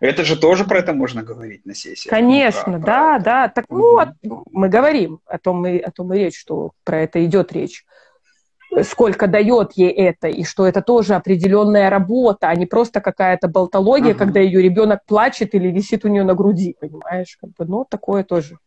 Это 0.06 0.24
же 0.24 0.40
тоже 0.40 0.66
про 0.66 0.80
это 0.80 0.94
можно 0.94 1.24
говорить 1.24 1.66
на 1.66 1.76
сессии. 1.76 2.10
Конечно, 2.10 2.74
ну, 2.74 2.82
про, 2.82 2.86
да, 2.86 3.14
про 3.14 3.24
да. 3.24 3.48
Так, 3.50 3.66
ну, 3.70 4.02
угу. 4.24 4.44
мы 4.52 4.70
говорим 4.70 5.20
о 5.26 5.38
том, 5.38 5.66
и, 5.66 5.78
о 5.80 5.92
том 5.92 6.14
и 6.14 6.18
речь, 6.18 6.40
что 6.40 6.72
про 6.84 7.02
это 7.02 7.24
идет 7.26 7.52
речь 7.52 7.86
сколько 8.84 9.28
дает 9.28 9.74
ей 9.76 9.90
это, 9.90 10.28
и 10.28 10.44
что 10.44 10.68
это 10.68 10.82
тоже 10.82 11.16
определенная 11.16 11.90
работа, 11.90 12.50
а 12.50 12.56
не 12.56 12.66
просто 12.66 13.02
какая-то 13.02 13.48
болтология, 13.48 14.14
uh-huh. 14.14 14.18
когда 14.18 14.40
ее 14.40 14.62
ребенок 14.62 15.06
плачет 15.06 15.56
или 15.56 15.70
висит 15.70 16.06
у 16.06 16.10
нее 16.10 16.24
на 16.24 16.34
груди, 16.34 16.76
понимаешь? 16.80 17.38
Как 17.40 17.52
бы, 17.52 17.66
ну, 17.66 17.86
такое 17.90 18.24
тоже. 18.24 18.58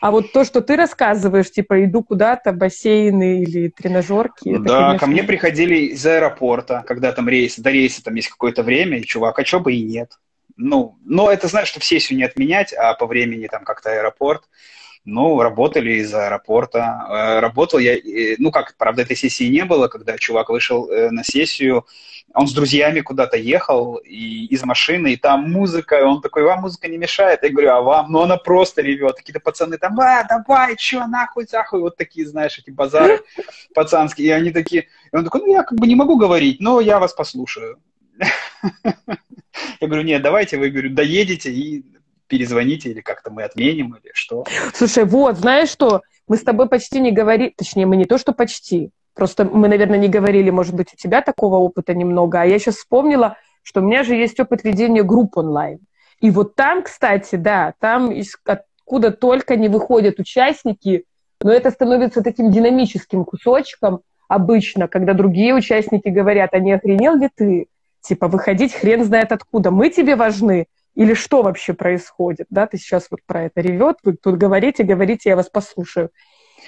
А 0.00 0.10
вот 0.10 0.32
то, 0.32 0.44
что 0.44 0.60
ты 0.60 0.76
рассказываешь, 0.76 1.50
типа, 1.50 1.84
иду 1.84 2.02
куда-то, 2.02 2.52
бассейны 2.52 3.42
или 3.42 3.68
тренажерки. 3.68 4.56
Да, 4.56 4.60
это, 4.60 4.68
конечно... 4.68 4.98
ко 4.98 5.06
мне 5.06 5.22
приходили 5.22 5.76
из 5.76 6.04
аэропорта, 6.04 6.84
когда 6.86 7.12
там 7.12 7.28
рейс, 7.28 7.58
до 7.58 7.70
рейса 7.70 8.02
там 8.02 8.14
есть 8.14 8.28
какое-то 8.28 8.62
время, 8.62 8.98
и 8.98 9.02
чувак, 9.02 9.38
а 9.38 9.44
что 9.44 9.60
бы 9.60 9.72
и 9.72 9.82
нет. 9.82 10.10
Ну, 10.62 10.96
но 11.04 11.30
это, 11.30 11.48
знаешь, 11.48 11.68
что 11.68 11.80
сессию 11.80 12.16
не 12.16 12.24
отменять, 12.24 12.72
а 12.72 12.94
по 12.94 13.06
времени 13.06 13.48
там 13.48 13.64
как-то 13.64 13.90
аэропорт. 13.90 14.44
Ну, 15.04 15.42
работали 15.42 15.94
из 15.94 16.14
аэропорта. 16.14 17.06
Э, 17.08 17.40
работал 17.40 17.80
я, 17.80 17.96
ну 18.38 18.52
как, 18.52 18.76
правда, 18.76 19.02
этой 19.02 19.16
сессии 19.16 19.48
не 19.48 19.64
было, 19.64 19.88
когда 19.88 20.16
чувак 20.16 20.48
вышел 20.50 20.88
э, 20.88 21.10
на 21.10 21.24
сессию, 21.24 21.84
он 22.34 22.46
с 22.46 22.52
друзьями 22.52 23.00
куда-то 23.00 23.36
ехал 23.36 23.96
и 23.96 24.46
из 24.46 24.62
машины, 24.62 25.14
и 25.14 25.16
там 25.16 25.50
музыка, 25.50 25.98
и 25.98 26.02
он 26.02 26.20
такой, 26.20 26.44
вам 26.44 26.60
музыка 26.60 26.86
не 26.86 26.98
мешает? 26.98 27.42
Я 27.42 27.50
говорю, 27.50 27.70
а 27.72 27.82
вам? 27.82 28.12
Ну, 28.12 28.20
она 28.20 28.36
просто 28.36 28.80
ревет. 28.80 29.16
Какие-то 29.16 29.40
пацаны 29.40 29.76
там, 29.76 29.98
а, 30.00 30.22
давай, 30.22 30.76
что, 30.78 31.04
нахуй, 31.08 31.46
захуй, 31.46 31.80
вот 31.80 31.96
такие, 31.96 32.24
знаешь, 32.24 32.56
эти 32.58 32.70
базары 32.70 33.22
пацанские. 33.74 34.28
И 34.28 34.30
они 34.30 34.50
такие, 34.52 34.86
и 35.12 35.16
он 35.16 35.24
такой, 35.24 35.40
ну, 35.40 35.52
я 35.52 35.64
как 35.64 35.76
бы 35.76 35.88
не 35.88 35.96
могу 35.96 36.16
говорить, 36.16 36.60
но 36.60 36.80
я 36.80 37.00
вас 37.00 37.12
послушаю. 37.12 37.80
Я 39.80 39.86
говорю, 39.86 40.02
нет, 40.04 40.22
давайте 40.22 40.58
вы, 40.58 40.70
говорю, 40.70 40.90
доедете 40.90 41.52
и 41.52 41.84
перезвоните, 42.26 42.90
или 42.90 43.00
как-то 43.00 43.30
мы 43.30 43.42
отменим, 43.42 43.96
или 44.02 44.10
что. 44.14 44.44
Слушай, 44.72 45.04
вот, 45.04 45.36
знаешь 45.36 45.68
что, 45.68 46.02
мы 46.28 46.36
с 46.36 46.42
тобой 46.42 46.68
почти 46.68 47.00
не 47.00 47.12
говорили, 47.12 47.52
точнее, 47.56 47.86
мы 47.86 47.96
не 47.96 48.06
то, 48.06 48.16
что 48.16 48.32
почти, 48.32 48.90
просто 49.14 49.44
мы, 49.44 49.68
наверное, 49.68 49.98
не 49.98 50.08
говорили, 50.08 50.50
может 50.50 50.74
быть, 50.74 50.94
у 50.94 50.96
тебя 50.96 51.20
такого 51.20 51.56
опыта 51.56 51.94
немного, 51.94 52.40
а 52.40 52.44
я 52.46 52.58
сейчас 52.58 52.76
вспомнила, 52.76 53.36
что 53.62 53.80
у 53.80 53.84
меня 53.84 54.02
же 54.02 54.14
есть 54.14 54.40
опыт 54.40 54.64
ведения 54.64 55.02
групп 55.02 55.36
онлайн. 55.36 55.80
И 56.20 56.30
вот 56.30 56.54
там, 56.54 56.82
кстати, 56.82 57.34
да, 57.36 57.74
там 57.80 58.12
откуда 58.44 59.10
только 59.10 59.56
не 59.56 59.68
выходят 59.68 60.18
участники, 60.18 61.04
но 61.42 61.52
это 61.52 61.70
становится 61.70 62.22
таким 62.22 62.50
динамическим 62.50 63.24
кусочком 63.24 64.00
обычно, 64.28 64.88
когда 64.88 65.12
другие 65.12 65.54
участники 65.54 66.08
говорят, 66.08 66.50
а 66.52 66.58
не 66.58 66.72
охренел 66.72 67.16
ли 67.16 67.28
ты? 67.34 67.66
Типа, 68.02 68.28
выходить 68.28 68.74
хрен 68.74 69.04
знает 69.04 69.32
откуда. 69.32 69.70
Мы 69.70 69.88
тебе 69.88 70.16
важны, 70.16 70.66
или 70.94 71.14
что 71.14 71.42
вообще 71.42 71.72
происходит, 71.72 72.46
да, 72.50 72.66
ты 72.66 72.76
сейчас 72.76 73.06
вот 73.10 73.20
про 73.26 73.44
это 73.44 73.60
ревет, 73.60 73.96
вы 74.02 74.14
тут 74.14 74.36
говорите, 74.36 74.82
говорите, 74.82 75.30
я 75.30 75.36
вас 75.36 75.48
послушаю. 75.48 76.10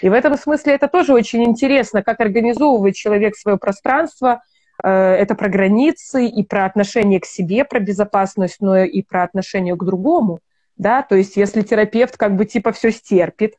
И 0.01 0.09
в 0.09 0.13
этом 0.13 0.37
смысле 0.37 0.75
это 0.75 0.89
тоже 0.89 1.13
очень 1.13 1.45
интересно, 1.45 2.03
как 2.03 2.21
организовывает 2.21 2.95
человек 2.95 3.37
свое 3.37 3.59
пространство, 3.59 4.43
э, 4.83 4.89
это 4.89 5.35
про 5.35 5.49
границы 5.49 6.27
и 6.27 6.45
про 6.45 6.65
отношение 6.65 7.21
к 7.21 7.27
себе, 7.27 7.65
про 7.65 7.81
безопасность, 7.81 8.57
но 8.61 8.79
и 8.79 9.03
про 9.03 9.25
отношение 9.25 9.77
к 9.77 9.85
другому, 9.85 10.41
да, 10.77 11.03
то 11.03 11.15
есть 11.15 11.37
если 11.37 11.63
терапевт 11.63 12.17
как 12.17 12.37
бы 12.37 12.45
типа 12.45 12.73
все 12.73 12.91
стерпит, 12.91 13.55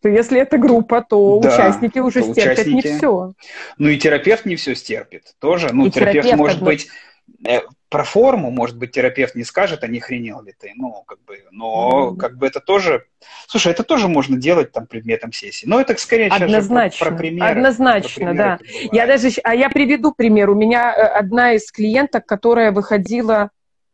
то 0.00 0.08
если 0.08 0.40
это 0.40 0.58
группа, 0.58 1.02
то 1.02 1.40
да, 1.40 1.48
участники 1.48 1.98
уже 1.98 2.22
то 2.22 2.32
стерпят 2.32 2.66
участники... 2.66 2.86
не 2.86 2.96
все. 2.96 3.32
Ну 3.78 3.88
и 3.88 3.98
терапевт 3.98 4.44
не 4.44 4.56
все 4.56 4.76
стерпит 4.76 5.34
тоже. 5.40 5.70
Ну, 5.72 5.86
и 5.86 5.90
терапевт, 5.90 6.26
терапевт 6.26 6.38
может 6.38 6.56
одно... 6.58 6.66
быть 6.66 6.88
про 7.88 8.04
форму, 8.04 8.50
может 8.50 8.76
быть, 8.76 8.92
терапевт 8.92 9.34
не 9.34 9.44
скажет, 9.44 9.82
а 9.82 9.86
не 9.86 10.00
хренел 10.00 10.42
ли 10.42 10.52
ты, 10.58 10.72
ну, 10.76 11.04
как 11.06 11.20
бы, 11.24 11.44
но, 11.50 12.10
mm-hmm. 12.12 12.16
как 12.18 12.36
бы, 12.36 12.46
это 12.46 12.60
тоже, 12.60 13.06
слушай, 13.46 13.72
это 13.72 13.82
тоже 13.82 14.08
можно 14.08 14.36
делать 14.36 14.72
там 14.72 14.86
предметом 14.86 15.32
сессии, 15.32 15.66
но 15.66 15.80
это 15.80 15.96
скорее 15.96 16.28
Однозначно, 16.28 16.98
про, 17.04 17.10
про 17.12 17.18
примеры. 17.18 17.50
Однозначно, 17.50 18.26
про 18.26 18.34
примеры, 18.34 18.36
да. 18.36 18.58
Я 18.92 19.06
даже, 19.06 19.28
а 19.42 19.54
я 19.54 19.70
приведу 19.70 20.12
пример. 20.12 20.50
У 20.50 20.54
меня 20.54 20.94
э, 20.94 21.00
одна 21.00 21.52
из 21.52 21.70
клиенток, 21.70 22.26
которая 22.26 22.72
выходила 22.72 23.50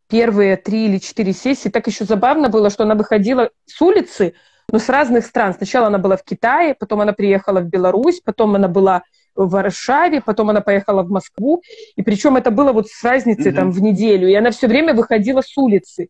первые 0.09 0.57
три 0.57 0.87
или 0.87 0.99
четыре 0.99 1.32
сессии, 1.32 1.68
так 1.68 1.87
еще 1.87 2.05
забавно 2.05 2.49
было, 2.49 2.70
что 2.70 2.82
она 2.82 2.97
выходила 2.97 3.51
с 3.66 3.80
улицы, 3.80 4.35
но 4.72 4.78
с 4.78 4.89
разных 4.89 5.24
стран. 5.24 5.55
Сначала 5.55 5.87
она 5.87 5.99
была 5.99 6.16
в 6.16 6.24
Китае, 6.24 6.74
потом 6.74 7.01
она 7.01 7.12
приехала 7.12 7.61
в 7.61 7.66
Беларусь, 7.66 8.20
потом 8.20 8.57
она 8.57 8.66
была 8.66 9.05
в 9.35 9.49
Варшаве, 9.49 10.20
потом 10.20 10.51
она 10.51 10.61
поехала 10.61 11.03
в 11.03 11.11
Москву, 11.11 11.62
и 11.97 12.03
причем 12.03 12.37
это 12.37 12.51
было 12.51 12.72
вот 12.72 12.89
с 12.89 13.03
разницей 13.03 13.53
mm-hmm. 13.53 13.57
там 13.57 13.70
в 13.70 13.80
неделю, 13.82 14.28
и 14.28 14.35
она 14.35 14.51
все 14.51 14.66
время 14.66 14.95
выходила 14.95 15.43
с 15.43 15.57
улицы. 15.57 16.09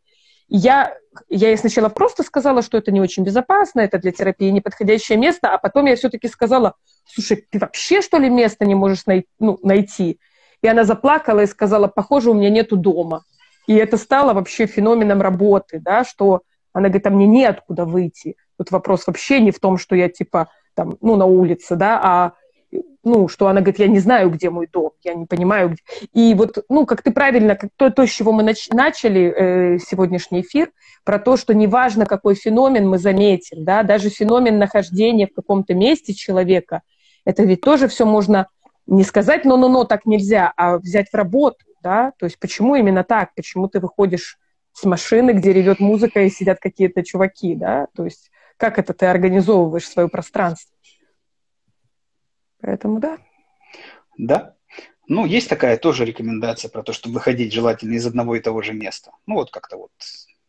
Я, 0.48 0.94
я 1.28 1.48
ей 1.48 1.56
сначала 1.56 1.88
просто 1.88 2.22
сказала, 2.22 2.62
что 2.62 2.76
это 2.76 2.92
не 2.92 3.00
очень 3.00 3.24
безопасно, 3.24 3.80
это 3.80 3.98
для 3.98 4.12
терапии 4.12 4.50
неподходящее 4.50 5.16
место, 5.16 5.52
а 5.52 5.58
потом 5.58 5.86
я 5.86 5.96
все-таки 5.96 6.28
сказала, 6.28 6.74
слушай, 7.06 7.44
ты 7.50 7.58
вообще 7.58 8.02
что 8.02 8.18
ли 8.18 8.28
место 8.28 8.66
не 8.66 8.74
можешь 8.74 9.06
най- 9.06 9.26
ну, 9.38 9.58
найти? 9.62 10.18
И 10.60 10.68
она 10.68 10.84
заплакала 10.84 11.40
и 11.40 11.46
сказала, 11.46 11.88
похоже, 11.88 12.30
у 12.30 12.34
меня 12.34 12.50
нету 12.50 12.76
дома. 12.76 13.24
И 13.66 13.74
это 13.74 13.96
стало 13.96 14.34
вообще 14.34 14.66
феноменом 14.66 15.22
работы, 15.22 15.80
да, 15.80 16.04
что 16.04 16.42
она 16.72 16.88
говорит, 16.88 17.06
а 17.06 17.10
мне 17.10 17.26
неоткуда 17.26 17.86
выйти. 17.86 18.36
Тут 18.58 18.70
вопрос 18.70 19.06
вообще 19.06 19.40
не 19.40 19.50
в 19.50 19.60
том, 19.60 19.78
что 19.78 19.96
я 19.96 20.08
типа 20.08 20.48
там, 20.74 20.98
ну, 21.00 21.16
на 21.16 21.24
улице, 21.24 21.76
да, 21.76 22.00
а 22.02 22.32
ну, 23.02 23.28
что 23.28 23.48
она 23.48 23.60
говорит, 23.60 23.78
я 23.78 23.88
не 23.88 23.98
знаю, 23.98 24.30
где 24.30 24.50
мой 24.50 24.66
дом, 24.66 24.92
я 25.02 25.14
не 25.14 25.26
понимаю, 25.26 25.70
где... 25.70 25.82
И 26.12 26.34
вот, 26.34 26.64
ну, 26.68 26.86
как 26.86 27.02
ты 27.02 27.12
правильно, 27.12 27.54
как 27.54 27.70
то, 27.76 27.90
то 27.90 28.06
с 28.06 28.10
чего 28.10 28.32
мы 28.32 28.42
нач... 28.42 28.68
начали 28.70 29.22
э, 29.22 29.78
сегодняшний 29.78 30.40
эфир, 30.40 30.70
про 31.04 31.18
то, 31.18 31.36
что 31.36 31.54
неважно, 31.54 32.06
какой 32.06 32.34
феномен 32.34 32.88
мы 32.88 32.98
заметим, 32.98 33.64
да, 33.64 33.82
даже 33.82 34.08
феномен 34.08 34.58
нахождения 34.58 35.26
в 35.26 35.34
каком-то 35.34 35.74
месте 35.74 36.14
человека, 36.14 36.82
это 37.24 37.42
ведь 37.42 37.60
тоже 37.60 37.88
все 37.88 38.06
можно 38.06 38.48
не 38.86 39.02
сказать, 39.04 39.44
но-но-но, 39.44 39.84
так 39.84 40.06
нельзя, 40.06 40.52
а 40.56 40.78
взять 40.78 41.08
в 41.10 41.14
работу, 41.14 41.64
да, 41.82 42.12
то 42.18 42.26
есть 42.26 42.38
почему 42.38 42.74
именно 42.74 43.04
так, 43.04 43.34
почему 43.34 43.68
ты 43.68 43.80
выходишь 43.80 44.38
с 44.72 44.84
машины, 44.84 45.32
где 45.32 45.52
ревет 45.52 45.80
музыка 45.80 46.22
и 46.22 46.30
сидят 46.30 46.58
какие-то 46.58 47.02
чуваки, 47.02 47.54
да, 47.54 47.86
то 47.94 48.04
есть 48.04 48.30
как 48.56 48.78
это 48.78 48.94
ты 48.94 49.06
организовываешь 49.06 49.88
свое 49.88 50.08
пространство. 50.08 50.73
Поэтому 52.64 52.98
да. 52.98 53.18
Да. 54.16 54.54
Ну, 55.06 55.26
есть 55.26 55.50
такая 55.50 55.76
тоже 55.76 56.06
рекомендация 56.06 56.70
про 56.70 56.82
то, 56.82 56.94
что 56.94 57.10
выходить 57.10 57.52
желательно 57.52 57.92
из 57.92 58.06
одного 58.06 58.36
и 58.36 58.40
того 58.40 58.62
же 58.62 58.72
места. 58.72 59.12
Ну, 59.26 59.34
вот 59.34 59.50
как-то 59.50 59.76
вот 59.76 59.90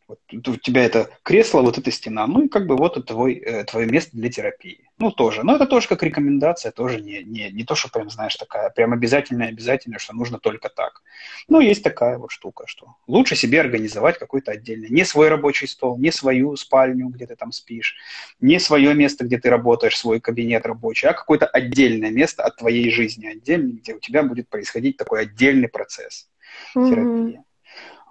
вот 0.07 0.19
у 0.31 0.55
тебя 0.57 0.85
это 0.85 1.09
кресло, 1.23 1.61
вот 1.61 1.77
эта 1.77 1.89
стена, 1.89 2.27
ну 2.27 2.45
и 2.45 2.47
как 2.47 2.67
бы 2.67 2.75
вот 2.75 2.97
это 2.97 3.07
твой, 3.07 3.35
э, 3.35 3.63
твое 3.63 3.87
место 3.87 4.11
для 4.15 4.29
терапии. 4.29 4.87
Ну, 4.97 5.11
тоже. 5.11 5.43
Но 5.43 5.55
это 5.55 5.65
тоже 5.65 5.87
как 5.87 6.03
рекомендация, 6.03 6.71
тоже 6.71 7.01
не, 7.01 7.23
не, 7.23 7.49
не 7.51 7.63
то, 7.63 7.75
что 7.75 7.89
прям, 7.89 8.09
знаешь, 8.09 8.35
такая, 8.35 8.69
прям 8.69 8.93
обязательно, 8.93 9.45
обязательно, 9.45 9.99
что 9.99 10.15
нужно 10.15 10.39
только 10.39 10.69
так. 10.69 11.01
Ну, 11.47 11.59
есть 11.59 11.83
такая 11.83 12.17
вот 12.17 12.31
штука, 12.31 12.65
что 12.67 12.95
лучше 13.07 13.35
себе 13.35 13.59
организовать 13.59 14.19
какой-то 14.19 14.51
отдельный, 14.51 14.89
не 14.89 15.03
свой 15.03 15.27
рабочий 15.27 15.67
стол, 15.67 15.97
не 15.97 16.11
свою 16.11 16.55
спальню, 16.55 17.07
где 17.09 17.25
ты 17.25 17.35
там 17.35 17.51
спишь, 17.51 17.95
не 18.39 18.59
свое 18.59 18.93
место, 18.93 19.25
где 19.25 19.37
ты 19.37 19.49
работаешь, 19.49 19.97
свой 19.97 20.21
кабинет 20.21 20.65
рабочий, 20.65 21.07
а 21.07 21.13
какое-то 21.13 21.47
отдельное 21.47 22.11
место 22.11 22.43
от 22.43 22.57
твоей 22.57 22.89
жизни, 22.91 23.27
отдельное, 23.27 23.73
где 23.73 23.95
у 23.95 23.99
тебя 23.99 24.23
будет 24.23 24.49
происходить 24.49 24.97
такой 24.97 25.21
отдельный 25.21 25.67
процесс 25.67 26.29
mm-hmm. 26.75 26.89
терапии. 26.89 27.43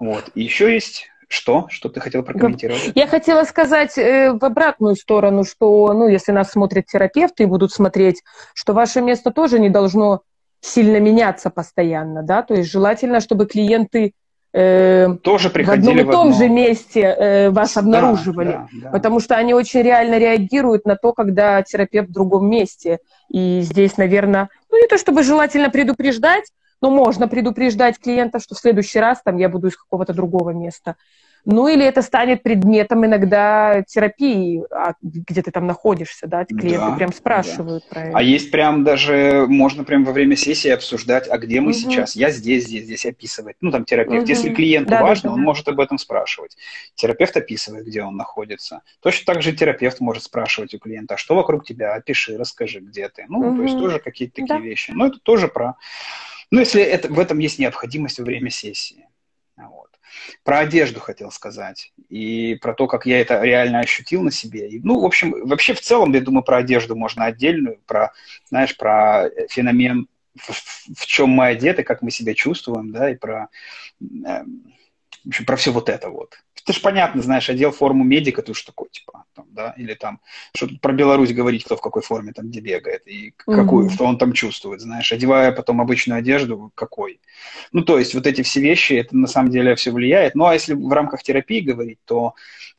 Вот. 0.00 0.30
И 0.34 0.42
еще 0.42 0.72
есть 0.72 1.08
что? 1.28 1.66
Что 1.68 1.88
ты 1.88 2.00
хотела 2.00 2.22
прокомментировать? 2.22 2.92
Я 2.94 3.06
хотела 3.06 3.44
сказать 3.44 3.96
э, 3.98 4.32
в 4.32 4.44
обратную 4.44 4.96
сторону, 4.96 5.44
что, 5.44 5.92
ну, 5.92 6.08
если 6.08 6.32
нас 6.32 6.50
смотрят 6.50 6.86
терапевты 6.86 7.44
и 7.44 7.46
будут 7.46 7.72
смотреть, 7.72 8.22
что 8.54 8.72
ваше 8.72 9.00
место 9.00 9.30
тоже 9.30 9.58
не 9.58 9.70
должно 9.70 10.22
сильно 10.60 10.98
меняться 10.98 11.50
постоянно, 11.50 12.22
да, 12.22 12.42
то 12.42 12.54
есть 12.54 12.70
желательно, 12.70 13.20
чтобы 13.20 13.46
клиенты 13.46 14.12
э, 14.54 15.08
тоже 15.22 15.50
приходили 15.50 15.86
в 15.86 15.90
одном 15.90 16.08
и 16.08 16.12
том 16.12 16.28
одно... 16.28 16.38
же 16.38 16.48
месте 16.48 17.00
э, 17.00 17.50
вас 17.50 17.76
обнаруживали, 17.76 18.52
да, 18.52 18.68
да, 18.72 18.80
да. 18.84 18.90
потому 18.90 19.20
что 19.20 19.36
они 19.36 19.52
очень 19.52 19.82
реально 19.82 20.18
реагируют 20.18 20.86
на 20.86 20.96
то, 20.96 21.12
когда 21.12 21.62
терапевт 21.62 22.08
в 22.08 22.12
другом 22.12 22.48
месте. 22.48 23.00
И 23.28 23.60
здесь, 23.60 23.98
наверное, 23.98 24.48
ну 24.70 24.80
не 24.80 24.88
то 24.88 24.96
чтобы 24.96 25.22
желательно 25.22 25.68
предупреждать, 25.68 26.44
но 26.84 26.90
можно 26.90 27.28
предупреждать 27.28 27.98
клиента, 27.98 28.38
что 28.38 28.54
в 28.54 28.58
следующий 28.58 29.00
раз 29.00 29.22
там 29.24 29.38
я 29.38 29.48
буду 29.48 29.68
из 29.68 29.76
какого-то 29.76 30.12
другого 30.12 30.50
места. 30.50 30.96
Ну 31.46 31.66
или 31.66 31.82
это 31.82 32.02
станет 32.02 32.42
предметом 32.42 33.06
иногда 33.06 33.82
терапии, 33.86 34.62
а 34.70 34.92
где 35.02 35.40
ты 35.40 35.50
там 35.50 35.66
находишься, 35.66 36.26
да, 36.26 36.44
клиенты 36.44 36.90
да, 36.90 36.96
прям 36.96 37.12
спрашивают 37.14 37.84
да. 37.84 37.94
про 37.94 38.08
это. 38.08 38.18
А 38.18 38.22
есть 38.22 38.50
прям 38.50 38.84
даже, 38.84 39.46
можно 39.48 39.84
прям 39.84 40.04
во 40.04 40.12
время 40.12 40.36
сессии 40.36 40.68
обсуждать, 40.68 41.26
а 41.26 41.38
где 41.38 41.62
мы 41.62 41.70
угу. 41.70 41.78
сейчас, 41.78 42.16
я 42.16 42.30
здесь, 42.30 42.64
здесь, 42.64 42.84
здесь 42.84 43.06
описывать. 43.06 43.56
Ну 43.62 43.70
там 43.70 43.86
терапевт, 43.86 44.24
угу. 44.24 44.28
если 44.28 44.52
клиенту 44.52 44.90
да, 44.90 45.02
важно, 45.02 45.30
да, 45.30 45.36
да, 45.36 45.40
он 45.40 45.40
может 45.42 45.66
об 45.68 45.80
этом 45.80 45.96
спрашивать. 45.96 46.58
Терапевт 46.96 47.34
описывает, 47.38 47.86
где 47.86 48.02
он 48.02 48.16
находится. 48.16 48.82
Точно 49.00 49.32
так 49.32 49.42
же 49.42 49.52
терапевт 49.52 50.00
может 50.00 50.24
спрашивать 50.24 50.74
у 50.74 50.78
клиента, 50.78 51.14
а 51.14 51.16
что 51.16 51.34
вокруг 51.34 51.64
тебя, 51.64 51.94
опиши, 51.94 52.36
расскажи, 52.36 52.80
где 52.80 53.08
ты. 53.08 53.24
Ну, 53.28 53.38
угу. 53.38 53.56
то 53.56 53.62
есть 53.62 53.78
тоже 53.78 54.00
какие-то 54.00 54.34
такие 54.36 54.58
да. 54.58 54.64
вещи. 54.64 54.90
Но 54.90 55.06
это 55.06 55.18
тоже 55.18 55.48
про... 55.48 55.76
Ну, 56.54 56.60
если 56.60 56.80
это, 56.80 57.12
в 57.12 57.18
этом 57.18 57.40
есть 57.40 57.58
необходимость 57.58 58.20
во 58.20 58.24
время 58.24 58.48
сессии. 58.48 59.08
Про 60.44 60.60
одежду 60.60 61.00
хотел 61.00 61.32
сказать. 61.32 61.92
И 62.08 62.56
про 62.62 62.74
то, 62.74 62.86
как 62.86 63.06
я 63.06 63.20
это 63.20 63.42
реально 63.42 63.80
ощутил 63.80 64.22
на 64.22 64.30
себе. 64.30 64.68
И, 64.68 64.78
ну, 64.78 65.00
в 65.00 65.04
общем, 65.04 65.34
вообще 65.48 65.74
в 65.74 65.80
целом, 65.80 66.12
я 66.12 66.20
думаю, 66.20 66.44
про 66.44 66.58
одежду 66.58 66.94
можно 66.94 67.24
отдельную, 67.24 67.80
про, 67.86 68.12
знаешь, 68.48 68.76
про 68.76 69.30
феномен, 69.48 70.06
в, 70.36 70.52
в 70.96 71.06
чем 71.06 71.30
мы 71.30 71.46
одеты, 71.48 71.82
как 71.82 72.02
мы 72.02 72.12
себя 72.12 72.34
чувствуем, 72.34 72.92
да, 72.92 73.10
и 73.10 73.16
про, 73.16 73.48
э, 74.00 74.44
в 75.24 75.28
общем, 75.28 75.44
про 75.46 75.56
все 75.56 75.72
вот 75.72 75.88
это 75.88 76.10
вот 76.10 76.36
это 76.64 76.72
же 76.72 76.80
понятно, 76.80 77.20
знаешь, 77.20 77.50
одел 77.50 77.72
форму 77.72 78.04
медика, 78.04 78.40
ты 78.40 78.52
уж 78.52 78.62
такой, 78.62 78.88
типа, 78.90 79.24
там, 79.34 79.44
да, 79.50 79.74
или 79.76 79.92
там, 79.92 80.20
что 80.56 80.66
тут 80.66 80.80
про 80.80 80.94
Беларусь 80.94 81.34
говорить, 81.34 81.64
кто 81.64 81.76
в 81.76 81.82
какой 81.82 82.00
форме 82.00 82.32
там 82.32 82.48
где 82.48 82.60
бегает, 82.60 83.06
и 83.06 83.34
какую, 83.36 83.86
mm-hmm. 83.86 83.92
что 83.92 84.06
он 84.06 84.16
там 84.16 84.32
чувствует, 84.32 84.80
знаешь, 84.80 85.12
одевая 85.12 85.52
потом 85.52 85.82
обычную 85.82 86.18
одежду, 86.18 86.72
какой. 86.74 87.20
Ну, 87.72 87.82
то 87.82 87.98
есть 87.98 88.14
вот 88.14 88.26
эти 88.26 88.40
все 88.40 88.60
вещи, 88.60 88.94
это 88.94 89.14
на 89.14 89.26
самом 89.26 89.50
деле 89.50 89.74
все 89.74 89.90
влияет. 89.90 90.34
Ну, 90.34 90.46
а 90.46 90.54
если 90.54 90.72
в 90.72 90.90
рамках 90.90 91.22
терапии 91.22 91.60
говорить, 91.60 91.98
то 92.06 92.34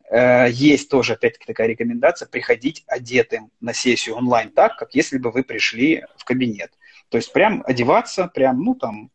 э, 0.10 0.50
есть 0.50 0.89
тоже, 0.89 1.14
опять-таки, 1.14 1.46
такая 1.46 1.68
рекомендация 1.68 2.28
приходить 2.28 2.84
одетым 2.88 3.52
на 3.62 3.76
сессию 3.76 4.16
онлайн 4.16 4.50
так, 4.50 4.78
как 4.78 4.96
если 4.96 5.20
бы 5.20 5.30
вы 5.30 5.43
пришли 5.43 6.06
в 6.18 6.26
кабинет. 6.26 6.72
То 7.10 7.18
есть 7.18 7.32
прям 7.32 7.64
одеваться, 7.68 8.32
прям, 8.34 8.64
ну, 8.64 8.74
там, 8.74 9.12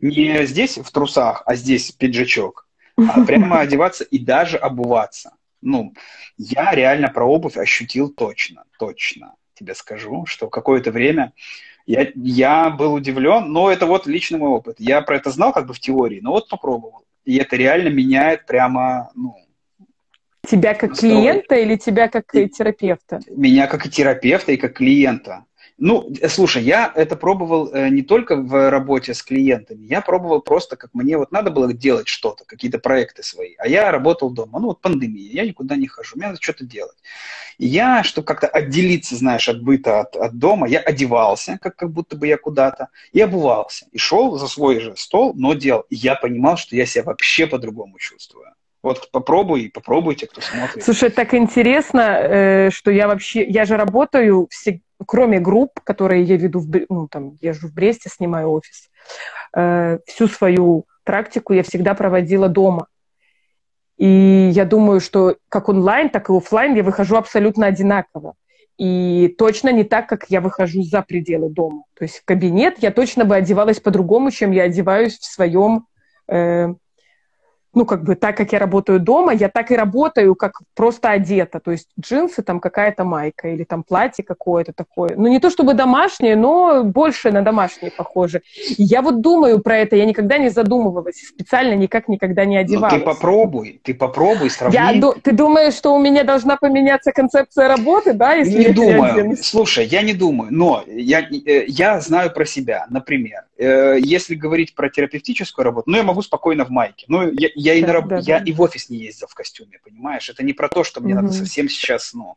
не 0.00 0.44
здесь 0.44 0.76
в 0.76 0.90
трусах, 0.90 1.44
а 1.46 1.54
здесь 1.54 1.92
пиджачок, 1.92 2.67
а 2.98 3.24
прямо 3.24 3.60
одеваться 3.60 4.04
и 4.04 4.18
даже 4.18 4.56
обуваться. 4.56 5.32
Ну, 5.60 5.94
я 6.36 6.72
реально 6.72 7.08
про 7.08 7.24
обувь 7.24 7.56
ощутил 7.56 8.10
точно, 8.10 8.64
точно 8.78 9.34
тебе 9.58 9.74
скажу, 9.74 10.24
что 10.26 10.48
какое-то 10.48 10.90
время 10.90 11.32
я, 11.86 12.08
я 12.14 12.70
был 12.70 12.94
удивлен, 12.94 13.50
но 13.52 13.70
это 13.70 13.86
вот 13.86 14.06
личный 14.06 14.38
мой 14.38 14.50
опыт. 14.50 14.76
Я 14.78 15.00
про 15.02 15.16
это 15.16 15.30
знал 15.30 15.52
как 15.52 15.66
бы 15.66 15.74
в 15.74 15.80
теории, 15.80 16.20
но 16.20 16.32
вот 16.32 16.48
попробовал. 16.48 17.04
И 17.24 17.36
это 17.36 17.56
реально 17.56 17.88
меняет 17.88 18.46
прямо, 18.46 19.10
ну, 19.14 19.36
Тебя 20.46 20.74
как 20.74 20.98
клиента 20.98 21.56
или 21.56 21.76
тебя 21.76 22.08
как 22.08 22.30
терапевта? 22.30 23.20
Меня 23.28 23.66
как 23.66 23.84
и 23.84 23.90
терапевта, 23.90 24.52
и 24.52 24.56
как 24.56 24.74
клиента. 24.74 25.44
Ну, 25.78 26.12
э, 26.20 26.28
слушай, 26.28 26.62
я 26.62 26.92
это 26.94 27.14
пробовал 27.14 27.72
э, 27.72 27.88
не 27.88 28.02
только 28.02 28.34
в 28.34 28.68
работе 28.68 29.14
с 29.14 29.22
клиентами, 29.22 29.86
я 29.86 30.00
пробовал 30.00 30.40
просто, 30.40 30.76
как 30.76 30.92
мне 30.92 31.16
вот 31.16 31.30
надо 31.30 31.52
было 31.52 31.72
делать 31.72 32.08
что-то, 32.08 32.44
какие-то 32.44 32.80
проекты 32.80 33.22
свои, 33.22 33.54
а 33.58 33.68
я 33.68 33.92
работал 33.92 34.30
дома, 34.30 34.58
ну 34.58 34.68
вот 34.68 34.80
пандемия, 34.80 35.30
я 35.32 35.46
никуда 35.46 35.76
не 35.76 35.86
хожу, 35.86 36.16
мне 36.16 36.26
надо 36.26 36.42
что-то 36.42 36.64
делать. 36.64 36.96
Я, 37.58 38.02
чтобы 38.02 38.26
как-то 38.26 38.48
отделиться, 38.48 39.14
знаешь, 39.14 39.48
от 39.48 39.62
быта, 39.62 40.00
от, 40.00 40.16
от 40.16 40.36
дома, 40.36 40.68
я 40.68 40.80
одевался, 40.80 41.58
как, 41.62 41.76
как 41.76 41.92
будто 41.92 42.16
бы 42.16 42.26
я 42.26 42.38
куда-то, 42.38 42.88
и 43.12 43.20
обувался, 43.20 43.86
и 43.92 43.98
шел 43.98 44.36
за 44.36 44.48
свой 44.48 44.80
же 44.80 44.96
стол, 44.96 45.32
но 45.34 45.54
делал. 45.54 45.84
И 45.90 45.94
я 45.94 46.16
понимал, 46.16 46.56
что 46.56 46.74
я 46.76 46.86
себя 46.86 47.04
вообще 47.04 47.46
по-другому 47.46 47.98
чувствую. 47.98 48.52
Вот 48.82 49.10
попробуй, 49.10 49.70
попробуйте, 49.72 50.26
кто 50.26 50.40
смотрит. 50.40 50.84
Слушай, 50.84 51.10
так 51.10 51.34
интересно, 51.34 52.00
э, 52.00 52.70
что 52.70 52.90
я 52.90 53.08
вообще, 53.08 53.44
я 53.44 53.64
же 53.64 53.76
работаю, 53.76 54.46
все, 54.50 54.80
кроме 55.04 55.40
групп, 55.40 55.80
которые 55.82 56.22
я 56.22 56.36
веду, 56.36 56.60
в, 56.60 56.68
ну, 56.88 57.08
там, 57.08 57.36
езжу 57.40 57.68
в 57.68 57.74
Бресте, 57.74 58.08
снимаю 58.08 58.50
офис, 58.50 58.88
э, 59.56 59.98
всю 60.06 60.28
свою 60.28 60.86
практику 61.04 61.52
я 61.52 61.62
всегда 61.62 61.94
проводила 61.94 62.48
дома. 62.48 62.86
И 63.96 64.50
я 64.54 64.64
думаю, 64.64 65.00
что 65.00 65.36
как 65.48 65.68
онлайн, 65.68 66.08
так 66.08 66.30
и 66.30 66.32
офлайн 66.32 66.76
я 66.76 66.84
выхожу 66.84 67.16
абсолютно 67.16 67.66
одинаково. 67.66 68.34
И 68.76 69.34
точно 69.36 69.72
не 69.72 69.82
так, 69.82 70.08
как 70.08 70.26
я 70.28 70.40
выхожу 70.40 70.82
за 70.82 71.02
пределы 71.02 71.48
дома. 71.48 71.82
То 71.94 72.04
есть 72.04 72.18
в 72.18 72.24
кабинет 72.24 72.76
я 72.78 72.92
точно 72.92 73.24
бы 73.24 73.34
одевалась 73.34 73.80
по-другому, 73.80 74.30
чем 74.30 74.52
я 74.52 74.64
одеваюсь 74.64 75.18
в 75.18 75.24
своем 75.24 75.86
э, 76.28 76.68
ну, 77.74 77.84
как 77.84 78.02
бы 78.02 78.14
так, 78.14 78.36
как 78.36 78.52
я 78.52 78.58
работаю 78.58 78.98
дома, 79.00 79.32
я 79.32 79.48
так 79.48 79.70
и 79.70 79.76
работаю, 79.76 80.34
как 80.34 80.60
просто 80.74 81.10
одета. 81.10 81.60
То 81.60 81.70
есть 81.70 81.88
джинсы, 82.00 82.42
там 82.42 82.60
какая-то 82.60 83.04
майка 83.04 83.48
или 83.48 83.64
там 83.64 83.82
платье 83.82 84.24
какое-то 84.24 84.72
такое. 84.72 85.14
Ну, 85.16 85.28
не 85.28 85.38
то 85.38 85.50
чтобы 85.50 85.74
домашнее, 85.74 86.36
но 86.36 86.82
больше 86.84 87.30
на 87.30 87.42
домашнее 87.42 87.90
похоже. 87.90 88.42
И 88.76 88.82
я 88.82 89.02
вот 89.02 89.20
думаю 89.20 89.60
про 89.60 89.78
это, 89.78 89.96
я 89.96 90.06
никогда 90.06 90.38
не 90.38 90.48
задумывалась, 90.48 91.16
специально 91.16 91.74
никак 91.74 92.08
никогда 92.08 92.44
не 92.44 92.56
одевалась. 92.56 92.92
Ну, 92.92 92.98
ты 92.98 93.04
попробуй, 93.04 93.80
ты 93.82 93.94
попробуй, 93.94 94.50
сравни. 94.50 94.76
Я, 94.76 95.12
ты 95.22 95.32
думаешь, 95.32 95.74
что 95.74 95.94
у 95.94 96.00
меня 96.00 96.24
должна 96.24 96.56
поменяться 96.56 97.12
концепция 97.12 97.68
работы, 97.68 98.12
да, 98.12 98.34
если 98.34 98.58
не 98.58 98.64
я 98.64 98.72
думаю. 98.72 99.36
Слушай, 99.36 99.86
я 99.86 100.02
не 100.02 100.14
думаю, 100.14 100.48
но 100.52 100.84
я, 100.86 101.20
э, 101.20 101.64
я 101.66 102.00
знаю 102.00 102.32
про 102.32 102.44
себя, 102.44 102.86
например, 102.88 103.44
если 103.64 104.34
говорить 104.34 104.74
про 104.74 104.88
терапевтическую 104.88 105.64
работу, 105.64 105.90
ну, 105.90 105.96
я 105.96 106.02
могу 106.04 106.22
спокойно 106.22 106.64
в 106.64 106.70
майке. 106.70 107.06
Ну, 107.08 107.30
я, 107.32 107.48
я, 107.54 107.74
и, 107.74 107.82
на, 107.82 107.92
раб... 107.92 108.06
да, 108.06 108.18
я 108.18 108.38
да. 108.38 108.44
и 108.44 108.52
в 108.52 108.60
офис 108.60 108.88
не 108.88 108.98
ездил 108.98 109.26
в 109.26 109.34
костюме, 109.34 109.80
понимаешь? 109.82 110.28
Это 110.28 110.44
не 110.44 110.52
про 110.52 110.68
то, 110.68 110.84
что 110.84 111.00
мне 111.00 111.12
mm-hmm. 111.12 111.16
надо 111.16 111.32
совсем 111.32 111.68
сейчас, 111.68 112.14
ну... 112.14 112.36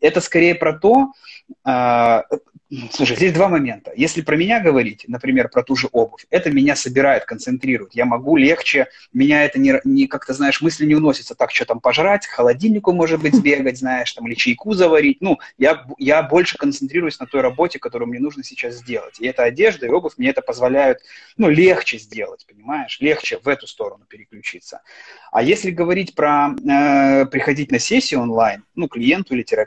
Это 0.00 0.20
скорее 0.20 0.54
про 0.54 0.72
то, 0.72 1.12
э, 1.64 2.22
Слушай, 2.90 3.16
здесь 3.16 3.32
два 3.32 3.48
момента. 3.48 3.92
Если 3.94 4.22
про 4.22 4.36
меня 4.36 4.58
говорить, 4.58 5.04
например, 5.06 5.48
про 5.48 5.62
ту 5.62 5.76
же 5.76 5.88
обувь, 5.92 6.26
это 6.30 6.50
меня 6.50 6.74
собирает, 6.74 7.24
концентрирует. 7.24 7.94
Я 7.94 8.06
могу 8.06 8.36
легче, 8.36 8.88
меня 9.12 9.44
это 9.44 9.60
не, 9.60 9.80
не 9.84 10.08
как-то, 10.08 10.34
знаешь, 10.34 10.60
мысли 10.60 10.84
не 10.84 10.96
уносятся, 10.96 11.36
так, 11.36 11.52
что 11.52 11.64
там 11.64 11.78
пожрать, 11.78 12.26
к 12.26 12.30
холодильнику, 12.30 12.92
может 12.92 13.22
быть, 13.22 13.36
сбегать, 13.36 13.78
знаешь, 13.78 14.12
там, 14.12 14.26
или 14.26 14.34
чайку 14.34 14.72
заварить. 14.72 15.18
Ну, 15.20 15.38
я, 15.58 15.86
я 15.98 16.24
больше 16.24 16.58
концентрируюсь 16.58 17.20
на 17.20 17.26
той 17.26 17.40
работе, 17.40 17.78
которую 17.78 18.08
мне 18.08 18.18
нужно 18.18 18.42
сейчас 18.42 18.74
сделать. 18.74 19.20
И 19.20 19.26
эта 19.26 19.44
одежда 19.44 19.86
и 19.86 19.90
обувь 19.90 20.14
мне 20.16 20.30
это 20.30 20.42
позволяют, 20.42 20.98
ну, 21.36 21.48
легче 21.48 21.98
сделать, 21.98 22.44
понимаешь? 22.48 22.98
Легче 22.98 23.38
в 23.38 23.46
эту 23.46 23.68
сторону 23.68 24.06
переключиться. 24.08 24.80
А 25.30 25.40
если 25.40 25.70
говорить 25.70 26.16
про 26.16 26.48
э, 26.48 27.26
приходить 27.26 27.70
на 27.70 27.78
сессию 27.78 28.22
онлайн, 28.22 28.64
ну, 28.74 28.88
клиенту 28.88 29.34
или 29.34 29.44
терапевту, 29.44 29.65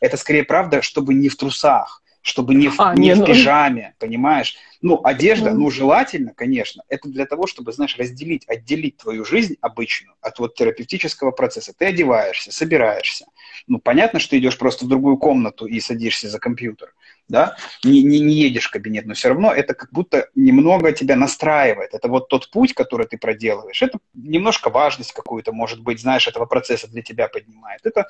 это 0.00 0.16
скорее 0.16 0.44
правда, 0.44 0.82
чтобы 0.82 1.14
не 1.14 1.28
в 1.28 1.36
трусах, 1.36 2.02
чтобы 2.26 2.54
не 2.56 2.68
в, 2.68 2.80
а, 2.80 2.94
не, 2.94 3.08
не 3.08 3.14
в 3.14 3.18
ну... 3.18 3.26
пижаме, 3.26 3.94
понимаешь? 3.98 4.56
Ну, 4.82 5.00
одежда, 5.04 5.52
ну, 5.52 5.70
желательно, 5.70 6.34
конечно, 6.34 6.82
это 6.88 7.08
для 7.08 7.24
того, 7.24 7.46
чтобы, 7.46 7.72
знаешь, 7.72 7.96
разделить, 7.96 8.48
отделить 8.48 8.96
твою 8.96 9.24
жизнь 9.24 9.56
обычную 9.60 10.16
от 10.20 10.38
вот 10.40 10.56
терапевтического 10.56 11.30
процесса. 11.30 11.72
Ты 11.76 11.86
одеваешься, 11.86 12.50
собираешься. 12.50 13.26
Ну, 13.68 13.78
понятно, 13.78 14.18
что 14.18 14.30
ты 14.30 14.38
идешь 14.38 14.58
просто 14.58 14.84
в 14.84 14.88
другую 14.88 15.18
комнату 15.18 15.66
и 15.66 15.78
садишься 15.78 16.28
за 16.28 16.40
компьютер 16.40 16.92
да, 17.28 17.56
не, 17.84 18.02
не, 18.02 18.20
не 18.20 18.34
едешь 18.34 18.66
в 18.66 18.70
кабинет, 18.70 19.06
но 19.06 19.14
все 19.14 19.28
равно 19.28 19.52
это 19.52 19.74
как 19.74 19.92
будто 19.92 20.28
немного 20.34 20.92
тебя 20.92 21.16
настраивает. 21.16 21.92
Это 21.92 22.08
вот 22.08 22.28
тот 22.28 22.50
путь, 22.50 22.72
который 22.72 23.06
ты 23.06 23.18
проделываешь. 23.18 23.82
Это 23.82 23.98
немножко 24.14 24.70
важность 24.70 25.12
какую-то, 25.12 25.52
может 25.52 25.80
быть, 25.80 26.00
знаешь, 26.00 26.28
этого 26.28 26.46
процесса 26.46 26.88
для 26.88 27.02
тебя 27.02 27.28
поднимает. 27.28 27.80
Это 27.84 28.06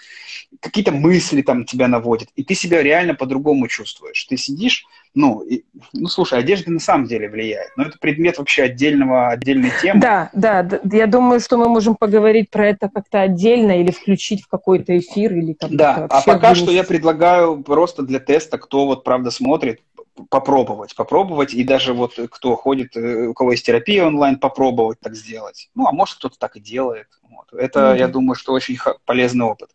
какие-то 0.61 0.93
мысли 0.93 1.43
там 1.43 1.65
тебя 1.65 1.89
наводит, 1.89 2.29
и 2.37 2.45
ты 2.45 2.55
себя 2.55 2.83
реально 2.83 3.15
по-другому 3.15 3.69
чувствуешь. 3.69 4.25
Ты 4.25 4.37
сидишь, 4.37 4.85
ну, 5.17 5.41
и, 5.41 5.65
ну, 5.95 6.09
слушай, 6.09 6.39
одежда 6.39 6.71
на 6.71 6.79
самом 6.79 7.07
деле 7.07 7.31
влияет, 7.31 7.71
но 7.77 7.85
это 7.85 7.99
предмет 7.99 8.37
вообще 8.37 8.65
отдельного, 8.65 9.29
отдельной 9.29 9.73
темы. 9.81 9.99
Да, 9.99 10.29
да, 10.35 10.63
да, 10.63 10.79
я 10.93 11.07
думаю, 11.07 11.41
что 11.41 11.57
мы 11.57 11.71
можем 11.71 11.97
поговорить 11.97 12.51
про 12.51 12.69
это 12.69 12.91
как-то 12.91 13.23
отдельно 13.23 13.81
или 13.81 13.91
включить 13.91 14.43
в 14.43 14.49
какой-то 14.49 14.97
эфир 14.99 15.33
или 15.33 15.55
как-то 15.55 15.77
Да, 15.77 16.07
а 16.11 16.21
пока 16.21 16.55
что 16.55 16.71
я 16.71 16.85
предлагаю 16.85 17.63
просто 17.63 18.03
для 18.03 18.21
теста, 18.21 18.59
кто 18.59 18.87
вот 18.87 19.05
правда 19.05 19.31
смотрит, 19.31 19.81
попробовать, 20.29 20.95
попробовать, 20.95 21.55
и 21.55 21.65
даже 21.65 21.95
вот 21.95 22.19
кто 22.31 22.55
ходит, 22.55 22.95
э, 22.95 23.29
у 23.29 23.35
кого 23.35 23.53
есть 23.53 23.65
терапия 23.65 24.07
онлайн, 24.07 24.39
попробовать 24.39 25.01
так 25.01 25.15
сделать. 25.15 25.71
Ну, 25.75 25.87
а 25.87 25.93
может, 25.93 26.19
кто-то 26.19 26.39
так 26.39 26.57
и 26.57 26.61
делает. 26.61 27.07
Вот. 27.37 27.59
Это, 27.59 27.81
mm-hmm. 27.81 27.99
я 27.99 28.09
думаю, 28.09 28.35
что 28.35 28.53
очень 28.53 28.79
полезный 29.05 29.45
опыт. 29.45 29.71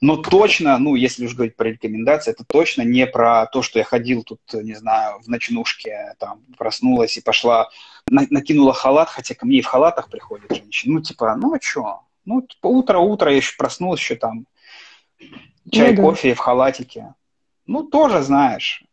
Но 0.00 0.16
точно, 0.16 0.76
ну, 0.78 0.96
если 0.96 1.26
уж 1.26 1.34
говорить 1.34 1.56
про 1.56 1.68
рекомендации, 1.68 2.30
это 2.30 2.44
точно 2.44 2.82
не 2.82 3.06
про 3.06 3.46
то, 3.46 3.62
что 3.62 3.78
я 3.78 3.84
ходил 3.84 4.22
тут, 4.22 4.40
не 4.52 4.74
знаю, 4.74 5.20
в 5.20 5.28
ночнушке, 5.28 6.14
там, 6.18 6.40
проснулась 6.58 7.16
и 7.16 7.22
пошла, 7.22 7.68
на, 8.08 8.26
накинула 8.30 8.72
халат, 8.72 9.08
хотя 9.08 9.34
ко 9.34 9.46
мне 9.46 9.58
и 9.58 9.62
в 9.62 9.66
халатах 9.66 10.10
приходят 10.10 10.54
женщины. 10.54 10.94
Ну, 10.94 11.00
типа, 11.00 11.36
ну, 11.36 11.54
а 11.54 11.58
что? 11.60 12.00
Ну, 12.24 12.42
типа, 12.42 12.66
утро-утро, 12.66 13.30
я 13.30 13.36
еще 13.36 13.56
проснулась, 13.56 14.00
еще 14.00 14.16
там 14.16 14.46
чай, 15.70 15.90
ну, 15.90 15.96
да. 15.96 16.02
кофе 16.02 16.34
в 16.34 16.38
халатике. 16.38 17.14
Ну, 17.66 17.84
тоже, 17.84 18.22
знаешь. 18.22 18.84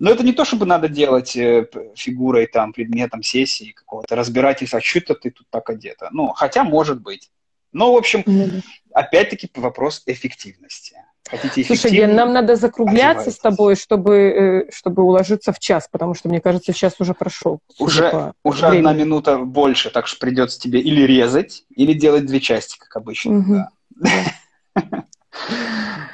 Но 0.00 0.10
это 0.10 0.24
не 0.24 0.32
то, 0.32 0.46
чтобы 0.46 0.64
надо 0.64 0.88
делать 0.88 1.36
э, 1.36 1.68
фигурой, 1.94 2.46
там, 2.46 2.72
предметом 2.72 3.22
сессии 3.22 3.72
какого-то, 3.72 4.16
разбирательства, 4.16 4.78
а 4.78 4.82
что 4.82 5.14
ты 5.14 5.30
тут 5.30 5.46
так 5.50 5.68
одета. 5.68 6.08
Ну, 6.10 6.28
хотя 6.28 6.64
может 6.64 7.02
быть. 7.02 7.30
Но, 7.72 7.92
в 7.92 7.96
общем, 7.96 8.20
mm-hmm. 8.20 8.62
опять-таки 8.94 9.50
вопрос 9.54 10.02
эффективности. 10.06 10.96
Хотите 11.28 11.64
Слушай, 11.64 11.92
Ген, 11.92 12.16
нам 12.16 12.32
надо 12.32 12.56
закругляться 12.56 13.30
с 13.30 13.38
тобой, 13.38 13.76
чтобы, 13.76 14.16
э, 14.16 14.72
чтобы 14.72 15.02
уложиться 15.02 15.52
в 15.52 15.58
час, 15.58 15.86
потому 15.92 16.14
что, 16.14 16.30
мне 16.30 16.40
кажется, 16.40 16.72
час 16.72 16.94
уже 16.98 17.12
прошел. 17.12 17.60
Уже, 17.78 18.32
уже 18.42 18.66
одна 18.66 18.94
минута 18.94 19.36
больше, 19.36 19.90
так 19.90 20.06
что 20.06 20.18
придется 20.18 20.58
тебе 20.58 20.80
или 20.80 21.02
резать, 21.02 21.64
или 21.76 21.92
делать 21.92 22.24
две 22.24 22.40
части, 22.40 22.78
как 22.78 22.96
обычно. 22.96 23.38
Угу. 23.38 23.56
Да. 23.96 25.04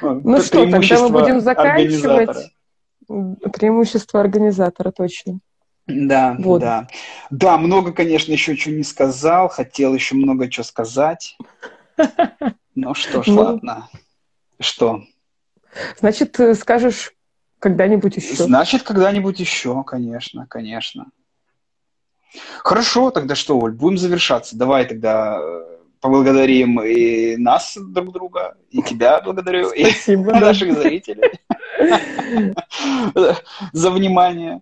Ну 0.01 0.41
что, 0.43 0.69
тогда 0.69 0.99
мы 0.99 1.09
будем 1.09 1.39
заканчивать. 1.39 2.51
Преимущество 3.07 4.19
организатора, 4.19 4.91
точно. 4.91 5.39
Да, 5.87 6.35
вот. 6.37 6.59
да. 6.59 6.87
Да, 7.29 7.57
много, 7.57 7.93
конечно, 7.93 8.31
еще 8.31 8.57
чего 8.57 8.75
не 8.75 8.83
сказал. 8.83 9.47
Хотел 9.47 9.93
еще 9.93 10.15
много 10.15 10.49
чего 10.49 10.63
сказать. 10.63 11.37
Ну 12.75 12.93
что 12.93 13.23
ж, 13.23 13.27
ну, 13.27 13.35
ладно. 13.41 13.89
Что? 14.59 15.03
Значит, 15.99 16.39
скажешь 16.59 17.13
когда-нибудь 17.59 18.17
еще. 18.17 18.35
Значит, 18.35 18.83
когда-нибудь 18.83 19.39
еще, 19.39 19.83
конечно, 19.83 20.45
конечно. 20.47 21.07
Хорошо, 22.63 23.09
тогда 23.09 23.35
что, 23.35 23.57
Оль, 23.59 23.71
будем 23.71 23.97
завершаться. 23.97 24.57
Давай 24.57 24.85
тогда 24.85 25.39
э, 25.39 25.76
поблагодарим 26.07 26.81
и 26.81 27.35
нас 27.35 27.77
друг 27.77 28.13
друга, 28.13 28.55
и 28.71 28.81
тебя 28.81 29.19
благодарю, 29.21 29.69
Спасибо, 29.69 30.29
и 30.29 30.33
да. 30.33 30.39
наших 30.39 30.73
зрителей 30.73 31.31
за 33.73 33.91
внимание. 33.91 34.61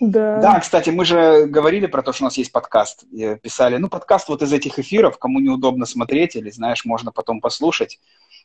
Да. 0.00 0.38
да, 0.38 0.60
кстати, 0.60 0.90
мы 0.90 1.04
же 1.04 1.46
говорили 1.46 1.86
про 1.86 2.02
то, 2.02 2.12
что 2.12 2.24
у 2.24 2.26
нас 2.26 2.36
есть 2.36 2.50
подкаст. 2.50 3.04
Писали, 3.42 3.76
ну, 3.76 3.88
подкаст 3.88 4.28
вот 4.28 4.42
из 4.42 4.52
этих 4.52 4.78
эфиров, 4.78 5.18
кому 5.18 5.38
неудобно 5.38 5.86
смотреть, 5.86 6.34
или, 6.34 6.50
знаешь, 6.50 6.84
можно 6.84 7.12
потом 7.12 7.40
послушать. 7.40 8.00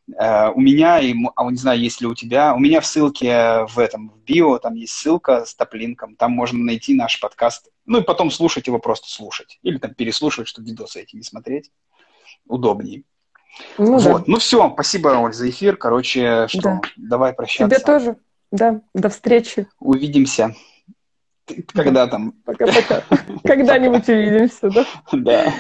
Uh, 0.09 0.53
у 0.55 0.61
меня, 0.61 0.99
и, 0.99 1.13
а 1.36 1.51
не 1.51 1.57
знаю, 1.57 1.82
есть 1.82 1.99
ли 1.99 2.07
у 2.07 2.15
тебя, 2.15 2.55
у 2.55 2.59
меня 2.59 2.80
в 2.80 2.86
ссылке 2.86 3.65
в 3.67 3.78
этом, 3.78 4.09
в 4.09 4.23
био, 4.23 4.57
там 4.57 4.75
есть 4.75 4.93
ссылка 4.93 5.43
с 5.43 5.53
топлинком, 5.53 6.15
там 6.15 6.32
можно 6.32 6.59
найти 6.59 6.93
наш 6.93 7.19
подкаст, 7.19 7.67
ну 7.86 7.99
и 7.99 8.03
потом 8.03 8.32
слушать 8.32 8.67
его, 8.67 8.80
просто 8.80 9.09
слушать. 9.09 9.59
Или 9.63 9.80
там 9.80 9.93
переслушивать, 9.93 10.47
чтобы 10.47 10.69
видосы 10.69 11.01
эти 11.01 11.17
не 11.17 11.23
смотреть 11.23 11.71
удобнее. 12.48 13.04
Ну, 13.78 13.98
вот. 13.98 14.20
да. 14.20 14.24
ну 14.28 14.38
все, 14.38 14.70
спасибо, 14.74 15.10
Оль, 15.10 15.34
за 15.34 15.50
эфир. 15.50 15.78
Короче, 15.78 16.48
что, 16.48 16.62
да. 16.62 16.82
давай 16.95 17.34
прощаться. 17.34 17.76
Тебе 17.76 17.86
тоже. 17.86 18.18
Да, 18.52 18.82
до 18.93 19.10
встречи. 19.10 19.68
Увидимся. 19.80 20.56
Когда 21.74 22.08
там? 22.08 22.34
Пока-пока. 22.45 23.04
Когда-нибудь 23.43 24.08
увидимся, 24.08 24.70
да? 24.70 24.86
Да. 25.12 25.54